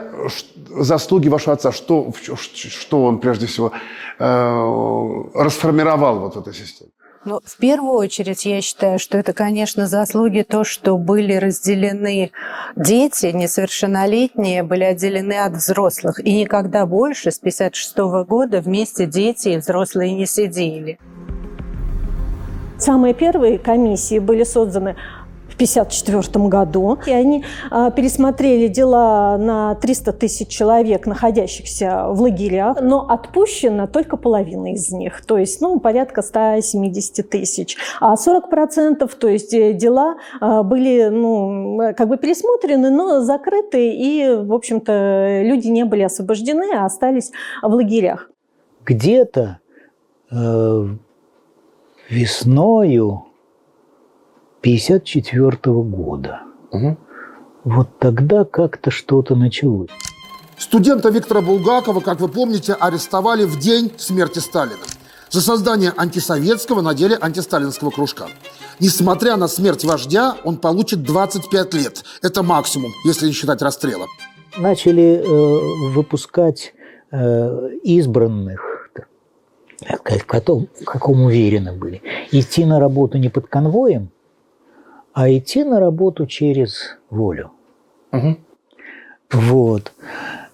заслуги 0.70 1.30
вашего 1.30 1.54
отца? 1.54 1.72
Что, 1.72 2.12
что 2.54 3.06
он 3.06 3.20
прежде 3.20 3.46
всего 3.46 3.72
э, 4.20 5.22
расформировал 5.36 6.20
вот 6.20 6.36
в 6.36 6.40
этой 6.40 6.54
системе? 6.54 6.91
Ну, 7.24 7.40
в 7.46 7.58
первую 7.58 7.94
очередь, 7.94 8.46
я 8.46 8.62
считаю, 8.62 8.98
что 8.98 9.16
это, 9.16 9.32
конечно, 9.34 9.86
заслуги 9.86 10.42
то, 10.42 10.64
что 10.64 10.98
были 10.98 11.34
разделены 11.36 12.32
дети, 12.76 13.28
несовершеннолетние, 13.28 14.64
были 14.64 14.86
отделены 14.86 15.34
от 15.34 15.54
взрослых. 15.54 16.20
И 16.26 16.34
никогда 16.34 16.88
больше 16.88 17.30
с 17.30 17.38
1956 17.38 18.28
года 18.28 18.60
вместе 18.60 19.06
дети 19.06 19.50
и 19.50 19.58
взрослые 19.58 20.16
не 20.16 20.26
сидели. 20.26 20.98
Самые 22.80 23.14
первые 23.14 23.60
комиссии 23.60 24.18
были 24.18 24.44
созданы 24.44 24.96
1954 25.62 26.48
году. 26.48 26.98
И 27.06 27.12
они 27.12 27.44
а, 27.70 27.92
пересмотрели 27.92 28.68
дела 28.68 29.38
на 29.38 29.76
300 29.76 30.14
тысяч 30.14 30.48
человек, 30.48 31.06
находящихся 31.06 32.08
в 32.10 32.22
лагерях, 32.22 32.78
но 32.82 33.08
отпущено 33.08 33.88
только 33.88 34.18
половина 34.18 34.74
из 34.74 34.92
них, 34.92 35.26
то 35.26 35.38
есть 35.38 35.62
ну, 35.62 35.80
порядка 35.80 36.22
170 36.22 37.30
тысяч. 37.30 37.78
А 38.00 38.16
40%, 38.16 39.10
то 39.20 39.28
есть 39.28 39.54
э, 39.54 39.74
дела 39.74 40.16
а, 40.40 40.64
были 40.64 41.10
ну, 41.10 41.94
как 41.96 42.08
бы 42.08 42.18
пересмотрены, 42.18 42.90
но 42.90 43.22
закрыты, 43.22 43.92
и, 43.92 44.34
в 44.34 44.54
общем-то, 44.54 45.42
люди 45.44 45.68
не 45.68 45.86
были 45.86 46.04
освобождены, 46.04 46.74
а 46.76 46.86
остались 46.86 47.32
в 47.62 47.74
лагерях. 47.74 48.30
где-то 48.86 49.60
э, 50.32 50.88
весною 52.10 53.31
54 54.62 55.58
года. 55.66 56.42
Вот 57.64 58.00
тогда 58.00 58.44
как-то 58.46 58.92
что-то 58.92 59.36
началось. 59.36 59.90
Студента 60.58 61.10
Виктора 61.10 61.42
Булгакова, 61.42 62.02
как 62.02 62.20
вы 62.20 62.28
помните, 62.28 62.74
арестовали 62.74 63.46
в 63.46 63.60
день 63.60 63.92
смерти 63.98 64.40
Сталина 64.40 64.78
за 65.30 65.42
создание 65.42 65.94
антисоветского 65.96 66.82
на 66.82 66.94
деле 66.94 67.18
антисталинского 67.20 67.90
кружка. 67.90 68.28
Несмотря 68.80 69.38
на 69.38 69.48
смерть 69.48 69.84
вождя, 69.84 70.36
он 70.44 70.58
получит 70.58 71.04
25 71.04 71.74
лет. 71.74 72.04
Это 72.22 72.44
максимум, 72.44 72.92
если 73.06 73.28
не 73.28 73.34
считать 73.34 73.62
расстрела. 73.62 74.08
Начали 74.58 75.24
э, 75.24 75.90
выпускать 75.94 76.74
э, 77.12 77.70
избранных, 77.84 78.90
в 79.82 80.26
каком, 80.26 80.68
в 80.80 80.86
каком 80.86 81.22
уверены 81.22 81.74
были. 81.74 82.02
Идти 82.32 82.66
на 82.66 82.80
работу 82.80 83.18
не 83.18 83.30
под 83.30 83.48
конвоем, 83.48 84.12
а 85.14 85.30
идти 85.30 85.64
на 85.64 85.80
работу 85.80 86.26
через 86.26 86.98
волю. 87.10 87.52
Вот. 89.32 89.92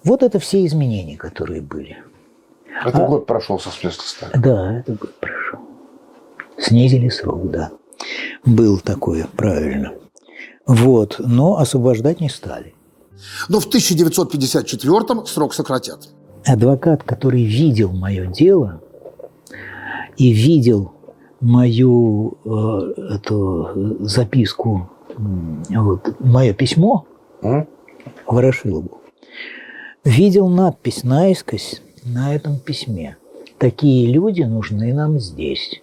Вот 0.04 0.22
это 0.22 0.38
все 0.38 0.64
изменения, 0.66 1.16
которые 1.16 1.60
были. 1.60 1.98
Это 2.84 3.04
А- 3.04 3.08
год 3.08 3.26
прошел 3.26 3.58
со 3.58 3.70
смерти 3.70 4.02
Сталина. 4.04 4.40
Да, 4.40 4.78
это 4.78 4.92
год 4.92 5.14
прошел. 5.18 5.60
Снизили 6.58 7.08
срок, 7.08 7.50
да. 7.50 7.70
Был 8.44 8.78
такое, 8.78 9.26
правильно. 9.36 9.94
Вот, 10.66 11.16
но 11.18 11.56
освобождать 11.58 12.20
не 12.20 12.28
стали. 12.28 12.74
Но 13.48 13.58
в 13.58 13.66
1954-м 13.66 15.26
срок 15.26 15.54
сократят. 15.54 16.08
Адвокат, 16.46 17.02
который 17.02 17.42
видел 17.44 17.90
мое 17.92 18.26
дело 18.26 18.80
и 20.16 20.30
видел 20.30 20.92
мою 21.40 22.38
э, 22.44 23.14
эту 23.14 23.98
записку, 24.00 24.88
вот, 25.68 26.20
мое 26.20 26.52
письмо 26.52 27.06
Ворошилову, 28.26 29.00
видел 30.04 30.48
надпись 30.48 31.04
наискось 31.04 31.82
на 32.04 32.34
этом 32.34 32.58
письме. 32.58 33.16
Такие 33.58 34.10
люди 34.10 34.42
нужны 34.42 34.94
нам 34.94 35.18
здесь. 35.18 35.82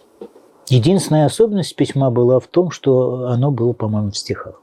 Единственная 0.70 1.26
особенность 1.26 1.76
письма 1.76 2.10
была 2.10 2.40
в 2.40 2.48
том, 2.48 2.72
что 2.72 3.28
оно 3.28 3.52
было, 3.52 3.74
по-моему, 3.74 4.12
в 4.12 4.18
стихах. 4.18 4.62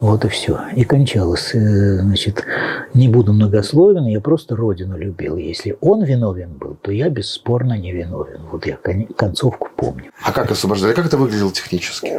Вот 0.00 0.24
и 0.24 0.28
все. 0.28 0.58
И 0.76 0.84
кончалось, 0.84 1.54
э, 1.54 1.98
значит, 2.00 2.44
не 2.92 3.08
буду 3.08 3.32
многословен, 3.32 4.04
я 4.06 4.20
просто 4.20 4.54
Родину 4.56 4.98
любил. 4.98 5.36
Если 5.36 5.78
он 5.80 6.02
виновен 6.02 6.52
был, 6.58 6.76
то 6.82 6.92
я 6.92 7.08
бесспорно 7.08 7.78
не 7.78 7.92
виновен. 7.92 8.40
Вот 8.50 8.66
я 8.66 8.76
кон- 8.76 9.06
концовку 9.16 9.68
помню. 9.76 10.10
А 10.22 10.32
как 10.32 10.50
освобождали? 10.50 10.92
Как 10.94 11.06
это 11.06 11.16
выглядело 11.16 11.50
технически? 11.52 12.12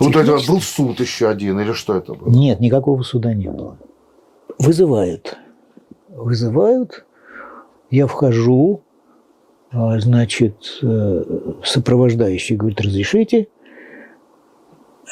Ну, 0.00 0.10
то 0.12 0.20
есть 0.20 0.48
был 0.48 0.60
суд 0.60 1.00
еще 1.00 1.28
один, 1.28 1.58
или 1.60 1.72
что 1.72 1.96
это 1.96 2.14
было? 2.14 2.28
Нет, 2.28 2.60
никакого 2.60 3.02
суда 3.02 3.34
не 3.34 3.48
было. 3.48 3.76
Вызывают. 4.58 5.36
Вызывают. 6.08 7.04
Я 7.90 8.06
вхожу. 8.06 8.82
а, 9.72 9.98
Значит, 9.98 10.56
э, 10.82 11.24
сопровождающий 11.64 12.56
говорит, 12.56 12.80
разрешите. 12.80 13.48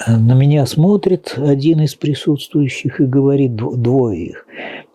На 0.07 0.34
меня 0.34 0.66
смотрит 0.66 1.34
один 1.38 1.80
из 1.80 1.94
присутствующих 1.94 3.01
и 3.01 3.05
говорит, 3.05 3.53
дв- 3.53 3.76
двое 3.76 4.26
их, 4.26 4.47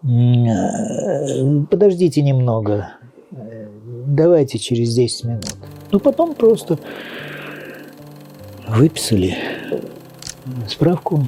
«М, 0.04 0.46
э, 0.48 1.66
подождите 1.70 2.22
немного, 2.22 2.94
э, 3.32 3.68
давайте 4.08 4.60
через 4.60 4.94
10 4.94 5.24
минут. 5.26 5.46
Ну, 5.92 6.00
потом 6.00 6.36
просто 6.36 6.78
выписали 8.68 9.36
справку. 10.68 11.28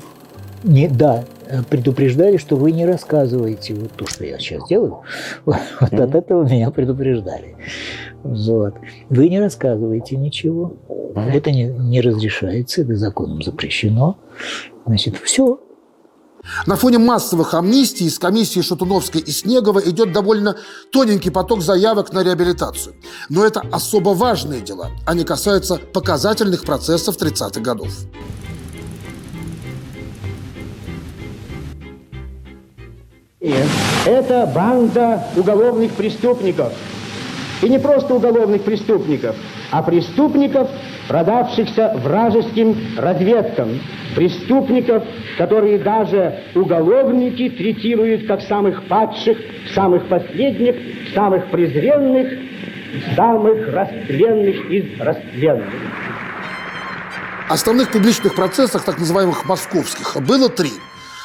Не, 0.63 0.87
да, 0.87 1.25
предупреждали, 1.69 2.37
что 2.37 2.55
вы 2.55 2.71
не 2.71 2.85
рассказываете 2.85 3.73
вот 3.73 3.91
то, 3.91 4.05
что 4.07 4.23
я 4.23 4.37
сейчас 4.39 4.67
делаю. 4.69 5.01
Вот, 5.45 5.57
от 5.81 6.15
этого 6.15 6.43
меня 6.47 6.71
предупреждали. 6.71 7.55
Вот. 8.23 8.75
Вы 9.09 9.29
не 9.29 9.39
рассказываете 9.39 10.15
ничего. 10.15 10.73
Это 11.15 11.51
не, 11.51 11.65
не 11.65 12.01
разрешается, 12.01 12.81
это 12.81 12.95
законом 12.95 13.41
запрещено. 13.41 14.17
Значит, 14.85 15.17
все. 15.17 15.59
На 16.65 16.75
фоне 16.75 16.97
массовых 16.97 17.53
амнистий 17.53 18.05
из 18.05 18.19
комиссии 18.19 18.59
Шатуновской 18.61 19.21
и 19.21 19.31
Снегова 19.31 19.79
идет 19.79 20.11
довольно 20.11 20.57
тоненький 20.91 21.29
поток 21.29 21.61
заявок 21.61 22.11
на 22.11 22.23
реабилитацию. 22.23 22.95
Но 23.29 23.45
это 23.45 23.61
особо 23.71 24.09
важные 24.09 24.61
дела. 24.61 24.89
Они 25.05 25.23
касаются 25.23 25.77
показательных 25.77 26.63
процессов 26.63 27.17
30-х 27.17 27.61
годов. 27.61 27.91
Это 34.05 34.51
банда 34.53 35.23
уголовных 35.35 35.93
преступников. 35.93 36.73
И 37.63 37.69
не 37.69 37.79
просто 37.79 38.13
уголовных 38.13 38.63
преступников, 38.63 39.37
а 39.71 39.81
преступников, 39.81 40.69
продавшихся 41.07 41.93
вражеским 41.95 42.75
разведкам. 42.97 43.79
Преступников, 44.15 45.03
которые 45.37 45.79
даже 45.79 46.41
уголовники 46.55 47.49
третируют 47.49 48.27
как 48.27 48.41
самых 48.41 48.85
падших, 48.89 49.37
самых 49.73 50.09
последних, 50.09 50.75
самых 51.15 51.49
презренных, 51.51 52.33
самых 53.15 53.73
растленных 53.73 54.69
из 54.69 54.99
растленных. 54.99 55.73
Основных 57.47 57.91
публичных 57.91 58.35
процессах, 58.35 58.83
так 58.83 58.99
называемых 58.99 59.45
московских, 59.45 60.17
было 60.21 60.49
три. 60.49 60.71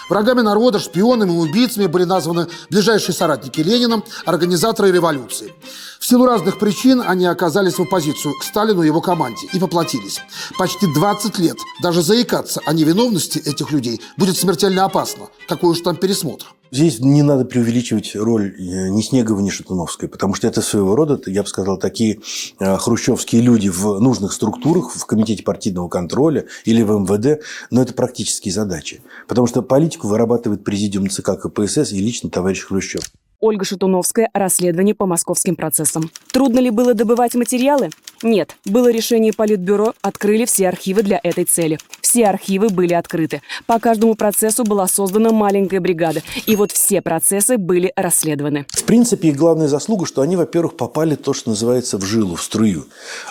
Врагами 0.08 0.40
народа, 0.40 0.78
шпионами 0.78 1.32
и 1.32 1.36
убийцами 1.36 1.86
были 1.86 2.04
названы 2.04 2.46
ближайшие 2.70 3.14
соратники 3.14 3.60
Ленина, 3.60 4.02
организаторы 4.24 4.90
революции. 4.90 5.52
В 5.98 6.06
силу 6.06 6.26
разных 6.26 6.58
причин 6.58 7.02
они 7.04 7.26
оказались 7.26 7.74
в 7.74 7.80
оппозицию 7.80 8.34
к 8.38 8.44
Сталину 8.44 8.82
и 8.82 8.86
его 8.86 9.00
команде 9.00 9.48
и 9.52 9.58
поплатились. 9.58 10.20
Почти 10.56 10.86
20 10.92 11.38
лет 11.38 11.56
даже 11.82 12.02
заикаться 12.02 12.60
о 12.64 12.72
невиновности 12.72 13.38
этих 13.38 13.72
людей 13.72 14.00
будет 14.16 14.36
смертельно 14.36 14.84
опасно. 14.84 15.28
Какой 15.48 15.70
уж 15.70 15.80
там 15.80 15.96
пересмотр. 15.96 16.46
Здесь 16.70 17.00
не 17.00 17.22
надо 17.22 17.44
преувеличивать 17.44 18.14
роль 18.14 18.54
э, 18.58 18.88
ни 18.90 19.00
Снегова, 19.00 19.40
ни 19.40 19.48
Шатуновской, 19.48 20.08
потому 20.08 20.34
что 20.34 20.46
это 20.46 20.60
своего 20.60 20.94
рода, 20.94 21.18
я 21.26 21.42
бы 21.42 21.48
сказал, 21.48 21.78
такие 21.78 22.20
э, 22.60 22.76
хрущевские 22.76 23.40
люди 23.40 23.70
в 23.70 23.98
нужных 24.00 24.32
структурах, 24.32 24.94
в 24.94 25.06
Комитете 25.06 25.42
партийного 25.42 25.88
контроля 25.88 26.44
или 26.64 26.82
в 26.82 26.90
МВД, 26.90 27.42
но 27.70 27.82
это 27.82 27.94
практические 27.94 28.52
задачи. 28.52 29.02
Потому 29.26 29.46
что 29.46 29.62
политику 29.62 30.08
вырабатывает 30.08 30.62
президиум 30.62 31.08
ЦК 31.08 31.40
КПСС 31.40 31.92
и 31.92 32.00
лично 32.00 32.28
товарищ 32.28 32.64
Хрущев. 32.64 33.02
Ольга 33.40 33.64
Шатуновская. 33.64 34.30
Расследование 34.34 34.94
по 34.94 35.06
московским 35.06 35.54
процессам. 35.54 36.10
Трудно 36.32 36.58
ли 36.58 36.70
было 36.70 36.94
добывать 36.94 37.34
материалы? 37.34 37.90
Нет. 38.22 38.56
Было 38.64 38.90
решение 38.90 39.32
Политбюро, 39.32 39.94
открыли 40.02 40.44
все 40.44 40.68
архивы 40.68 41.02
для 41.02 41.20
этой 41.22 41.44
цели. 41.44 41.78
Все 42.00 42.26
архивы 42.26 42.68
были 42.68 42.94
открыты. 42.94 43.42
По 43.66 43.78
каждому 43.78 44.16
процессу 44.16 44.64
была 44.64 44.88
создана 44.88 45.30
маленькая 45.30 45.80
бригада. 45.80 46.22
И 46.46 46.56
вот 46.56 46.72
все 46.72 47.00
процессы 47.00 47.58
были 47.58 47.92
расследованы. 47.94 48.66
В 48.70 48.82
принципе, 48.84 49.28
их 49.28 49.36
главная 49.36 49.68
заслуга, 49.68 50.06
что 50.06 50.22
они, 50.22 50.34
во-первых, 50.36 50.76
попали 50.76 51.14
то, 51.14 51.32
что 51.32 51.50
называется 51.50 51.98
в 51.98 52.04
жилу, 52.04 52.34
в 52.34 52.42
струю. 52.42 52.86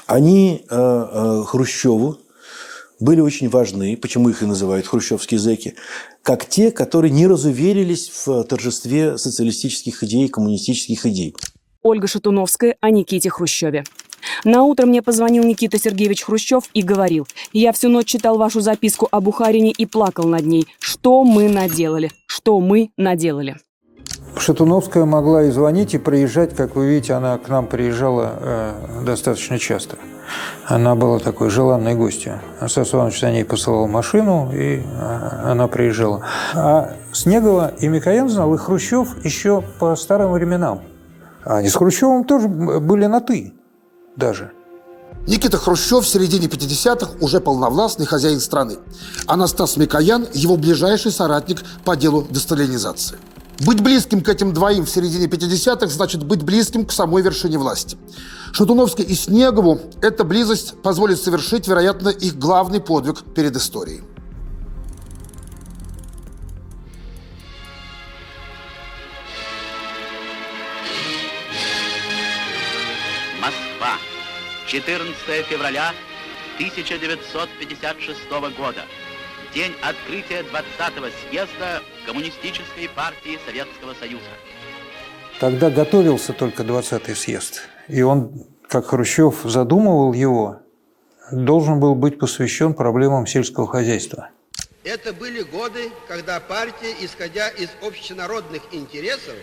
Они 0.06 0.66
э, 0.70 0.76
э, 0.76 1.44
Хрущеву 1.46 2.18
были 3.00 3.22
очень 3.22 3.50
важны, 3.50 3.96
почему 3.98 4.30
их 4.30 4.42
и 4.42 4.46
называют 4.46 4.88
хрущевские 4.88 5.40
зэки, 5.40 5.76
как 6.28 6.46
те, 6.46 6.72
которые 6.72 7.10
не 7.10 7.26
разуверились 7.26 8.12
в 8.26 8.44
торжестве 8.44 9.18
социалистических 9.18 10.04
идей, 10.04 10.28
коммунистических 10.28 11.06
идей. 11.06 11.34
Ольга 11.84 12.08
Шатуновская 12.08 12.76
о 12.82 12.90
Никите 12.90 13.30
Хрущеве. 13.30 13.86
На 14.44 14.64
утро 14.64 14.86
мне 14.86 15.02
позвонил 15.02 15.46
Никита 15.46 15.80
Сергеевич 15.80 16.24
Хрущев 16.24 16.66
и 16.74 16.82
говорил, 16.82 17.26
я 17.54 17.72
всю 17.72 17.88
ночь 17.88 18.08
читал 18.08 18.38
вашу 18.38 18.60
записку 18.60 19.08
о 19.10 19.22
Бухарине 19.22 19.72
и 19.72 19.86
плакал 19.86 20.28
над 20.28 20.46
ней. 20.46 20.68
Что 20.80 21.24
мы 21.24 21.48
наделали? 21.48 22.12
Что 22.26 22.60
мы 22.60 22.90
наделали? 22.98 23.56
Шатуновская 24.38 25.06
могла 25.06 25.44
и 25.44 25.50
звонить, 25.50 25.94
и 25.94 25.98
приезжать. 25.98 26.54
Как 26.54 26.76
вы 26.76 26.90
видите, 26.90 27.14
она 27.14 27.38
к 27.38 27.48
нам 27.48 27.68
приезжала 27.68 28.38
э, 28.38 29.04
достаточно 29.06 29.58
часто. 29.58 29.98
Она 30.66 30.96
была 30.96 31.20
такой 31.20 31.50
желанной 31.50 31.96
гостью. 31.96 32.42
Асас 32.60 32.94
Иванович 32.94 33.22
за 33.22 33.32
ней 33.32 33.46
посылал 33.46 33.88
машину, 33.88 34.52
и 34.54 34.82
э, 34.82 35.42
она 35.44 35.68
приезжала. 35.68 36.22
А 36.54 36.94
Снегова 37.14 37.74
и 37.80 37.88
Микоян 37.88 38.30
знал, 38.30 38.54
и 38.54 38.58
Хрущев 38.58 39.24
еще 39.24 39.64
по 39.80 39.96
старым 39.96 40.32
временам. 40.32 40.82
А 41.46 41.58
они 41.58 41.70
с 41.70 41.76
Хрущевым 41.76 42.26
тоже 42.26 42.48
были 42.48 43.06
на 43.06 43.22
«ты» 43.22 43.54
даже. 44.16 44.52
Никита 45.28 45.58
Хрущев 45.58 46.06
в 46.06 46.08
середине 46.08 46.48
50-х 46.48 47.12
уже 47.20 47.42
полновластный 47.42 48.06
хозяин 48.06 48.40
страны. 48.40 48.78
Анастас 49.26 49.76
Микоян– 49.76 50.28
его 50.34 50.56
ближайший 50.56 51.12
соратник 51.12 51.64
по 51.84 51.98
делу 51.98 52.26
десталинизации. 52.30 53.18
Быть 53.60 53.82
близким 53.82 54.22
к 54.22 54.30
этим 54.30 54.54
двоим 54.54 54.86
в 54.86 54.90
середине 54.90 55.26
50-х 55.26 55.88
значит 55.88 56.24
быть 56.24 56.44
близким 56.44 56.86
к 56.86 56.92
самой 56.92 57.24
вершине 57.24 57.58
власти. 57.58 57.98
Шатуновской 58.52 59.04
и 59.04 59.16
Снегову 59.16 59.80
эта 60.02 60.24
близость 60.24 60.80
позволит 60.84 61.20
совершить, 61.20 61.68
вероятно, 61.68 62.10
их 62.10 62.38
главный 62.38 62.80
подвиг 62.80 63.24
перед 63.34 63.56
историей. 63.56 64.04
Москва. 73.42 73.98
14 74.68 75.16
февраля 75.50 75.94
1956 76.58 78.20
года. 78.56 78.82
День 79.54 79.74
открытия 79.82 80.44
20-го 80.44 81.08
съезда 81.30 81.82
Коммунистической 82.08 82.88
партии 82.96 83.38
Советского 83.46 83.94
Союза. 84.00 84.24
Тогда 85.42 85.70
готовился 85.70 86.32
только 86.32 86.64
20-й 86.64 87.14
съезд. 87.14 87.64
И 87.90 88.02
он, 88.02 88.46
как 88.70 88.88
Хрущев 88.88 89.42
задумывал 89.44 90.14
его, 90.14 90.62
должен 91.34 91.82
был 91.82 91.96
быть 91.96 92.18
посвящен 92.18 92.74
проблемам 92.74 93.28
сельского 93.28 93.68
хозяйства. 93.68 94.30
Это 94.86 95.12
были 95.12 95.42
годы, 95.42 95.92
когда 96.08 96.40
партия, 96.40 96.96
исходя 97.02 97.50
из 97.50 97.68
общенародных 97.82 98.62
интересов, 98.72 99.36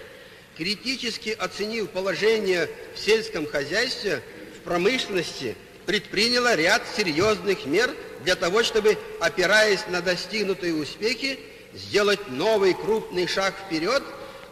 критически 0.56 1.36
оценив 1.38 1.90
положение 1.90 2.70
в 2.94 2.98
сельском 2.98 3.46
хозяйстве, 3.46 4.22
в 4.58 4.60
промышленности, 4.64 5.54
предприняла 5.84 6.56
ряд 6.56 6.80
серьезных 6.96 7.66
мер 7.66 7.90
для 8.24 8.36
того, 8.36 8.62
чтобы, 8.62 8.96
опираясь 9.20 9.86
на 9.88 10.00
достигнутые 10.00 10.74
успехи, 10.74 11.38
сделать 11.74 12.30
новый 12.30 12.74
крупный 12.74 13.26
шаг 13.26 13.54
вперед 13.66 14.02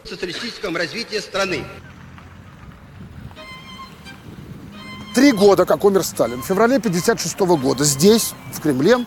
в 0.03 0.09
социалистическом 0.09 0.75
развитии 0.75 1.19
страны. 1.19 1.63
Три 5.15 5.31
года, 5.31 5.65
как 5.65 5.85
умер 5.85 6.03
Сталин. 6.03 6.41
В 6.41 6.45
феврале 6.45 6.77
1956 6.77 7.39
года 7.61 7.83
здесь, 7.83 8.33
в 8.51 8.59
Кремле, 8.59 9.05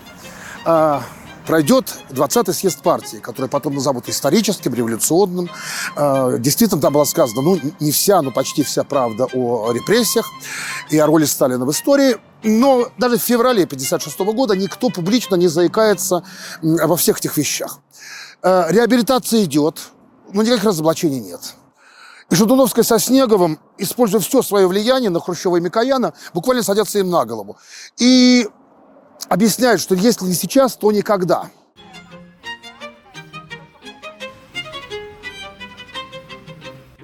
э, 0.64 1.00
пройдет 1.46 1.94
20-й 2.10 2.54
съезд 2.54 2.80
партии, 2.82 3.16
который 3.16 3.48
потом 3.48 3.74
назовут 3.74 4.08
историческим, 4.08 4.72
революционным. 4.72 5.50
Э, 5.96 6.36
действительно, 6.38 6.80
там 6.80 6.92
была 6.92 7.04
сказана, 7.06 7.42
ну, 7.42 7.60
не 7.80 7.90
вся, 7.90 8.22
но 8.22 8.30
почти 8.30 8.62
вся 8.62 8.84
правда 8.84 9.26
о 9.34 9.72
репрессиях 9.72 10.30
и 10.90 10.98
о 10.98 11.06
роли 11.06 11.24
Сталина 11.24 11.64
в 11.64 11.70
истории. 11.72 12.16
Но 12.48 12.88
даже 12.96 13.18
в 13.18 13.22
феврале 13.22 13.64
1956 13.64 14.18
года 14.32 14.54
никто 14.54 14.88
публично 14.88 15.34
не 15.34 15.48
заикается 15.48 16.22
обо 16.62 16.96
всех 16.96 17.18
этих 17.18 17.36
вещах. 17.36 17.80
Э, 18.40 18.66
реабилитация 18.70 19.42
идет, 19.42 19.80
но 20.32 20.42
никаких 20.42 20.62
разоблачений 20.62 21.18
нет. 21.18 21.54
И 22.30 22.36
Жадуновская 22.36 22.84
со 22.84 23.00
Снеговым, 23.00 23.58
используя 23.78 24.20
все 24.20 24.42
свое 24.42 24.68
влияние 24.68 25.10
на 25.10 25.18
Хрущева 25.18 25.56
и 25.56 25.60
Микояна, 25.60 26.14
буквально 26.34 26.62
садятся 26.62 27.00
им 27.00 27.10
на 27.10 27.24
голову. 27.24 27.56
И 27.98 28.48
объясняют, 29.28 29.80
что 29.80 29.96
если 29.96 30.26
не 30.26 30.34
сейчас, 30.34 30.76
то 30.76 30.92
никогда. 30.92 31.50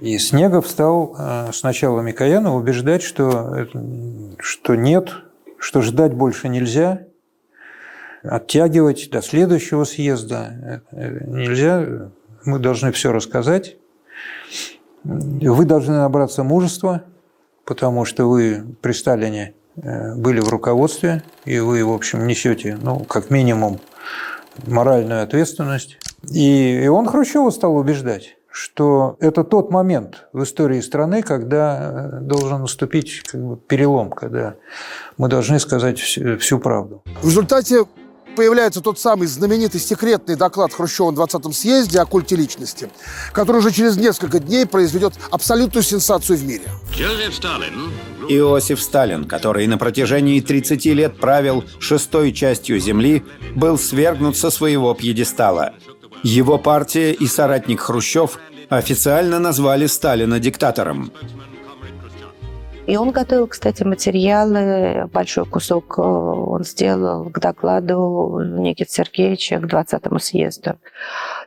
И 0.00 0.18
Снегов 0.18 0.68
стал 0.68 1.16
э, 1.18 1.50
сначала 1.52 2.00
Микояна 2.00 2.54
убеждать, 2.54 3.02
что, 3.02 3.66
что 4.38 4.76
нет, 4.76 5.10
что 5.62 5.80
ждать 5.80 6.12
больше 6.12 6.48
нельзя, 6.48 7.06
оттягивать 8.24 9.10
до 9.10 9.22
следующего 9.22 9.84
съезда 9.84 10.82
нельзя, 10.90 12.10
мы 12.44 12.58
должны 12.58 12.90
все 12.90 13.12
рассказать. 13.12 13.76
Вы 15.04 15.64
должны 15.64 15.94
набраться 15.94 16.42
мужества, 16.42 17.04
потому 17.64 18.04
что 18.04 18.28
вы 18.28 18.76
при 18.80 18.92
Сталине 18.92 19.54
э, 19.76 20.16
были 20.16 20.40
в 20.40 20.48
руководстве, 20.48 21.22
и 21.44 21.60
вы, 21.60 21.84
в 21.84 21.92
общем, 21.92 22.26
несете, 22.26 22.76
ну, 22.80 23.00
как 23.00 23.30
минимум, 23.30 23.80
моральную 24.66 25.22
ответственность. 25.22 25.98
И, 26.32 26.82
и 26.84 26.86
он 26.88 27.06
Хрущева 27.06 27.50
стал 27.50 27.76
убеждать, 27.76 28.36
что 28.52 29.16
это 29.20 29.44
тот 29.44 29.70
момент 29.70 30.26
в 30.32 30.42
истории 30.42 30.80
страны, 30.80 31.22
когда 31.22 32.10
э, 32.12 32.20
должен 32.20 32.60
наступить 32.60 33.22
как 33.22 33.42
бы, 33.42 33.56
перелом, 33.56 34.10
когда 34.10 34.54
мы 35.16 35.28
должны 35.28 35.58
сказать 35.58 35.98
всю, 35.98 36.38
всю 36.38 36.58
правду. 36.58 37.02
В 37.22 37.26
результате 37.26 37.84
появляется 38.36 38.80
тот 38.80 38.98
самый 38.98 39.26
знаменитый 39.26 39.80
секретный 39.80 40.36
доклад 40.36 40.72
Хрущева 40.72 41.10
на 41.10 41.20
20-м 41.20 41.52
съезде 41.52 42.00
о 42.00 42.06
культе 42.06 42.36
личности, 42.36 42.90
который 43.32 43.58
уже 43.58 43.70
через 43.70 43.96
несколько 43.96 44.38
дней 44.38 44.66
произведет 44.66 45.14
абсолютную 45.30 45.82
сенсацию 45.82 46.38
в 46.38 46.44
мире. 46.44 46.64
Иосиф 48.28 48.80
Сталин, 48.80 49.24
который 49.24 49.66
на 49.66 49.78
протяжении 49.78 50.40
30 50.40 50.84
лет 50.86 51.18
правил 51.18 51.64
шестой 51.78 52.32
частью 52.32 52.78
Земли, 52.78 53.24
был 53.54 53.78
свергнут 53.78 54.36
со 54.36 54.50
своего 54.50 54.94
пьедестала. 54.94 55.74
Его 56.22 56.58
партия 56.58 57.12
и 57.12 57.26
соратник 57.26 57.80
Хрущев 57.80 58.38
официально 58.68 59.38
назвали 59.38 59.86
Сталина 59.86 60.38
диктатором. 60.38 61.10
И 62.86 62.96
он 62.96 63.12
готовил, 63.12 63.46
кстати, 63.46 63.84
материалы, 63.84 65.08
большой 65.12 65.44
кусок 65.44 65.98
э, 65.98 66.02
он 66.02 66.64
сделал 66.64 67.30
к 67.30 67.38
докладу 67.38 68.40
Никиты 68.58 68.90
Сергеевича 68.90 69.60
к 69.60 69.64
20-му 69.72 70.18
съезду. 70.18 70.78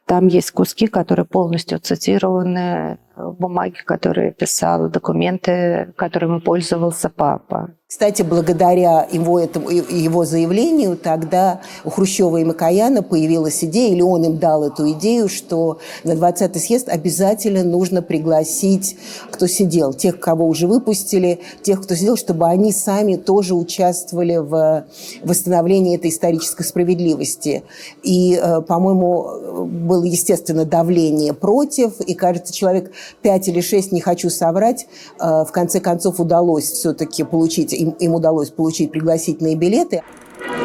Там 0.05 0.28
есть 0.28 0.51
куски, 0.51 0.88
которые 0.88 1.26
полностью 1.26 1.80
цитированы 1.80 2.99
бумаги, 3.18 3.78
которые 3.86 4.32
писал, 4.32 4.89
документы, 4.89 5.93
которыми 5.97 6.39
пользовался 6.39 7.09
папа. 7.09 7.72
Кстати, 7.88 8.24
благодаря 8.24 9.07
его, 9.11 9.39
этому, 9.39 9.70
его 9.70 10.26
заявлению 10.26 10.97
тогда 10.97 11.61
у 11.84 11.91
Хрущева 11.91 12.38
и 12.38 12.43
Макаяна 12.43 13.03
появилась 13.03 13.63
идея, 13.63 13.93
или 13.93 14.01
он 14.01 14.24
им 14.24 14.38
дал 14.39 14.63
эту 14.63 14.91
идею, 14.93 15.30
что 15.30 15.78
на 16.03 16.13
20-й 16.13 16.59
съезд 16.59 16.89
обязательно 16.89 17.63
нужно 17.63 18.01
пригласить, 18.01 18.97
кто 19.30 19.45
сидел, 19.45 19.93
тех, 19.93 20.20
кого 20.20 20.47
уже 20.47 20.68
выпустили, 20.68 21.41
тех, 21.61 21.84
кто 21.84 21.93
сидел, 21.93 22.18
чтобы 22.18 22.47
они 22.47 22.72
сами 22.72 23.18
тоже 23.18 23.53
участвовали 23.53 24.38
в 24.38 24.86
восстановлении 25.22 25.95
этой 25.95 26.09
исторической 26.09 26.63
справедливости. 26.63 27.63
И, 28.01 28.34
э, 28.36 28.61
по-моему, 28.61 29.66
было, 29.68 30.03
естественно, 30.03 30.66
давление 30.66 31.34
против, 31.34 32.01
и, 32.01 32.16
кажется, 32.16 32.51
человек 32.51 32.91
пять 33.22 33.47
или 33.47 33.62
шесть, 33.62 33.91
не 33.91 34.01
хочу 34.01 34.30
соврать, 34.30 34.88
э, 35.20 35.43
в 35.43 35.51
конце 35.51 35.80
концов 35.80 36.20
удалось 36.20 36.66
все-таки 36.66 37.24
получить, 37.24 37.74
им, 37.74 37.91
им 37.91 38.16
удалось 38.16 38.49
получить 38.49 38.91
пригласительные 38.91 39.56
билеты. 39.56 40.03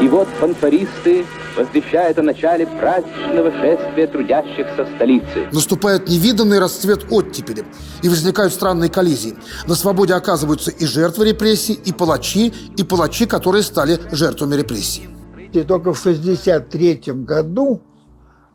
И 0.00 0.08
вот 0.08 0.28
фанфористы 0.38 1.26
возвещают 1.56 2.18
о 2.18 2.22
начале 2.22 2.66
праздничного 2.66 3.50
шествия 3.52 4.06
трудящихся 4.06 4.84
в 4.84 4.96
столице. 4.96 5.48
Наступает 5.52 6.08
невиданный 6.08 6.58
расцвет 6.58 7.06
оттепели, 7.10 7.64
и 8.02 8.08
возникают 8.08 8.52
странные 8.52 8.90
коллизии. 8.90 9.34
На 9.66 9.74
свободе 9.74 10.14
оказываются 10.14 10.70
и 10.70 10.86
жертвы 10.86 11.26
репрессий, 11.26 11.74
и 11.74 11.92
палачи, 11.92 12.52
и 12.76 12.82
палачи, 12.82 13.26
которые 13.26 13.62
стали 13.62 13.98
жертвами 14.10 14.54
репрессий. 14.54 15.08
И 15.52 15.62
только 15.62 15.92
в 15.92 15.98
63 15.98 17.02
году, 17.08 17.82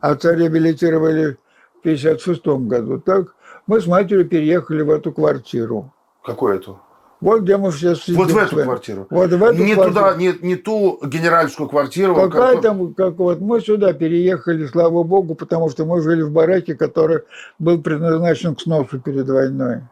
отца 0.00 0.34
реабилитировали 0.34 1.36
в 1.78 1.82
56 1.82 2.46
году, 2.46 2.98
так, 2.98 3.35
мы 3.66 3.80
с 3.80 3.86
матерью 3.86 4.26
переехали 4.28 4.82
в 4.82 4.90
эту 4.90 5.12
квартиру. 5.12 5.92
Какую 6.24 6.56
эту? 6.56 6.80
Вот 7.20 7.42
где 7.42 7.56
мы 7.56 7.70
все 7.70 7.94
сидим. 7.94 8.16
Вот 8.16 8.30
в 8.30 8.36
эту 8.36 8.56
квартиру? 8.56 9.06
Вот 9.08 9.30
в 9.30 9.42
эту 9.42 9.64
не 9.64 9.74
квартиру. 9.74 9.88
туда, 9.88 10.14
не, 10.16 10.34
не 10.42 10.56
ту 10.56 11.00
генеральскую 11.02 11.68
квартиру. 11.68 12.14
Какая 12.14 12.60
там, 12.60 12.94
как 12.94 13.16
вот 13.16 13.40
мы 13.40 13.60
сюда 13.60 13.94
переехали, 13.94 14.66
слава 14.66 15.02
богу, 15.02 15.34
потому 15.34 15.70
что 15.70 15.86
мы 15.86 16.02
жили 16.02 16.22
в 16.22 16.30
бараке, 16.30 16.74
который 16.74 17.22
был 17.58 17.80
предназначен 17.80 18.54
к 18.54 18.60
сносу 18.60 19.00
перед 19.00 19.28
войной. 19.28 19.82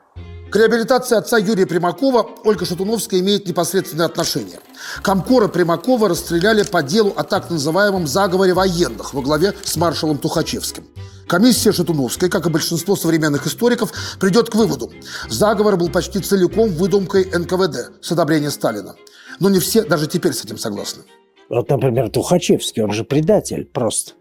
К 0.50 0.56
реабилитации 0.56 1.16
отца 1.16 1.38
Юрия 1.38 1.66
Примакова 1.66 2.28
Ольга 2.44 2.64
Шатуновская 2.64 3.18
имеет 3.20 3.48
непосредственное 3.48 4.06
отношение. 4.06 4.60
Комкора 5.02 5.48
Примакова 5.48 6.10
расстреляли 6.10 6.62
по 6.62 6.82
делу 6.82 7.12
о 7.16 7.24
так 7.24 7.50
называемом 7.50 8.06
заговоре 8.06 8.52
военных 8.52 9.14
во 9.14 9.22
главе 9.22 9.54
с 9.64 9.76
маршалом 9.76 10.18
Тухачевским. 10.18 10.84
Комиссия 11.26 11.72
Шатуновской, 11.72 12.28
как 12.28 12.46
и 12.46 12.50
большинство 12.50 12.96
современных 12.96 13.46
историков, 13.46 13.92
придет 14.20 14.50
к 14.50 14.54
выводу. 14.54 14.92
Заговор 15.28 15.76
был 15.76 15.88
почти 15.88 16.20
целиком 16.20 16.70
выдумкой 16.70 17.26
НКВД 17.26 17.92
с 18.00 18.12
одобрения 18.12 18.50
Сталина. 18.50 18.94
Но 19.40 19.50
не 19.50 19.58
все 19.58 19.82
даже 19.82 20.06
теперь 20.06 20.32
с 20.32 20.44
этим 20.44 20.58
согласны. 20.58 21.04
Вот, 21.48 21.68
например, 21.68 22.10
Тухачевский, 22.10 22.82
он 22.82 22.92
же 22.92 23.04
предатель 23.04 23.64
просто. 23.64 24.12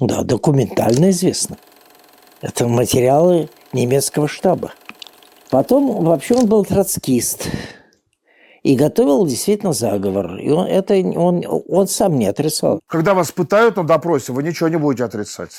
Да, 0.00 0.22
документально 0.22 1.10
известно. 1.10 1.56
Это 2.40 2.68
материалы 2.68 3.50
немецкого 3.72 4.28
штаба. 4.28 4.72
Потом 5.50 6.04
вообще 6.04 6.34
он 6.34 6.46
был 6.46 6.64
троцкист 6.64 7.48
и 8.62 8.76
готовил 8.76 9.26
действительно 9.26 9.72
заговор. 9.72 10.36
И 10.36 10.50
он, 10.50 10.66
это 10.66 10.94
он, 10.94 11.44
он 11.68 11.88
сам 11.88 12.18
не 12.18 12.26
отрицал. 12.26 12.80
Когда 12.86 13.14
вас 13.14 13.30
пытают 13.32 13.76
на 13.76 13.84
допросе, 13.84 14.32
вы 14.32 14.42
ничего 14.42 14.68
не 14.68 14.76
будете 14.76 15.04
отрицать. 15.04 15.52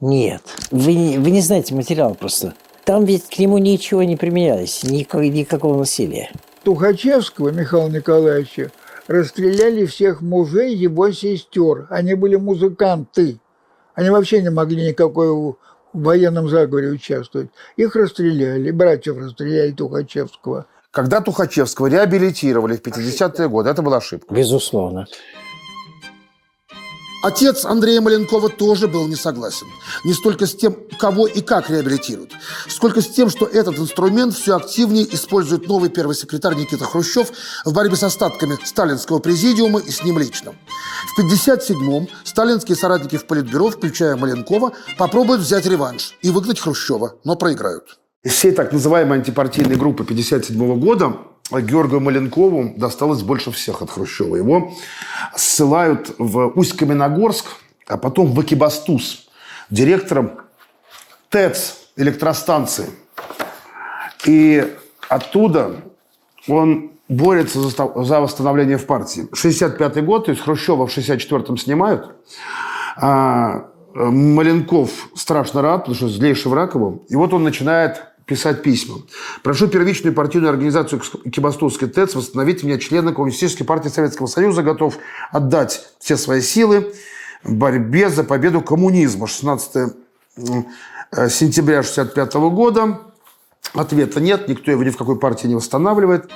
Нет. 0.00 0.42
Вы, 0.70 0.94
не- 0.94 1.18
вы 1.18 1.30
не 1.30 1.40
знаете 1.40 1.74
материал 1.74 2.14
просто. 2.14 2.54
Там 2.84 3.04
ведь 3.04 3.24
к 3.28 3.38
нему 3.38 3.58
ничего 3.58 4.02
не 4.02 4.16
применялось, 4.16 4.82
никакого, 4.82 5.22
никакого 5.22 5.78
насилия. 5.78 6.30
Тухачевского 6.64 7.50
Михаила 7.50 7.88
Николаевича 7.88 8.70
расстреляли 9.06 9.86
всех 9.86 10.20
мужей 10.20 10.74
его 10.74 11.10
сестер. 11.10 11.86
Они 11.90 12.14
были 12.14 12.36
музыканты. 12.36 13.38
Они 13.94 14.10
вообще 14.10 14.42
не 14.42 14.50
могли 14.50 14.88
никакой 14.88 15.30
в 15.32 15.56
военном 15.92 16.48
заговоре 16.48 16.88
участвовать. 16.88 17.48
Их 17.76 17.94
расстреляли, 17.96 18.70
братьев 18.70 19.16
расстреляли 19.16 19.72
Тухачевского. 19.72 20.66
Когда 20.94 21.20
Тухачевского 21.20 21.88
реабилитировали 21.88 22.76
в 22.76 22.80
50-е 22.80 23.48
годы, 23.48 23.68
это 23.68 23.82
была 23.82 23.96
ошибка. 23.96 24.32
Безусловно. 24.32 25.06
Отец 27.24 27.64
Андрея 27.64 28.00
Маленкова 28.00 28.48
тоже 28.48 28.86
был 28.86 29.08
не 29.08 29.16
согласен. 29.16 29.66
Не 30.04 30.12
столько 30.12 30.46
с 30.46 30.54
тем, 30.54 30.76
кого 30.98 31.26
и 31.26 31.40
как 31.40 31.68
реабилитируют, 31.68 32.32
сколько 32.68 33.00
с 33.00 33.08
тем, 33.08 33.28
что 33.28 33.46
этот 33.46 33.76
инструмент 33.78 34.34
все 34.34 34.56
активнее 34.56 35.12
использует 35.12 35.66
новый 35.66 35.88
первый 35.88 36.14
секретарь 36.14 36.54
Никита 36.54 36.84
Хрущев 36.84 37.32
в 37.64 37.72
борьбе 37.72 37.96
с 37.96 38.04
остатками 38.04 38.56
сталинского 38.62 39.18
президиума 39.18 39.80
и 39.80 39.90
с 39.90 40.04
ним 40.04 40.18
лично. 40.18 40.54
В 41.16 41.18
1957-м 41.18 42.08
сталинские 42.22 42.76
соратники 42.76 43.16
в 43.16 43.26
Политбюро, 43.26 43.70
включая 43.70 44.16
Маленкова, 44.16 44.74
попробуют 44.96 45.40
взять 45.40 45.66
реванш 45.66 46.14
и 46.22 46.30
выгнать 46.30 46.60
Хрущева, 46.60 47.16
но 47.24 47.34
проиграют. 47.34 47.98
Из 48.24 48.32
всей 48.32 48.52
так 48.52 48.72
называемой 48.72 49.18
антипартийной 49.18 49.76
группы 49.76 50.02
1957 50.02 50.80
года 50.80 51.18
Георгию 51.50 52.00
Маленкову 52.00 52.72
досталось 52.74 53.22
больше 53.22 53.50
всех 53.50 53.82
от 53.82 53.90
Хрущева. 53.90 54.36
Его 54.36 54.72
ссылают 55.36 56.14
в 56.16 56.52
Усть-Каменогорск, 56.54 57.44
а 57.86 57.98
потом 57.98 58.32
в 58.32 58.42
Экибастуз 58.42 59.28
директором 59.68 60.40
ТЭЦ 61.28 61.74
электростанции. 61.96 62.86
И 64.24 64.74
оттуда 65.10 65.82
он 66.48 66.92
борется 67.10 67.60
за 67.60 68.20
восстановление 68.20 68.78
в 68.78 68.86
партии. 68.86 69.28
65 69.34 70.02
год, 70.02 70.24
то 70.24 70.30
есть 70.30 70.42
Хрущева 70.42 70.86
в 70.86 70.96
64-м 70.96 71.58
снимают. 71.58 72.14
А 72.96 73.66
э, 73.94 74.02
Маленков 74.02 75.10
страшно 75.14 75.60
рад, 75.60 75.80
потому 75.80 75.94
что 75.94 76.08
злейший 76.08 76.50
враг 76.50 76.74
его. 76.74 77.02
И 77.08 77.16
вот 77.16 77.34
он 77.34 77.44
начинает 77.44 78.13
писать 78.26 78.62
письма. 78.62 79.02
Прошу 79.42 79.68
первичную 79.68 80.14
партийную 80.14 80.50
организацию 80.50 81.00
Кибастузской 81.00 81.88
ТЭЦ 81.88 82.14
восстановить 82.14 82.62
меня 82.62 82.78
члена 82.78 83.12
Коммунистической 83.12 83.66
партии 83.66 83.88
Советского 83.88 84.26
Союза, 84.26 84.62
готов 84.62 84.96
отдать 85.30 85.86
все 86.00 86.16
свои 86.16 86.40
силы 86.40 86.94
в 87.42 87.54
борьбе 87.54 88.08
за 88.08 88.24
победу 88.24 88.62
коммунизма. 88.62 89.26
16 89.26 89.94
м, 90.36 90.66
э, 91.12 91.28
сентября 91.28 91.82
65 91.82 92.34
года. 92.50 93.00
Ответа 93.74 94.20
нет, 94.20 94.48
никто 94.48 94.70
его 94.70 94.82
ни 94.82 94.90
в 94.90 94.96
какой 94.96 95.18
партии 95.18 95.46
не 95.46 95.54
восстанавливает. 95.54 96.30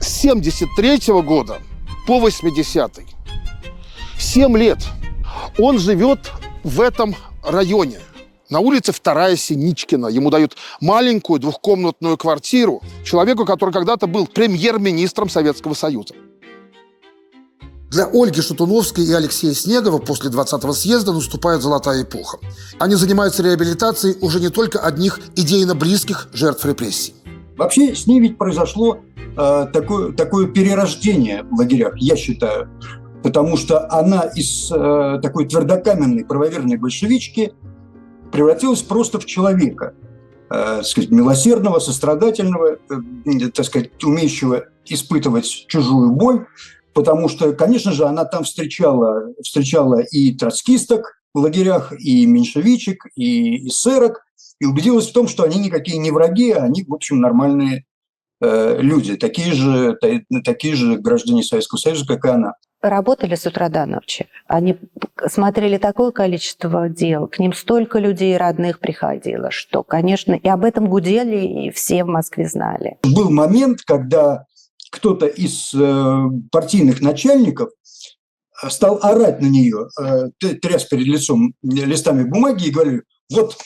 С 0.00 0.08
73 0.08 1.22
года 1.22 1.60
по 2.06 2.20
80 2.20 3.00
7 4.18 4.56
лет 4.56 4.78
он 5.58 5.78
живет 5.78 6.32
в 6.62 6.80
этом 6.80 7.14
районе. 7.42 8.00
На 8.50 8.60
улице 8.60 8.92
Вторая 8.92 9.36
Синичкина. 9.36 10.08
Ему 10.08 10.30
дают 10.30 10.56
маленькую 10.80 11.40
двухкомнатную 11.40 12.18
квартиру 12.18 12.82
человеку, 13.04 13.46
который 13.46 13.72
когда-то 13.72 14.06
был 14.06 14.26
премьер-министром 14.26 15.30
Советского 15.30 15.74
Союза. 15.74 16.14
Для 17.90 18.06
Ольги 18.12 18.42
Шатуновской 18.42 19.04
и 19.04 19.12
Алексея 19.12 19.54
Снегова 19.54 19.98
после 19.98 20.28
20-го 20.28 20.72
съезда 20.72 21.12
наступает 21.12 21.62
золотая 21.62 22.02
эпоха. 22.02 22.38
Они 22.78 22.96
занимаются 22.96 23.42
реабилитацией 23.42 24.18
уже 24.20 24.40
не 24.40 24.48
только 24.48 24.80
одних 24.80 25.20
идейно 25.36 25.74
близких 25.74 26.28
жертв 26.32 26.66
репрессий. 26.66 27.14
Вообще 27.56 27.94
с 27.94 28.06
ней 28.06 28.20
ведь 28.20 28.36
произошло 28.36 28.98
э, 29.36 29.66
такое, 29.72 30.12
такое 30.12 30.48
перерождение 30.48 31.44
в 31.44 31.56
лагерях, 31.56 31.94
я 31.98 32.16
считаю. 32.16 32.68
Потому 33.22 33.56
что 33.56 33.90
она 33.90 34.22
из 34.22 34.70
э, 34.72 35.20
такой 35.22 35.46
твердокаменной 35.46 36.24
правоверной 36.24 36.76
большевички 36.76 37.54
превратилась 38.34 38.82
просто 38.82 39.20
в 39.20 39.26
человека. 39.26 39.94
Э, 40.50 40.82
сказать, 40.82 41.10
милосердного, 41.10 41.78
сострадательного, 41.78 42.78
э, 42.90 43.50
так 43.54 43.64
сказать, 43.64 44.02
умеющего 44.02 44.64
испытывать 44.86 45.46
чужую 45.68 46.10
боль. 46.10 46.46
Потому 46.94 47.28
что, 47.28 47.52
конечно 47.52 47.92
же, 47.92 48.04
она 48.04 48.24
там 48.24 48.42
встречала, 48.42 49.32
встречала 49.40 50.00
и 50.00 50.34
троцкисток 50.34 51.20
в 51.32 51.38
лагерях, 51.38 51.92
и 51.98 52.26
меньшевичек, 52.26 53.06
и 53.14 53.68
эсерок, 53.68 54.24
и 54.58 54.66
убедилась 54.66 55.08
в 55.08 55.12
том, 55.12 55.28
что 55.28 55.44
они 55.44 55.60
никакие 55.60 55.98
не 55.98 56.10
враги, 56.10 56.50
а 56.50 56.64
они, 56.64 56.82
в 56.82 56.92
общем, 56.92 57.20
нормальные 57.20 57.84
э, 58.40 58.78
люди, 58.80 59.16
такие 59.16 59.52
же, 59.52 59.96
та- 60.00 60.40
такие 60.44 60.74
же 60.74 60.96
граждане 60.96 61.44
Советского 61.44 61.78
Союза, 61.78 62.04
как 62.04 62.24
и 62.24 62.28
она. 62.28 62.54
Работали 62.84 63.34
с 63.34 63.46
утра 63.46 63.70
до 63.70 63.86
ночи. 63.86 64.26
Они 64.46 64.76
смотрели 65.26 65.78
такое 65.78 66.10
количество 66.10 66.90
дел, 66.90 67.28
к 67.28 67.38
ним 67.38 67.54
столько 67.54 67.98
людей 67.98 68.36
родных 68.36 68.78
приходило, 68.78 69.50
что, 69.50 69.82
конечно, 69.82 70.34
и 70.34 70.46
об 70.48 70.66
этом 70.66 70.90
гудели, 70.90 71.46
и 71.46 71.70
все 71.70 72.04
в 72.04 72.08
Москве 72.08 72.46
знали. 72.46 72.98
Был 73.02 73.30
момент, 73.30 73.80
когда 73.86 74.44
кто-то 74.90 75.24
из 75.24 75.72
э, 75.72 76.24
партийных 76.52 77.00
начальников 77.00 77.70
э, 78.62 78.68
стал 78.68 78.98
орать 79.00 79.40
на 79.40 79.46
нее, 79.46 79.88
э, 79.98 80.28
тряс 80.56 80.84
перед 80.84 81.06
лицом 81.06 81.54
листами 81.62 82.24
бумаги 82.24 82.66
и 82.66 82.70
говорил, 82.70 83.00
вот 83.32 83.56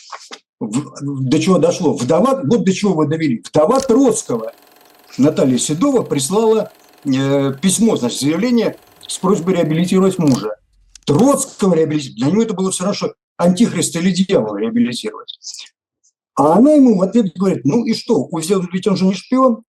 до 0.60 1.40
чего 1.40 1.58
дошло, 1.58 1.96
вдова, 1.96 2.40
вот 2.44 2.64
до 2.64 2.72
чего 2.72 2.94
вы 2.94 3.08
довели. 3.08 3.42
Вдова 3.48 3.80
Троцкого 3.80 4.52
Наталья 5.18 5.58
Седова 5.58 6.02
прислала 6.04 6.70
письмо, 7.02 7.96
значит, 7.96 8.20
заявление 8.20 8.76
с 9.09 9.18
просьбой 9.18 9.54
реабилитировать 9.54 10.18
мужа. 10.18 10.50
Троцкого 11.06 11.74
реабилитировать, 11.74 12.16
для 12.16 12.26
него 12.30 12.42
это 12.42 12.54
было 12.54 12.70
все 12.70 12.84
равно, 12.84 12.94
что 12.94 13.14
антихрист 13.38 13.96
или 13.96 14.11
дьявол 14.11 14.56
реабилитировать. 14.56 15.38
А 16.36 16.59
она 16.59 16.72
ему 16.72 16.98
в 16.98 17.02
ответ 17.02 17.32
говорит, 17.36 17.64
ну 17.64 17.84
и 17.84 17.94
что, 17.94 18.24
увидел, 18.24 18.62
ведь 18.72 18.86
он 18.86 18.96
же 18.96 19.06
не 19.06 19.14
шпион, 19.14 19.62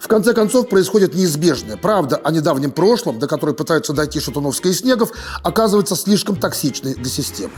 В 0.00 0.08
конце 0.08 0.34
концов, 0.34 0.68
происходит 0.68 1.14
неизбежное. 1.14 1.76
Правда 1.76 2.16
о 2.16 2.30
недавнем 2.30 2.70
прошлом, 2.70 3.18
до 3.18 3.26
которой 3.26 3.54
пытаются 3.54 3.92
дойти 3.92 4.20
Шатуновская 4.20 4.72
и 4.72 4.74
Снегов, 4.74 5.10
оказывается 5.42 5.96
слишком 5.96 6.36
токсичной 6.36 6.94
для 6.94 7.10
системы. 7.10 7.52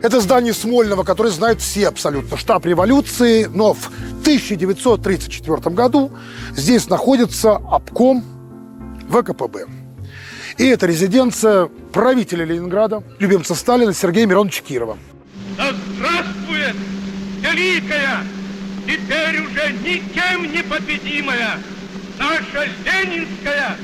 Это 0.00 0.20
здание 0.20 0.52
Смольного, 0.52 1.02
которое 1.02 1.30
знают 1.30 1.60
все 1.60 1.88
абсолютно. 1.88 2.36
Штаб 2.36 2.64
революции, 2.66 3.46
но 3.52 3.74
в 3.74 3.88
1934 4.20 5.74
году 5.74 6.12
здесь 6.54 6.88
находится 6.88 7.56
обком 7.56 8.24
ВКПБ. 9.10 9.66
И 10.58 10.66
это 10.66 10.86
резиденция 10.86 11.68
правителя 11.92 12.44
Ленинграда, 12.44 13.02
любимца 13.18 13.54
Сталина 13.54 13.92
Сергея 13.92 14.26
Мироновича 14.26 14.62
Кирова. 14.62 14.98
Да 15.56 15.72
здравствует 15.96 16.76
великая, 17.40 18.24
теперь 18.86 19.40
уже 19.40 19.72
никем 19.84 20.52
не 20.52 20.62
победимая, 20.62 21.58
наша 22.18 22.68
ленинская, 22.84 23.76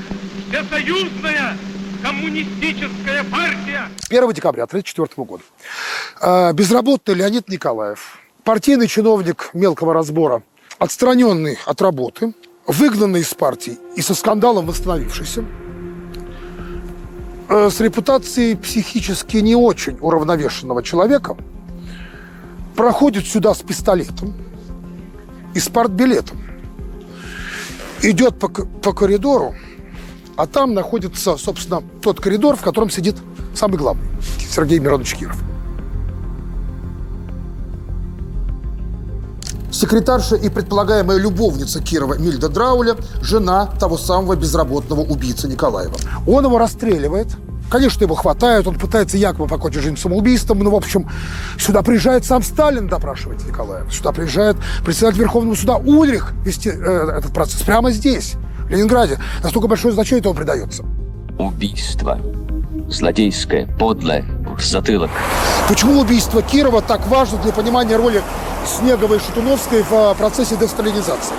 всесоюзная 0.49 1.57
коммунистическая 2.05 3.23
партия. 3.23 3.89
1 4.09 4.33
декабря 4.33 4.63
1934 4.65 5.25
года. 5.25 5.43
Э, 6.21 6.53
Безработный 6.53 7.15
Леонид 7.15 7.49
Николаев, 7.49 8.19
партийный 8.43 8.87
чиновник 8.87 9.49
мелкого 9.53 9.93
разбора, 9.93 10.43
отстраненный 10.77 11.57
от 11.65 11.81
работы, 11.81 12.33
выгнанный 12.67 13.21
из 13.21 13.33
партии 13.33 13.79
и 13.95 14.01
со 14.01 14.13
скандалом 14.13 14.67
восстановившийся, 14.67 15.45
э, 17.49 17.69
с 17.71 17.79
репутацией 17.79 18.55
психически 18.55 19.37
не 19.37 19.55
очень 19.55 19.97
уравновешенного 19.99 20.83
человека, 20.83 21.35
проходит 22.75 23.25
сюда 23.25 23.55
с 23.55 23.63
пистолетом 23.63 24.35
и 25.55 25.59
с 25.59 25.69
партбилетом. 25.69 26.37
Идет 28.03 28.37
по, 28.37 28.49
по 28.49 28.93
коридору, 28.93 29.55
а 30.37 30.47
там 30.47 30.73
находится, 30.73 31.37
собственно, 31.37 31.83
тот 32.01 32.19
коридор, 32.19 32.55
в 32.55 32.61
котором 32.61 32.89
сидит 32.89 33.15
самый 33.53 33.77
главный, 33.77 34.07
Сергей 34.49 34.79
Миронович 34.79 35.15
Киров. 35.15 35.37
Секретарша 39.71 40.37
и 40.37 40.47
предполагаемая 40.47 41.17
любовница 41.17 41.81
Кирова 41.81 42.17
Мильда 42.17 42.47
Драуля– 42.47 42.95
жена 43.21 43.65
того 43.65 43.97
самого 43.97 44.37
безработного 44.37 45.01
убийцы 45.01 45.49
Николаева. 45.49 45.95
Он 46.25 46.45
его 46.45 46.57
расстреливает. 46.57 47.27
Конечно, 47.69 48.03
его 48.03 48.15
хватают, 48.15 48.67
он 48.67 48.75
пытается 48.75 49.17
якобы 49.17 49.47
покончить 49.47 49.81
жизнь 49.81 49.97
самоубийством, 49.97 50.59
но, 50.59 50.69
в 50.69 50.75
общем, 50.75 51.09
сюда 51.57 51.81
приезжает 51.81 52.23
сам 52.23 52.41
Сталин 52.41 52.87
допрашивать 52.87 53.45
Николаева. 53.45 53.89
Сюда 53.91 54.13
приезжает 54.13 54.55
председатель 54.85 55.19
Верховного 55.19 55.55
суда 55.55 55.75
Ульрих 55.75 56.31
вести 56.45 56.69
э, 56.69 57.17
этот 57.17 57.33
процесс 57.33 57.61
прямо 57.63 57.91
здесь, 57.91 58.35
Ленинграде, 58.69 59.19
настолько 59.43 59.67
большое 59.67 59.93
значение 59.93 60.19
этому 60.19 60.35
придается. 60.35 60.83
Убийство. 61.37 62.19
Злодейское, 62.87 63.67
подлое, 63.79 64.25
затылок. 64.59 65.09
Почему 65.67 65.99
убийство 65.99 66.41
Кирова 66.41 66.81
так 66.81 67.07
важно 67.07 67.37
для 67.39 67.51
понимания 67.51 67.95
роли 67.95 68.21
Снеговой 68.65 69.17
и 69.17 69.19
Шатуновской 69.19 69.83
в 69.83 69.93
а, 69.93 70.13
процессе 70.13 70.55
десталинизации? 70.55 71.33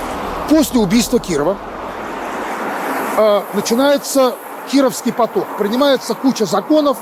После 0.48 0.78
убийства 0.80 1.18
Кирова 1.18 1.56
э, 3.16 3.42
начинается 3.54 4.34
Кировский 4.70 5.12
поток. 5.12 5.46
Принимается 5.58 6.14
куча 6.14 6.46
законов, 6.46 6.96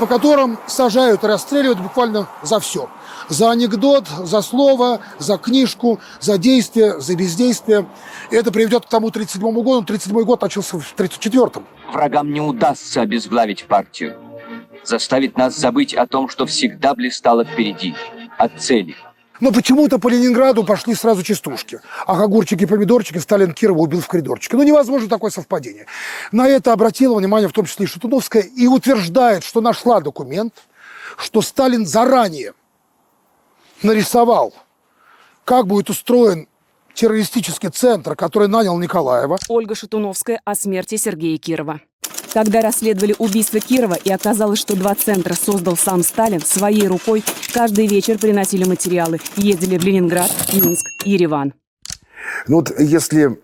по 0.00 0.06
которым 0.06 0.58
сажают 0.66 1.24
и 1.24 1.26
расстреливают 1.26 1.80
буквально 1.80 2.26
за 2.42 2.60
все. 2.60 2.88
За 3.32 3.50
анекдот, 3.50 4.08
за 4.08 4.42
слово, 4.42 5.00
за 5.18 5.38
книжку, 5.38 6.00
за 6.20 6.36
действие, 6.36 7.00
за 7.00 7.16
бездействие. 7.16 7.86
И 8.30 8.36
это 8.36 8.52
приведет 8.52 8.84
к 8.84 8.88
тому 8.90 9.10
37 9.10 9.40
году. 9.62 9.82
37 9.82 10.22
год 10.24 10.42
начался 10.42 10.78
в 10.78 10.94
34-м. 10.94 11.66
Врагам 11.90 12.30
не 12.30 12.42
удастся 12.42 13.00
обезглавить 13.00 13.64
партию. 13.64 14.18
Заставить 14.84 15.38
нас 15.38 15.56
забыть 15.56 15.94
о 15.94 16.06
том, 16.06 16.28
что 16.28 16.44
всегда 16.44 16.94
блистало 16.94 17.46
впереди. 17.46 17.94
От 18.36 18.60
цели. 18.60 18.96
Но 19.40 19.50
почему-то 19.50 19.98
по 19.98 20.08
Ленинграду 20.08 20.62
пошли 20.62 20.94
сразу 20.94 21.22
частушки. 21.22 21.80
А 22.06 22.22
огурчики 22.22 22.64
и 22.64 22.66
помидорчики 22.66 23.16
Сталин 23.16 23.54
Кирова 23.54 23.78
убил 23.78 24.02
в 24.02 24.08
коридорчике. 24.08 24.58
Ну, 24.58 24.62
невозможно 24.62 25.08
такое 25.08 25.30
совпадение. 25.30 25.86
На 26.32 26.48
это 26.48 26.74
обратила 26.74 27.18
внимание 27.18 27.48
в 27.48 27.52
том 27.52 27.64
числе 27.64 27.86
и 27.86 27.88
Шатуновская 27.88 28.42
и 28.42 28.66
утверждает, 28.66 29.42
что 29.42 29.62
нашла 29.62 30.02
документ, 30.02 30.52
что 31.16 31.40
Сталин 31.40 31.86
заранее 31.86 32.52
нарисовал, 33.82 34.54
как 35.44 35.66
будет 35.66 35.90
устроен 35.90 36.48
террористический 36.94 37.70
центр, 37.70 38.14
который 38.16 38.48
нанял 38.48 38.78
Николаева. 38.78 39.38
Ольга 39.48 39.74
Шатуновская 39.74 40.40
о 40.44 40.54
смерти 40.54 40.96
Сергея 40.96 41.38
Кирова. 41.38 41.80
Когда 42.32 42.62
расследовали 42.62 43.14
убийство 43.18 43.60
Кирова 43.60 43.94
и 43.94 44.10
оказалось, 44.10 44.58
что 44.58 44.74
два 44.74 44.94
центра 44.94 45.34
создал 45.34 45.76
сам 45.76 46.02
Сталин, 46.02 46.40
своей 46.40 46.86
рукой 46.86 47.22
каждый 47.52 47.86
вечер 47.86 48.18
приносили 48.18 48.64
материалы, 48.64 49.20
ездили 49.36 49.76
в 49.76 49.84
Ленинград, 49.84 50.30
Минск, 50.52 50.86
Ереван. 51.04 51.52
Ну 52.48 52.56
вот 52.56 52.72
если 52.78 53.38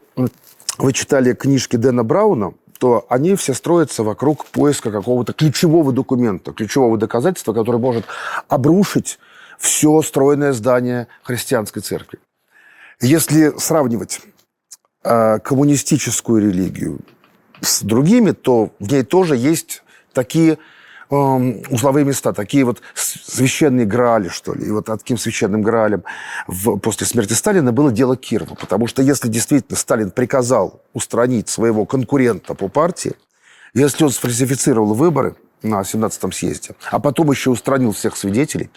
вы 0.78 0.92
читали 0.92 1.34
книжки 1.34 1.76
Дэна 1.76 2.02
Брауна, 2.02 2.54
то 2.78 3.04
они 3.08 3.34
все 3.34 3.52
строятся 3.54 4.04
вокруг 4.04 4.46
поиска 4.46 4.90
какого-то 4.90 5.32
ключевого 5.32 5.92
документа, 5.92 6.52
ключевого 6.52 6.96
доказательства, 6.96 7.52
которое 7.52 7.78
может 7.78 8.04
обрушить 8.48 9.18
все 9.58 10.02
стройное 10.02 10.52
здание 10.52 11.08
христианской 11.22 11.82
церкви. 11.82 12.18
Если 13.00 13.52
сравнивать 13.58 14.20
э, 15.04 15.38
коммунистическую 15.40 16.42
религию 16.42 17.00
с 17.60 17.82
другими, 17.82 18.32
то 18.32 18.70
в 18.78 18.90
ней 18.90 19.02
тоже 19.02 19.36
есть 19.36 19.82
такие 20.12 20.58
э, 21.10 21.14
узловые 21.14 22.04
места, 22.04 22.32
такие 22.32 22.64
вот 22.64 22.82
священные 22.94 23.86
грали, 23.86 24.28
что 24.28 24.54
ли. 24.54 24.66
И 24.66 24.70
вот 24.70 24.86
таким 24.86 25.18
священным 25.18 25.62
гралем 25.62 26.02
в, 26.46 26.78
после 26.78 27.06
смерти 27.06 27.34
Сталина 27.34 27.72
было 27.72 27.92
дело 27.92 28.16
Кирова. 28.16 28.54
Потому 28.54 28.86
что 28.86 29.02
если 29.02 29.28
действительно 29.28 29.76
Сталин 29.76 30.10
приказал 30.10 30.80
устранить 30.92 31.48
своего 31.48 31.86
конкурента 31.86 32.54
по 32.54 32.68
партии, 32.68 33.14
если 33.74 34.04
он 34.04 34.10
сфальсифицировал 34.10 34.94
выборы 34.94 35.36
на 35.62 35.82
17-м 35.82 36.32
съезде, 36.32 36.74
а 36.90 36.98
потом 36.98 37.30
еще 37.30 37.50
устранил 37.50 37.92
всех 37.92 38.16
свидетелей, 38.16 38.70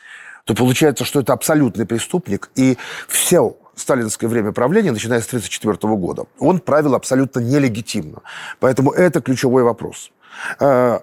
то 0.46 0.56
получается, 0.56 1.06
что 1.06 1.20
это 1.20 1.34
абсолютный 1.34 1.86
преступник, 1.86 2.50
и 2.56 2.78
все 3.08 3.56
сталинское 3.76 4.30
время 4.30 4.52
правления, 4.52 4.92
начиная 4.92 5.22
с 5.22 5.28
1934 5.28 5.96
года, 5.96 6.26
он 6.39 6.60
правил 6.60 6.96
абсолютно 6.96 7.39
нелегитимно. 7.39 8.22
Поэтому 8.60 8.92
это 8.92 9.22
ключевой 9.22 9.64
вопрос. 9.64 10.12
Э, 10.60 11.00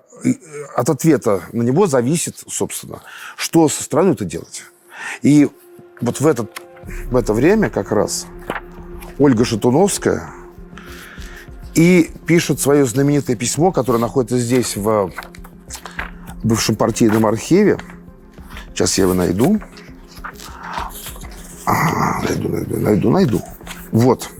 от 0.76 0.88
ответа 0.88 1.42
на 1.52 1.62
него 1.62 1.86
зависит, 1.86 2.36
собственно, 2.48 3.02
что 3.36 3.68
со 3.68 3.82
страной-то 3.82 4.24
делать. 4.24 4.64
И 5.22 5.48
вот 6.00 6.20
в, 6.20 6.26
этот, 6.26 6.60
в 7.10 7.16
это 7.16 7.32
время 7.32 7.70
как 7.70 7.92
раз 7.92 8.26
Ольга 9.18 9.44
Шатуновская 9.44 10.30
и 11.74 12.10
пишет 12.26 12.60
свое 12.60 12.84
знаменитое 12.84 13.36
письмо, 13.36 13.70
которое 13.70 13.98
находится 13.98 14.38
здесь, 14.38 14.76
в 14.76 15.12
бывшем 16.42 16.76
партийном 16.76 17.26
архиве. 17.26 17.78
Сейчас 18.78 18.96
я 18.96 19.04
его 19.04 19.14
найду. 19.14 19.60
А, 21.66 22.22
найду, 22.22 22.48
найду, 22.48 22.76
найду, 22.76 23.10
найду. 23.10 23.42
Вот. 23.90 24.30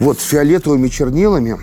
Вот 0.00 0.18
фиолетовыми 0.18 0.88
чернилами, 0.88 1.56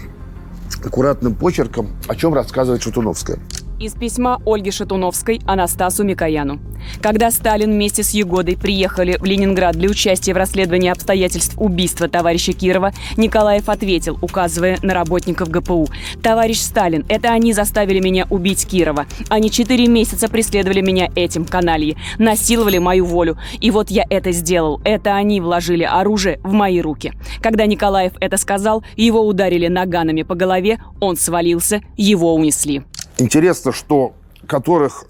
аккуратным 0.86 1.36
почерком, 1.36 1.90
о 2.08 2.16
чем 2.16 2.34
рассказывает 2.34 2.82
Шатуновская. 2.82 3.40
Из 3.82 3.94
письма 3.94 4.40
Ольги 4.46 4.70
Шатуновской 4.70 5.42
Анастасу 5.48 6.04
Микояну. 6.04 6.60
Когда 7.02 7.32
Сталин 7.32 7.72
вместе 7.72 8.04
с 8.04 8.12
Егодой 8.12 8.56
приехали 8.56 9.18
в 9.20 9.24
Ленинград 9.24 9.76
для 9.76 9.90
участия 9.90 10.36
в 10.36 10.38
расследовании 10.38 10.92
обстоятельств 10.92 11.56
убийства 11.58 12.08
товарища 12.08 12.54
Кирова, 12.54 12.94
Николаев 13.18 13.70
ответил, 13.70 14.20
указывая 14.22 14.78
на 14.84 14.94
работников 14.94 15.50
ГПУ. 15.50 15.88
«Товарищ 16.22 16.60
Сталин, 16.60 17.06
это 17.10 17.30
они 17.30 17.54
заставили 17.54 18.00
меня 18.00 18.28
убить 18.30 18.68
Кирова. 18.68 19.08
Они 19.30 19.50
четыре 19.50 19.88
месяца 19.88 20.30
преследовали 20.30 20.82
меня 20.82 21.10
этим, 21.16 21.46
канальи, 21.46 21.98
насиловали 22.20 22.78
мою 22.78 23.06
волю. 23.06 23.40
И 23.62 23.72
вот 23.72 23.90
я 23.90 24.06
это 24.12 24.32
сделал. 24.32 24.80
Это 24.84 25.16
они 25.16 25.42
вложили 25.42 25.84
оружие 25.84 26.40
в 26.44 26.52
мои 26.52 26.82
руки». 26.82 27.14
Когда 27.42 27.66
Николаев 27.66 28.14
это 28.20 28.38
сказал, 28.38 28.84
его 28.96 29.26
ударили 29.26 29.68
наганами 29.68 30.22
по 30.22 30.36
голове, 30.36 30.80
он 31.00 31.18
свалился, 31.18 31.82
его 31.98 32.36
унесли. 32.36 32.84
Интересно, 33.22 33.72
что 33.72 34.16
которых 34.48 35.06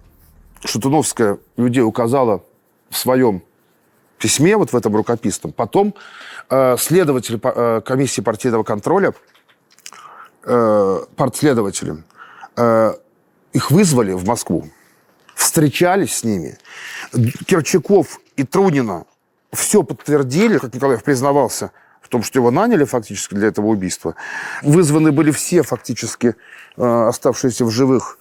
Шатуновская 0.65 1.37
людей 1.55 1.79
указала 1.81 2.43
в 2.89 2.97
своем 2.97 3.41
письме, 4.17 4.57
вот 4.57 4.73
в 4.73 4.75
этом 4.75 4.93
рукописном. 4.97 5.53
Потом 5.53 5.95
э, 6.49 6.75
следователи 6.77 7.39
э, 7.41 7.79
комиссии 7.79 8.19
партийного 8.19 8.63
контроля, 8.63 9.13
э, 10.43 10.99
партследователи, 11.15 12.03
э, 12.57 12.93
их 13.53 13.71
вызвали 13.71 14.11
в 14.11 14.25
Москву, 14.25 14.67
встречались 15.33 16.17
с 16.17 16.23
ними. 16.25 16.57
Керчаков 17.47 18.19
и 18.35 18.43
Трунина 18.43 19.05
все 19.53 19.83
подтвердили, 19.83 20.57
как 20.57 20.73
Николаев 20.73 21.01
признавался 21.05 21.71
том, 22.11 22.23
что 22.23 22.39
его 22.39 22.51
наняли 22.51 22.83
фактически 22.83 23.33
для 23.33 23.47
этого 23.47 23.67
убийства. 23.67 24.15
Вызваны 24.61 25.11
были 25.11 25.31
все 25.31 25.63
фактически 25.63 26.35
Э, 26.77 27.07
оставшиеся 27.09 27.65
в 27.65 27.71
живых 27.71 28.17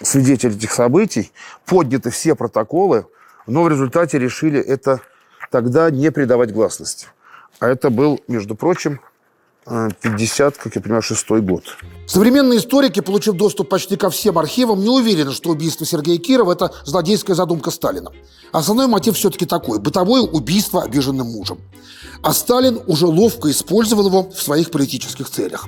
свидетели 0.00 0.56
этих 0.56 0.72
событий, 0.72 1.32
подняты 1.66 2.10
все 2.10 2.34
протоколы, 2.34 3.06
но 3.46 3.62
в 3.62 3.68
результате 3.68 4.18
решили 4.18 4.58
это 4.58 5.00
тогда 5.50 5.90
не 5.90 6.10
придавать 6.10 6.52
гласности. 6.52 7.08
А 7.60 7.68
это 7.68 7.90
был, 7.90 8.20
между 8.26 8.54
прочим, 8.54 9.00
50, 9.66 10.56
как 10.58 10.74
я 10.76 10.80
понимаю, 10.80 11.02
шестой 11.02 11.40
год. 11.40 11.64
Современные 12.06 12.58
историки, 12.58 13.00
получив 13.00 13.34
доступ 13.34 13.68
почти 13.68 13.96
ко 13.96 14.10
всем 14.10 14.38
архивам, 14.38 14.82
не 14.82 14.90
уверены, 14.90 15.32
что 15.32 15.50
убийство 15.50 15.86
Сергея 15.86 16.18
Кирова– 16.18 16.52
это 16.54 16.72
злодейская 16.84 17.34
задумка 17.34 17.70
Сталина. 17.70 18.10
Основной 18.52 18.86
мотив 18.86 19.16
все-таки 19.16 19.46
такой– 19.46 19.78
бытовое 19.80 20.22
убийство 20.22 20.82
обиженным 20.82 21.28
мужем. 21.28 21.58
А 22.22 22.32
Сталин 22.32 22.80
уже 22.86 23.06
ловко 23.06 23.50
использовал 23.50 24.06
его 24.06 24.30
в 24.30 24.42
своих 24.42 24.70
политических 24.70 25.30
целях. 25.30 25.66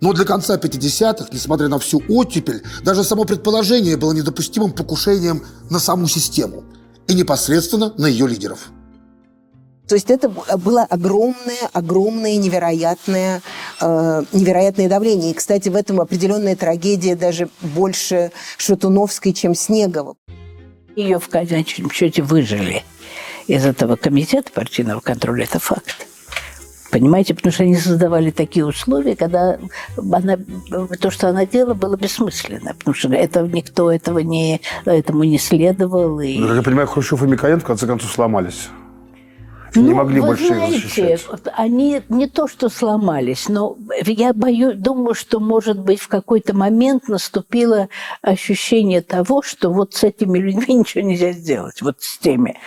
Но 0.00 0.12
для 0.12 0.24
конца 0.24 0.56
50-х, 0.56 1.28
несмотря 1.32 1.68
на 1.68 1.78
всю 1.78 2.02
оттепель, 2.08 2.62
даже 2.82 3.04
само 3.04 3.24
предположение 3.24 3.96
было 3.96 4.12
недопустимым 4.12 4.72
покушением 4.72 5.42
на 5.70 5.78
саму 5.78 6.06
систему 6.08 6.64
и 7.08 7.14
непосредственно 7.14 7.94
на 7.96 8.06
ее 8.06 8.26
лидеров. 8.26 8.70
То 9.88 9.94
есть 9.94 10.10
это 10.10 10.28
было 10.28 10.82
огромное, 10.82 11.68
огромное, 11.72 12.36
невероятное, 12.36 13.40
э, 13.80 14.22
невероятное 14.32 14.88
давление. 14.88 15.30
И, 15.30 15.34
кстати, 15.34 15.68
в 15.68 15.76
этом 15.76 16.00
определенная 16.00 16.56
трагедия 16.56 17.14
даже 17.14 17.48
больше 17.60 18.32
Шатуновской, 18.58 19.32
чем 19.32 19.54
Снегова. 19.54 20.16
Ее 20.96 21.20
в 21.20 21.28
конечном 21.28 21.90
счете 21.90 22.22
выжили 22.22 22.82
из 23.46 23.64
этого 23.64 23.96
комитета 23.96 24.50
партийного 24.50 25.00
контроля. 25.00 25.44
Это 25.44 25.60
факт. 25.60 26.06
Понимаете, 26.90 27.34
потому 27.34 27.52
что 27.52 27.64
они 27.64 27.76
создавали 27.76 28.30
такие 28.30 28.64
условия, 28.64 29.16
когда 29.16 29.58
она, 29.96 30.38
то, 31.00 31.10
что 31.10 31.28
она 31.28 31.44
делала, 31.44 31.74
было 31.74 31.96
бессмысленно, 31.96 32.74
потому 32.74 32.94
что 32.94 33.08
это, 33.12 33.42
никто 33.42 33.92
этого 33.92 34.20
не, 34.20 34.60
этому 34.84 35.24
не 35.24 35.38
следовал. 35.38 36.20
И... 36.20 36.38
Ну, 36.38 36.46
как 36.48 36.56
я 36.56 36.62
понимаю, 36.62 36.88
Хрущев 36.88 37.22
и 37.22 37.26
Микоян 37.26 37.60
в 37.60 37.64
конце 37.64 37.86
концов 37.86 38.10
сломались. 38.10 38.68
Ну, 39.80 39.88
не 39.88 39.94
могли 39.94 40.20
вы 40.20 40.28
больше 40.28 40.46
знаете, 40.46 40.80
защищать. 40.80 41.26
Они 41.54 42.02
не 42.08 42.26
то 42.26 42.48
что 42.48 42.68
сломались, 42.68 43.48
но 43.48 43.76
я 44.04 44.32
боюсь, 44.32 44.76
думаю, 44.76 45.14
что, 45.14 45.40
может 45.40 45.78
быть, 45.78 46.00
в 46.00 46.08
какой-то 46.08 46.54
момент 46.54 47.08
наступило 47.08 47.88
ощущение 48.22 49.02
того, 49.02 49.42
что 49.42 49.70
вот 49.70 49.94
с 49.94 50.04
этими 50.04 50.38
людьми 50.38 50.74
ничего 50.74 51.02
нельзя 51.04 51.32
сделать, 51.32 51.82
вот 51.82 51.96
с 52.00 52.18
теми. 52.18 52.58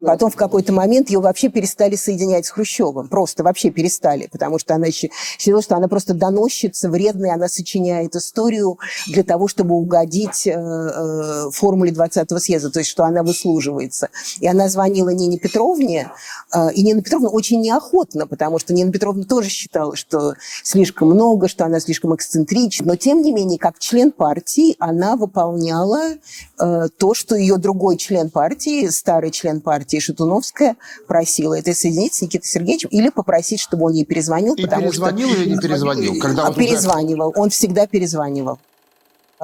Потом 0.00 0.30
в 0.30 0.36
какой-то 0.36 0.72
момент 0.72 1.10
ее 1.10 1.18
вообще 1.18 1.48
перестали 1.48 1.96
соединять 1.96 2.46
с 2.46 2.50
Хрущевым. 2.50 3.08
Просто 3.08 3.42
вообще 3.42 3.70
перестали, 3.70 4.28
потому 4.30 4.60
что 4.60 4.74
она 4.74 4.90
считала, 4.92 5.60
что 5.60 5.76
она 5.76 5.88
просто 5.88 6.14
доносчица, 6.14 6.88
вредная, 6.88 7.34
она 7.34 7.48
сочиняет 7.48 8.14
историю 8.14 8.78
для 9.08 9.24
того, 9.24 9.48
чтобы 9.48 9.74
угодить 9.74 10.46
э, 10.46 10.52
э, 10.52 11.50
формуле 11.50 11.90
20-го 11.90 12.38
съезда, 12.38 12.70
то 12.70 12.78
есть 12.78 12.90
что 12.90 13.04
она 13.04 13.24
выслуживается. 13.24 14.10
И 14.38 14.46
она 14.46 14.68
звонила 14.68 15.08
Нине 15.08 15.36
Петровне, 15.38 16.12
э, 16.54 16.72
и 16.74 16.82
Нина 16.84 17.02
Петровна 17.02 17.28
очень 17.28 17.60
неохотно, 17.60 18.28
потому 18.28 18.60
что 18.60 18.72
Нина 18.74 18.92
Петровна 18.92 19.24
тоже 19.24 19.48
считала, 19.48 19.96
что 19.96 20.34
слишком 20.62 21.08
много, 21.08 21.48
что 21.48 21.64
она 21.64 21.80
слишком 21.80 22.14
эксцентрична. 22.14 22.86
Но 22.86 22.96
тем 22.96 23.20
не 23.20 23.32
менее, 23.32 23.58
как 23.58 23.80
член 23.80 24.12
партии, 24.12 24.76
она 24.78 25.16
выполняла 25.16 26.14
то, 26.56 27.14
что 27.14 27.34
ее 27.34 27.56
другой 27.56 27.96
член 27.96 28.30
партии, 28.30 28.88
старый 28.88 29.30
член 29.30 29.60
партии, 29.60 29.87
партии 29.88 30.00
Шатуновская 30.00 30.76
просила 31.06 31.58
это 31.58 31.74
соединить 31.74 32.14
с 32.14 32.22
Никитой 32.22 32.46
Сергеевичем 32.46 32.90
или 32.90 33.08
попросить, 33.08 33.60
чтобы 33.60 33.86
он 33.86 33.92
ей 33.92 34.04
перезвонил. 34.04 34.54
И 34.54 34.62
потому 34.62 34.82
перезвонил 34.88 35.28
что... 35.30 35.42
или 35.42 35.50
не 35.50 35.58
перезвонил? 35.58 36.20
Когда 36.20 36.46
а, 36.46 36.52
перезванивал. 36.52 37.32
Он 37.36 37.50
всегда 37.50 37.86
перезванивал 37.86 38.58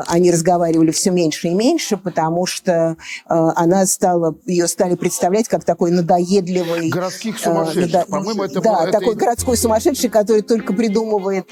они 0.08 0.32
разговаривали 0.32 0.90
все 0.90 1.12
меньше 1.12 1.46
и 1.46 1.54
меньше, 1.54 1.96
потому 1.96 2.46
что 2.46 2.72
э, 2.72 2.96
она 3.28 3.86
стала, 3.86 4.34
ее 4.44 4.66
стали 4.66 4.96
представлять 4.96 5.46
как 5.46 5.62
такой 5.62 5.92
надоедливый... 5.92 6.88
Городских 6.88 7.38
сумасшедших, 7.38 7.90
э, 7.90 7.98
надо... 7.98 8.06
по-моему, 8.10 8.42
это 8.42 8.60
Да, 8.60 8.80
было, 8.80 8.90
такой 8.90 9.14
это... 9.14 9.20
городской 9.20 9.56
сумасшедший, 9.56 10.10
который 10.10 10.42
только 10.42 10.72
придумывает 10.72 11.48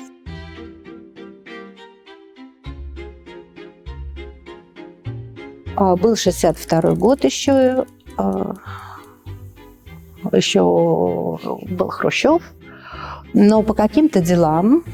Был 5.76 6.16
62 6.16 6.94
год 6.94 7.24
еще, 7.24 7.86
еще 10.32 10.62
был 10.62 11.88
Хрущев, 11.88 12.42
но 13.34 13.62
по 13.62 13.74
каким-то 13.74 14.20
делам, 14.20 14.84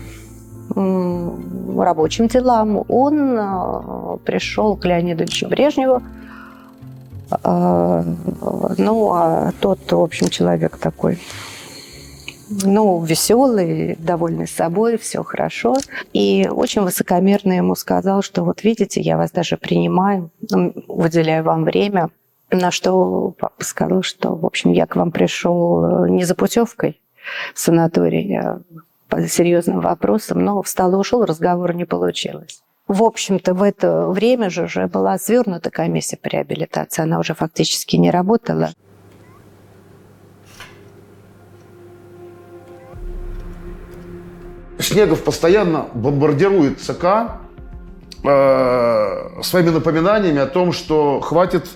рабочим 0.74 2.28
делам, 2.28 2.84
он 2.88 3.36
э, 3.36 4.18
пришел 4.24 4.76
к 4.76 4.84
Леониду 4.84 5.24
Ильичу 5.24 5.48
Брежневу. 5.48 6.02
Э, 7.42 8.04
ну, 8.76 9.12
а 9.12 9.52
тот, 9.60 9.90
в 9.90 10.00
общем, 10.00 10.28
человек 10.28 10.76
такой 10.76 11.18
ну, 12.64 13.02
веселый, 13.02 13.96
довольный 13.98 14.46
собой, 14.46 14.98
все 14.98 15.22
хорошо. 15.22 15.76
И 16.12 16.48
очень 16.50 16.82
высокомерно 16.82 17.52
ему 17.52 17.74
сказал, 17.74 18.22
что 18.22 18.44
вот 18.44 18.62
видите, 18.64 19.00
я 19.00 19.16
вас 19.16 19.30
даже 19.30 19.56
принимаю, 19.56 20.30
выделяю 20.88 21.44
вам 21.44 21.64
время, 21.64 22.10
на 22.50 22.70
что 22.70 23.34
папа 23.38 23.64
сказал, 23.64 24.02
что, 24.02 24.34
в 24.34 24.46
общем, 24.46 24.72
я 24.72 24.86
к 24.86 24.96
вам 24.96 25.10
пришел 25.10 26.04
э, 26.04 26.08
не 26.10 26.24
за 26.24 26.34
путевкой 26.34 27.00
в 27.54 27.60
санаторий, 27.60 28.38
а 28.38 28.60
по 29.08 29.26
серьезным 29.26 29.80
вопросам, 29.80 30.44
но 30.44 30.62
встал 30.62 30.92
и 30.92 30.96
ушел, 30.96 31.24
разговора 31.24 31.72
не 31.72 31.84
получилось. 31.84 32.62
В 32.86 33.02
общем-то, 33.02 33.52
в 33.52 33.62
это 33.62 34.06
время 34.08 34.48
же 34.48 34.64
уже 34.64 34.86
была 34.86 35.18
свернута 35.18 35.70
комиссия 35.70 36.16
по 36.16 36.28
реабилитации, 36.28 37.02
она 37.02 37.18
уже 37.18 37.34
фактически 37.34 37.96
не 37.96 38.10
работала. 38.10 38.70
Снегов 44.78 45.22
постоянно 45.22 45.86
бомбардирует 45.92 46.80
ЦК 46.80 47.04
э, 48.24 49.42
своими 49.42 49.70
напоминаниями 49.70 50.38
о 50.40 50.46
том, 50.46 50.72
что 50.72 51.20
хватит 51.20 51.68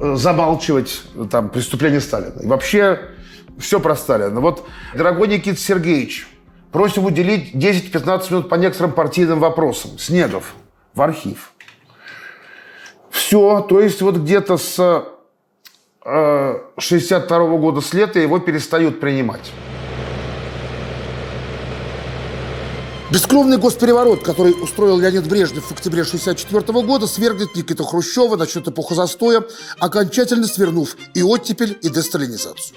замалчивать 0.00 1.02
там, 1.30 1.48
преступления 1.48 2.00
Сталина. 2.00 2.40
И 2.40 2.46
вообще 2.46 3.00
все 3.58 3.80
про 3.80 3.96
Сталина. 3.96 4.40
Вот, 4.40 4.66
дорогой 4.94 5.28
Никита 5.28 5.58
Сергеевич, 5.58 6.28
просим 6.72 7.04
уделить 7.04 7.54
10-15 7.54 8.30
минут 8.30 8.48
по 8.48 8.54
некоторым 8.54 8.92
партийным 8.92 9.40
вопросам. 9.40 9.98
Снегов 9.98 10.54
в 10.94 11.02
архив. 11.02 11.52
Все, 13.10 13.60
то 13.60 13.80
есть 13.80 14.00
вот 14.00 14.16
где-то 14.16 14.56
с 14.58 15.04
э, 16.04 16.58
62 16.78 17.38
-го 17.38 17.58
года 17.58 17.80
с 17.80 17.92
лета 17.94 18.20
его 18.20 18.38
перестают 18.38 19.00
принимать. 19.00 19.52
Бескровный 23.10 23.56
госпереворот, 23.56 24.22
который 24.22 24.52
устроил 24.52 24.98
Леонид 24.98 25.26
Брежнев 25.26 25.64
в 25.64 25.72
октябре 25.72 26.02
1964 26.02 26.86
года, 26.86 27.06
свергнет 27.06 27.56
Никита 27.56 27.82
Хрущева, 27.82 28.36
начнет 28.36 28.68
эпоху 28.68 28.94
застоя, 28.94 29.42
окончательно 29.78 30.46
свернув 30.46 30.94
и 31.14 31.22
оттепель, 31.22 31.78
и 31.80 31.88
десталинизацию. 31.88 32.76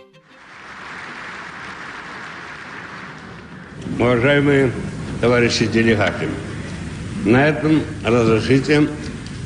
Уважаемые 4.00 4.72
товарищи 5.20 5.66
делегаты, 5.66 6.30
на 7.26 7.48
этом 7.50 7.84
разрешите 8.06 8.88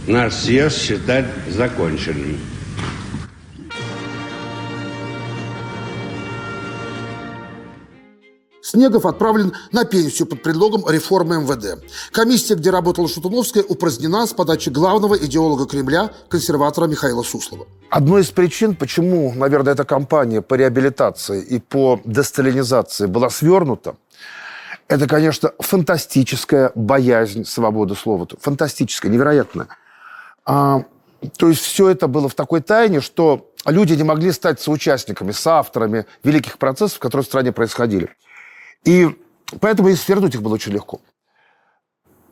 наш 0.05 0.33
съезд 0.33 0.77
считать 0.77 1.25
законченным. 1.49 2.38
Снегов 8.66 9.05
отправлен 9.05 9.53
на 9.72 9.86
пенсию 9.86 10.28
под 10.28 10.41
предлогом 10.41 10.89
реформы 10.89 11.39
МВД. 11.39 11.84
Комиссия, 12.11 12.55
где 12.55 12.72
работала 12.72 13.07
Шатуновская, 13.07 13.63
упразднена 13.63 14.26
с 14.26 14.34
подачи 14.34 14.70
главного 14.70 15.16
идеолога 15.18 15.68
Кремля, 15.68 16.09
консерватора 16.30 16.88
Михаила 16.88 17.22
Суслова. 17.22 17.68
Одной 17.91 18.24
из 18.24 18.32
причин, 18.32 18.76
почему, 18.76 19.32
наверное, 19.36 19.74
эта 19.74 19.84
кампания 19.84 20.41
по 20.41 20.55
реабилитации 20.55 21.43
и 21.43 21.59
по 21.59 22.01
десталинизации 22.05 23.05
была 23.05 23.30
свернута, 23.30 23.97
это, 24.88 25.07
конечно, 25.07 25.51
фантастическая 25.59 26.72
боязнь 26.74 27.45
свободы 27.45 27.93
слова. 27.93 28.28
Фантастическая, 28.39 29.11
невероятная. 29.11 29.68
А, 30.43 30.86
то 31.38 31.49
есть 31.49 31.61
все 31.61 31.89
это 31.89 32.07
было 32.07 32.30
в 32.30 32.34
такой 32.34 32.61
тайне, 32.61 32.99
что 32.99 33.51
люди 33.68 33.93
не 33.93 34.03
могли 34.03 34.32
стать 34.32 34.59
соучастниками, 34.59 35.34
соавторами 35.34 36.07
великих 36.24 36.57
процессов, 36.57 36.97
которые 36.97 37.26
в 37.26 37.28
стране 37.28 37.51
происходили. 37.51 38.09
И 38.86 39.09
поэтому 39.59 39.89
и 39.89 39.95
свернуть 39.95 40.36
их 40.36 40.41
было 40.41 40.53
очень 40.55 40.71
легко. 40.71 41.01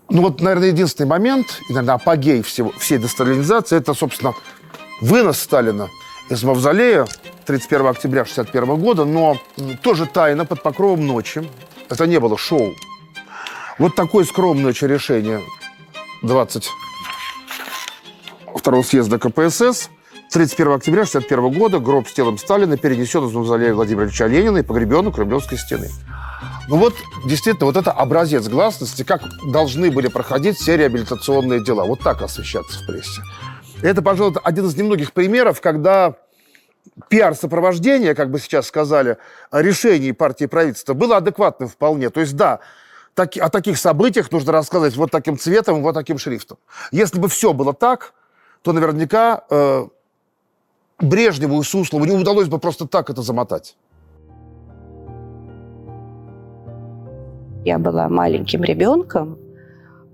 Ну 0.09 0.21
вот, 0.21 0.39
наверное, 0.41 0.69
единственный 0.69 1.07
момент, 1.07 1.61
и, 1.67 1.73
наверное, 1.73 1.95
апогей 1.95 2.41
всего, 2.43 2.71
всей 2.77 2.99
десталинизации, 2.99 3.77
это, 3.77 3.93
собственно, 3.93 4.33
вынос 5.01 5.39
Сталина 5.39 5.89
из 6.29 6.43
мавзолея 6.43 7.05
31 7.45 7.87
октября 7.87 8.21
1961 8.21 8.81
года, 8.81 9.03
но 9.05 9.37
тоже 9.81 10.05
тайно, 10.05 10.45
под 10.45 10.61
покровом 10.61 11.07
ночи. 11.07 11.49
Это 11.89 12.05
не 12.05 12.19
было 12.19 12.37
шоу. 12.37 12.75
Вот 13.79 13.95
такое 13.95 14.23
скромное 14.23 14.71
решение 14.71 15.41
22 16.21 18.83
съезда 18.83 19.17
КПСС 19.17 19.89
31 20.31 20.73
октября 20.73 21.01
1961 21.03 21.59
года 21.59 21.79
гроб 21.79 22.07
с 22.07 22.13
телом 22.13 22.37
Сталина 22.37 22.77
перенесен 22.77 23.25
из 23.25 23.33
мавзолея 23.33 23.73
Владимира 23.73 24.05
Ильича 24.05 24.27
Ленина 24.27 24.59
и 24.59 24.63
погребен 24.63 25.07
у 25.07 25.11
Кремлевской 25.11 25.57
стены. 25.57 25.89
Ну 26.69 26.77
вот, 26.77 26.95
действительно, 27.25 27.65
вот 27.65 27.75
это 27.75 27.91
образец 27.91 28.47
гласности, 28.47 29.03
как 29.03 29.23
должны 29.51 29.91
были 29.91 30.07
проходить 30.07 30.57
все 30.57 30.77
реабилитационные 30.77 31.61
дела. 31.61 31.83
Вот 31.83 31.99
так 31.99 32.21
освещаться 32.21 32.79
в 32.79 32.87
прессе. 32.87 33.21
Это, 33.81 34.01
пожалуй, 34.01 34.35
один 34.43 34.65
из 34.65 34.75
немногих 34.77 35.11
примеров, 35.11 35.59
когда 35.59 36.15
пиар-сопровождение, 37.09 38.15
как 38.15 38.31
бы 38.31 38.39
сейчас 38.39 38.67
сказали, 38.67 39.17
решений 39.51 40.13
партии 40.13 40.45
и 40.45 40.47
правительства 40.47 40.93
было 40.93 41.17
адекватным 41.17 41.67
вполне. 41.67 42.09
То 42.09 42.21
есть, 42.21 42.35
да, 42.35 42.59
так, 43.13 43.35
о 43.37 43.49
таких 43.49 43.77
событиях 43.77 44.31
нужно 44.31 44.53
рассказывать 44.53 44.95
вот 44.95 45.11
таким 45.11 45.37
цветом, 45.37 45.81
вот 45.81 45.93
таким 45.93 46.17
шрифтом. 46.17 46.57
Если 46.91 47.19
бы 47.19 47.27
все 47.27 47.51
было 47.51 47.73
так, 47.73 48.13
то 48.61 48.71
наверняка 48.71 49.43
э, 49.49 49.87
Брежневу 50.99 51.59
и 51.61 51.63
Суслову 51.63 52.05
не 52.05 52.15
удалось 52.15 52.47
бы 52.47 52.57
просто 52.57 52.87
так 52.87 53.09
это 53.09 53.21
замотать. 53.21 53.75
Я 57.65 57.79
была 57.79 58.09
маленьким 58.09 58.63
ребенком, 58.63 59.37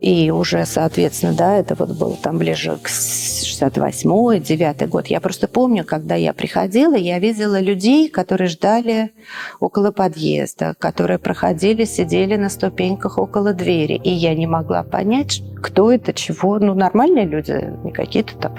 и 0.01 0.31
уже, 0.31 0.65
соответственно, 0.65 1.33
да, 1.33 1.57
это 1.57 1.75
вот 1.75 1.97
было 1.97 2.15
там 2.15 2.37
ближе 2.37 2.77
к 2.81 2.87
68-й, 2.87 4.39
9 4.39 4.89
год. 4.89 5.07
Я 5.07 5.19
просто 5.19 5.49
помню, 5.49 5.83
когда 5.83 6.15
я 6.15 6.33
приходила, 6.33 6.95
я 6.95 7.19
видела 7.19 7.59
людей, 7.59 8.09
которые 8.09 8.47
ждали 8.47 9.11
около 9.59 9.91
подъезда, 9.91 10.73
которые 10.79 11.19
проходили, 11.19 11.83
сидели 11.83 12.37
на 12.37 12.49
ступеньках 12.49 13.17
около 13.17 13.53
двери. 13.53 13.95
И 13.95 14.09
я 14.09 14.33
не 14.35 14.47
могла 14.47 14.83
понять, 14.83 15.43
кто 15.61 15.91
это, 15.91 16.13
чего. 16.13 16.59
Ну, 16.59 16.75
нормальные 16.75 17.25
люди, 17.25 17.73
не 17.83 17.91
какие-то 17.91 18.37
там 18.37 18.55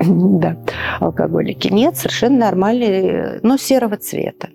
да, 0.40 0.56
алкоголики. 0.98 1.68
Нет, 1.68 1.96
совершенно 1.96 2.38
нормальные, 2.38 3.38
но 3.44 3.56
серого 3.56 3.96
цвета. 3.98 4.48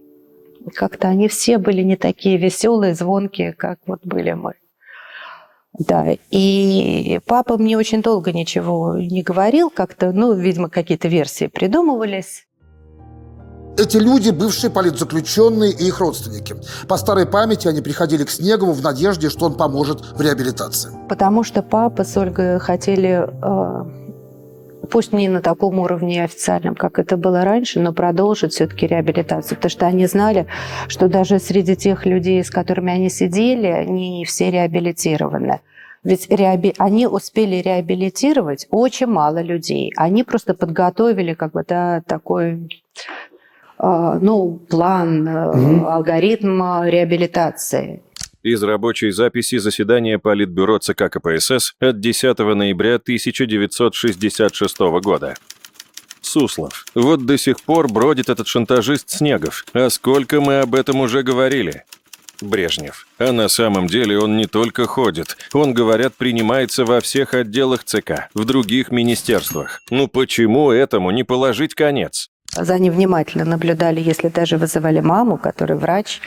Как-то 0.76 1.08
они 1.08 1.28
все 1.28 1.58
были 1.58 1.84
не 1.84 1.96
такие 1.96 2.38
веселые, 2.38 2.96
звонкие, 2.96 3.54
как 3.54 3.80
вот 3.86 4.00
были 4.04 4.34
мы. 4.34 4.54
Да, 5.78 6.06
и 6.32 7.20
папа 7.26 7.58
мне 7.58 7.78
очень 7.78 8.02
долго 8.02 8.34
ничего 8.34 8.96
не 8.98 9.22
говорил, 9.22 9.70
как-то, 9.70 10.12
ну, 10.12 10.34
видимо, 10.34 10.70
какие-то 10.70 11.08
версии 11.08 11.48
придумывались. 11.48 12.46
эти 13.78 13.98
люди– 13.98 14.30
бывшие 14.32 14.70
политзаключенные 14.72 15.72
и 15.72 15.88
их 15.88 16.00
родственники. 16.00 16.56
По 16.88 16.98
старой 16.98 17.26
памяти 17.26 17.68
они 17.68 17.82
приходили 17.82 18.26
к 18.26 18.30
Снегову 18.30 18.74
в 18.74 18.82
надежде, 18.82 19.30
что 19.30 19.46
он 19.46 19.56
поможет 19.56 20.02
в 20.18 20.22
реабилитации. 20.22 20.92
Потому 21.08 21.44
что 21.44 21.62
папа 21.62 22.04
с 22.04 22.18
Ольгой 22.18 22.60
хотели, 22.60 23.26
э, 23.26 24.09
пусть 24.90 25.14
не 25.14 25.30
на 25.30 25.42
таком 25.42 25.80
уровне 25.80 26.24
официальном, 26.24 26.76
как 26.76 27.00
это 27.00 27.18
было 27.18 27.44
раньше, 27.44 27.80
но 27.80 27.94
продолжить 27.94 28.54
все-таки 28.54 28.88
реабилитацию. 28.88 29.56
Потому 29.56 29.70
что 29.70 29.88
они 29.88 30.06
знали, 30.08 30.48
что 30.88 31.08
даже 31.08 31.40
среди 31.40 31.76
тех 31.76 32.06
людей, 32.06 32.44
с 32.44 32.50
которыми 32.50 32.92
они 32.92 33.10
сидели, 33.10 33.86
не 33.86 34.26
все 34.26 34.52
реабилитированы. 34.52 35.62
Ведь 36.04 36.30
реаби... 36.30 36.74
они 36.78 37.08
успели 37.08 37.58
реабилитировать 37.58 38.68
очень 38.70 39.08
мало 39.08 39.42
людей. 39.42 39.92
Они 39.98 40.24
просто 40.24 40.54
подготовили 40.54 41.34
как 41.34 41.52
бы 41.52 41.66
да, 41.68 42.02
такой 42.08 42.70
э, 43.80 44.20
ну, 44.22 44.60
план, 44.70 45.28
э, 45.28 45.86
алгоритм 45.86 46.62
э, 46.62 46.90
реабилитации. 46.90 48.02
Из 48.42 48.64
рабочей 48.64 49.12
записи 49.12 49.58
заседания 49.58 50.18
Политбюро 50.18 50.80
ЦК 50.80 51.10
КПСС 51.12 51.74
от 51.78 52.00
10 52.00 52.38
ноября 52.40 52.96
1966 52.96 54.80
года. 55.04 55.36
Суслов. 56.22 56.86
Вот 56.96 57.26
до 57.26 57.38
сих 57.38 57.60
пор 57.60 57.92
бродит 57.92 58.30
этот 58.30 58.48
шантажист 58.48 59.10
Снегов. 59.10 59.66
А 59.74 59.90
сколько 59.90 60.40
мы 60.40 60.62
об 60.62 60.74
этом 60.74 61.02
уже 61.02 61.22
говорили? 61.22 61.84
Брежнев. 62.40 63.08
А 63.18 63.34
на 63.34 63.50
самом 63.50 63.88
деле 63.88 64.18
он 64.18 64.38
не 64.38 64.46
только 64.46 64.88
ходит. 64.88 65.36
Он, 65.52 65.74
говорят, 65.74 66.16
принимается 66.16 66.86
во 66.86 67.02
всех 67.02 67.34
отделах 67.34 67.84
ЦК, 67.84 68.30
в 68.34 68.46
других 68.46 68.90
министерствах. 68.90 69.82
Ну 69.90 70.08
почему 70.08 70.72
этому 70.72 71.12
не 71.12 71.26
положить 71.26 71.76
конец? 71.76 72.30
За 72.56 72.80
ним 72.80 72.94
внимательно 72.94 73.46
наблюдали, 73.46 74.02
если 74.02 74.28
даже 74.30 74.58
вызывали 74.58 75.02
маму, 75.02 75.38
которая 75.38 75.78
врач, 75.78 76.20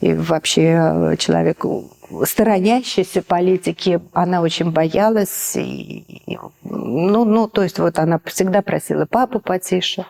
и 0.00 0.12
вообще 0.12 1.16
человек 1.18 1.64
сторонящийся 2.24 3.22
политики, 3.22 4.00
она 4.12 4.42
очень 4.42 4.70
боялась. 4.70 5.56
И, 5.56 6.38
ну, 6.62 7.24
ну, 7.24 7.48
то 7.48 7.62
есть 7.62 7.78
вот 7.78 7.98
она 7.98 8.20
всегда 8.26 8.60
просила 8.60 9.06
папу 9.06 9.40
потише, 9.40 10.04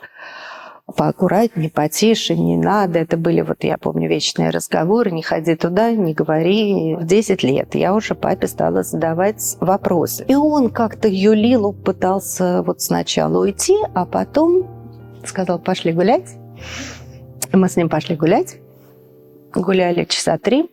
поаккуратнее, 0.96 1.70
потише, 1.70 2.34
не 2.34 2.56
надо. 2.56 2.98
Это 2.98 3.16
были, 3.16 3.40
вот 3.42 3.62
я 3.62 3.78
помню, 3.78 4.08
вечные 4.08 4.50
разговоры, 4.50 5.12
не 5.12 5.22
ходи 5.22 5.54
туда, 5.54 5.92
не 5.92 6.12
говори. 6.12 6.96
В 6.96 7.04
10 7.04 7.42
лет 7.44 7.74
я 7.76 7.94
уже 7.94 8.16
папе 8.16 8.48
стала 8.48 8.82
задавать 8.82 9.56
вопросы. 9.60 10.24
И 10.26 10.34
он 10.34 10.70
как-то 10.70 11.06
юлил, 11.06 11.72
пытался 11.72 12.62
вот 12.62 12.80
сначала 12.80 13.38
уйти, 13.38 13.76
а 13.94 14.04
потом 14.06 14.81
сказал, 15.24 15.58
пошли 15.58 15.92
гулять. 15.92 16.36
Мы 17.52 17.68
с 17.68 17.76
ним 17.76 17.88
пошли 17.88 18.16
гулять. 18.16 18.56
Гуляли 19.54 20.04
часа 20.04 20.38
три. 20.38 20.70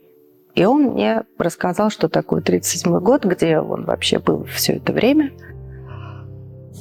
И 0.56 0.66
он 0.66 0.93
мне 0.93 1.24
рассказал, 1.38 1.89
что 1.89 2.10
такое 2.10 2.41
37 2.41 3.00
год, 3.00 3.26
где 3.26 3.60
он 3.60 3.86
вообще 3.86 4.20
был 4.20 4.45
все 4.45 4.74
это 4.74 4.93
время. 4.93 5.32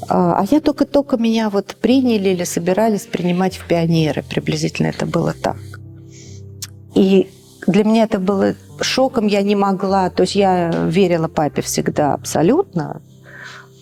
А 0.09 0.45
я 0.51 0.61
только-только 0.61 1.17
меня 1.17 1.51
вот 1.51 1.77
приняли 1.81 2.31
или 2.31 2.45
собирались 2.45 3.07
принимать 3.07 3.57
в 3.57 3.67
пионеры. 3.67 4.23
Приблизительно 4.23 4.89
это 4.89 5.07
было 5.07 5.35
так. 5.35 5.57
И 6.95 7.29
для 7.67 7.85
меня 7.85 8.05
это 8.05 8.19
было 8.19 8.55
шоком. 8.81 9.27
Я 9.27 9.43
не 9.43 9.57
могла... 9.57 10.09
То 10.11 10.23
есть 10.23 10.35
я 10.35 10.71
верила 10.71 11.29
папе 11.29 11.63
всегда 11.63 12.15
абсолютно 12.15 13.03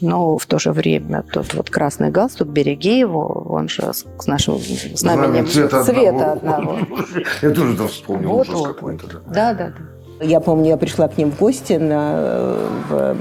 но 0.00 0.38
в 0.38 0.46
то 0.46 0.58
же 0.58 0.72
время 0.72 1.22
тот 1.22 1.54
вот 1.54 1.70
красный 1.70 2.10
галстук, 2.10 2.48
береги 2.48 2.98
его, 2.98 3.46
он 3.48 3.68
же 3.68 3.92
с, 3.92 4.04
нашим 4.26 4.58
знаменем 4.94 5.46
цвета, 5.46 5.84
цвета 5.84 6.32
одного. 6.32 6.72
одного. 6.72 6.98
Я 7.42 7.50
тоже 7.50 7.88
вспомнил 7.88 8.28
Вот, 8.28 8.48
ужас 8.48 8.60
вот, 8.60 8.74
какой-то. 8.74 9.06
Да, 9.26 9.54
да, 9.54 9.68
да. 9.68 9.95
Я 10.20 10.40
помню, 10.40 10.70
я 10.70 10.76
пришла 10.78 11.08
к 11.08 11.18
ним 11.18 11.30
в 11.30 11.38
гости, 11.38 11.74
на, 11.74 12.56
в, 12.88 13.16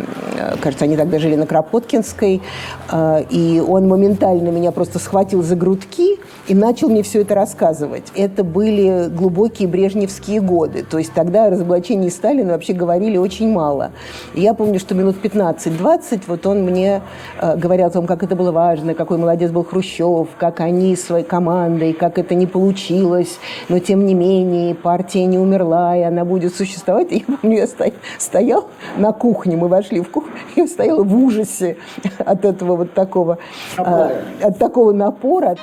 кажется, 0.61 0.85
они 0.85 0.95
тогда 0.95 1.19
жили 1.19 1.35
на 1.35 1.45
Кропоткинской, 1.45 2.41
э, 2.89 3.23
и 3.29 3.59
он 3.59 3.89
моментально 3.89 4.47
меня 4.47 4.71
просто 4.71 4.97
схватил 4.99 5.43
за 5.43 5.57
грудки 5.57 6.17
и 6.47 6.55
начал 6.55 6.87
мне 6.87 7.03
все 7.03 7.21
это 7.21 7.35
рассказывать. 7.35 8.13
Это 8.15 8.45
были 8.45 9.09
глубокие 9.09 9.67
брежневские 9.67 10.39
годы, 10.39 10.85
то 10.89 10.97
есть 10.97 11.11
тогда 11.11 11.47
о 11.47 11.49
разоблачении 11.49 12.07
Сталина 12.07 12.53
вообще 12.53 12.71
говорили 12.71 13.17
очень 13.17 13.51
мало. 13.51 13.91
Я 14.33 14.53
помню, 14.53 14.79
что 14.79 14.95
минут 14.95 15.17
15-20 15.21 16.21
вот 16.27 16.47
он 16.47 16.63
мне 16.63 17.01
э, 17.41 17.57
говорил 17.57 17.87
о 17.87 17.89
том, 17.89 18.07
как 18.07 18.23
это 18.23 18.37
было 18.37 18.53
важно, 18.53 18.93
какой 18.93 19.17
молодец 19.17 19.51
был 19.51 19.65
Хрущев, 19.65 20.29
как 20.37 20.61
они 20.61 20.95
своей 20.95 21.25
командой, 21.25 21.91
как 21.91 22.17
это 22.17 22.35
не 22.35 22.47
получилось, 22.47 23.37
но 23.67 23.79
тем 23.79 24.05
не 24.05 24.13
менее 24.13 24.75
партия 24.75 25.25
не 25.25 25.37
умерла, 25.37 25.97
и 25.97 26.01
она 26.01 26.23
будет 26.23 26.55
существовать 26.55 26.84
вставать. 26.85 27.11
И 27.11 27.25
я 27.27 27.37
помню, 27.37 27.57
я 27.57 27.67
сто- 27.67 27.91
стоял 28.19 28.69
на 28.97 29.11
кухне, 29.11 29.57
мы 29.57 29.67
вошли 29.67 30.01
в 30.01 30.09
кухню, 30.09 30.33
я 30.55 30.67
стояла 30.67 31.03
в 31.03 31.15
ужасе 31.15 31.77
от 32.19 32.45
этого 32.45 32.75
вот 32.75 32.93
такого, 32.93 33.39
а, 33.77 34.11
от 34.41 34.59
такого 34.59 34.91
напора. 34.93 35.57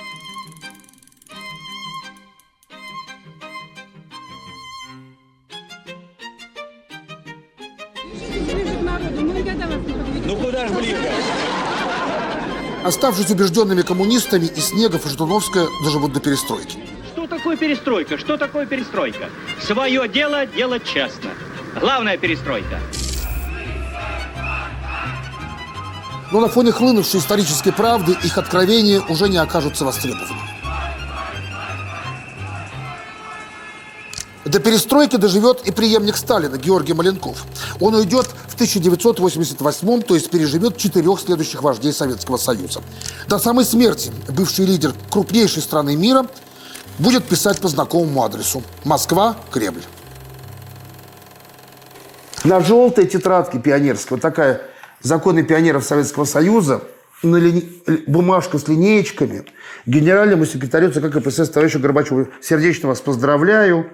Ну 10.26 10.36
куда 10.36 10.68
ж 10.68 10.70
ближе? 10.72 10.96
Оставшись 12.84 13.30
убежденными 13.30 13.82
коммунистами, 13.82 14.46
и 14.46 14.60
Снегов, 14.60 15.06
и 15.06 15.08
Житуновская 15.08 15.66
доживут 15.84 16.12
до 16.12 16.20
перестройки. 16.20 16.78
Такое 17.42 17.56
перестройка? 17.56 18.18
Что 18.18 18.36
такое 18.36 18.66
перестройка? 18.66 19.28
Свое 19.60 20.06
дело 20.06 20.46
делать 20.46 20.84
честно. 20.84 21.30
Главная 21.80 22.16
перестройка. 22.16 22.78
Но 26.30 26.40
на 26.40 26.48
фоне 26.48 26.70
хлынувшей 26.70 27.18
исторической 27.18 27.72
правды 27.72 28.16
их 28.22 28.38
откровения 28.38 29.00
уже 29.08 29.28
не 29.28 29.38
окажутся 29.38 29.84
востребованными. 29.84 30.38
До 34.44 34.60
перестройки 34.60 35.16
доживет 35.16 35.66
и 35.66 35.72
преемник 35.72 36.16
Сталина 36.16 36.56
Георгий 36.56 36.92
Маленков. 36.92 37.44
Он 37.80 37.96
уйдет 37.96 38.26
в 38.46 38.54
1988 38.54 40.02
то 40.02 40.14
есть 40.14 40.30
переживет 40.30 40.76
четырех 40.76 41.18
следующих 41.20 41.62
вождей 41.64 41.92
Советского 41.92 42.36
Союза. 42.36 42.82
До 43.26 43.38
самой 43.38 43.64
смерти 43.64 44.12
бывший 44.28 44.64
лидер 44.64 44.94
крупнейшей 45.10 45.62
страны 45.62 45.96
мира 45.96 46.26
будет 46.98 47.24
писать 47.24 47.60
по 47.60 47.68
знакомому 47.68 48.22
адресу. 48.22 48.62
Москва, 48.84 49.36
Кремль. 49.50 49.82
На 52.44 52.60
желтой 52.60 53.06
тетрадке 53.06 53.58
пионерской, 53.58 54.16
вот 54.16 54.22
такая 54.22 54.62
законы 55.00 55.44
пионеров 55.44 55.84
Советского 55.84 56.24
Союза, 56.24 56.82
на 57.22 57.36
лини... 57.36 57.82
бумажка 58.06 58.58
с 58.58 58.66
линеечками, 58.66 59.44
генеральному 59.86 60.44
секретарю 60.44 60.90
ЦК 60.90 61.10
КПСС 61.12 61.48
товарищу 61.50 61.78
Горбачеву 61.78 62.28
сердечно 62.40 62.88
вас 62.88 63.00
поздравляю, 63.00 63.90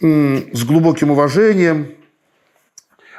с 0.00 0.64
глубоким 0.64 1.10
уважением. 1.10 1.94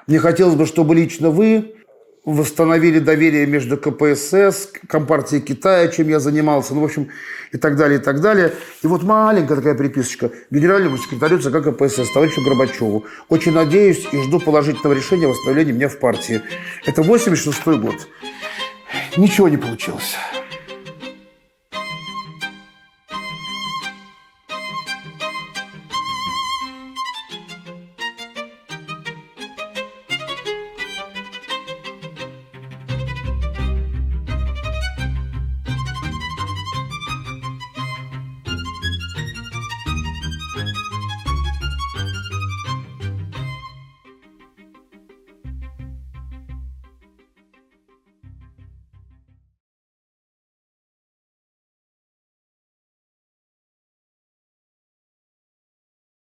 Мне 0.07 0.19
хотелось 0.19 0.56
бы, 0.56 0.65
чтобы 0.65 0.95
лично 0.95 1.30
вы 1.30 1.76
восстановили 2.23 2.99
доверие 2.99 3.48
между 3.48 3.77
КПСС, 3.77 4.69
Компартией 4.88 5.41
Китая, 5.41 5.88
чем 5.88 6.07
я 6.10 6.19
занимался, 6.19 6.76
ну, 6.76 6.81
в 6.81 6.85
общем, 6.85 7.10
и 7.52 7.57
так 7.57 7.76
далее, 7.76 7.99
и 7.99 8.02
так 8.02 8.22
далее. 8.22 8.53
И 8.84 8.88
вот 8.88 9.03
маленькая 9.03 9.56
такая 9.56 9.76
приписочка 9.76 10.31
генеральному 10.52 10.98
секретарю 10.98 11.39
ЦК 11.39 11.64
КПСС, 11.64 12.11
товарищу 12.14 12.43
Горбачеву. 12.43 13.06
Очень 13.30 13.53
надеюсь 13.53 14.07
и 14.11 14.22
жду 14.22 14.39
положительного 14.39 14.93
решения 14.93 15.26
о 15.26 15.30
восстановлении 15.30 15.72
меня 15.73 15.89
в 15.89 15.98
партии. 15.98 16.41
Это 16.85 17.02
86 17.02 17.65
год. 17.80 18.07
Ничего 19.18 19.49
не 19.49 19.57
получилось. 19.57 20.15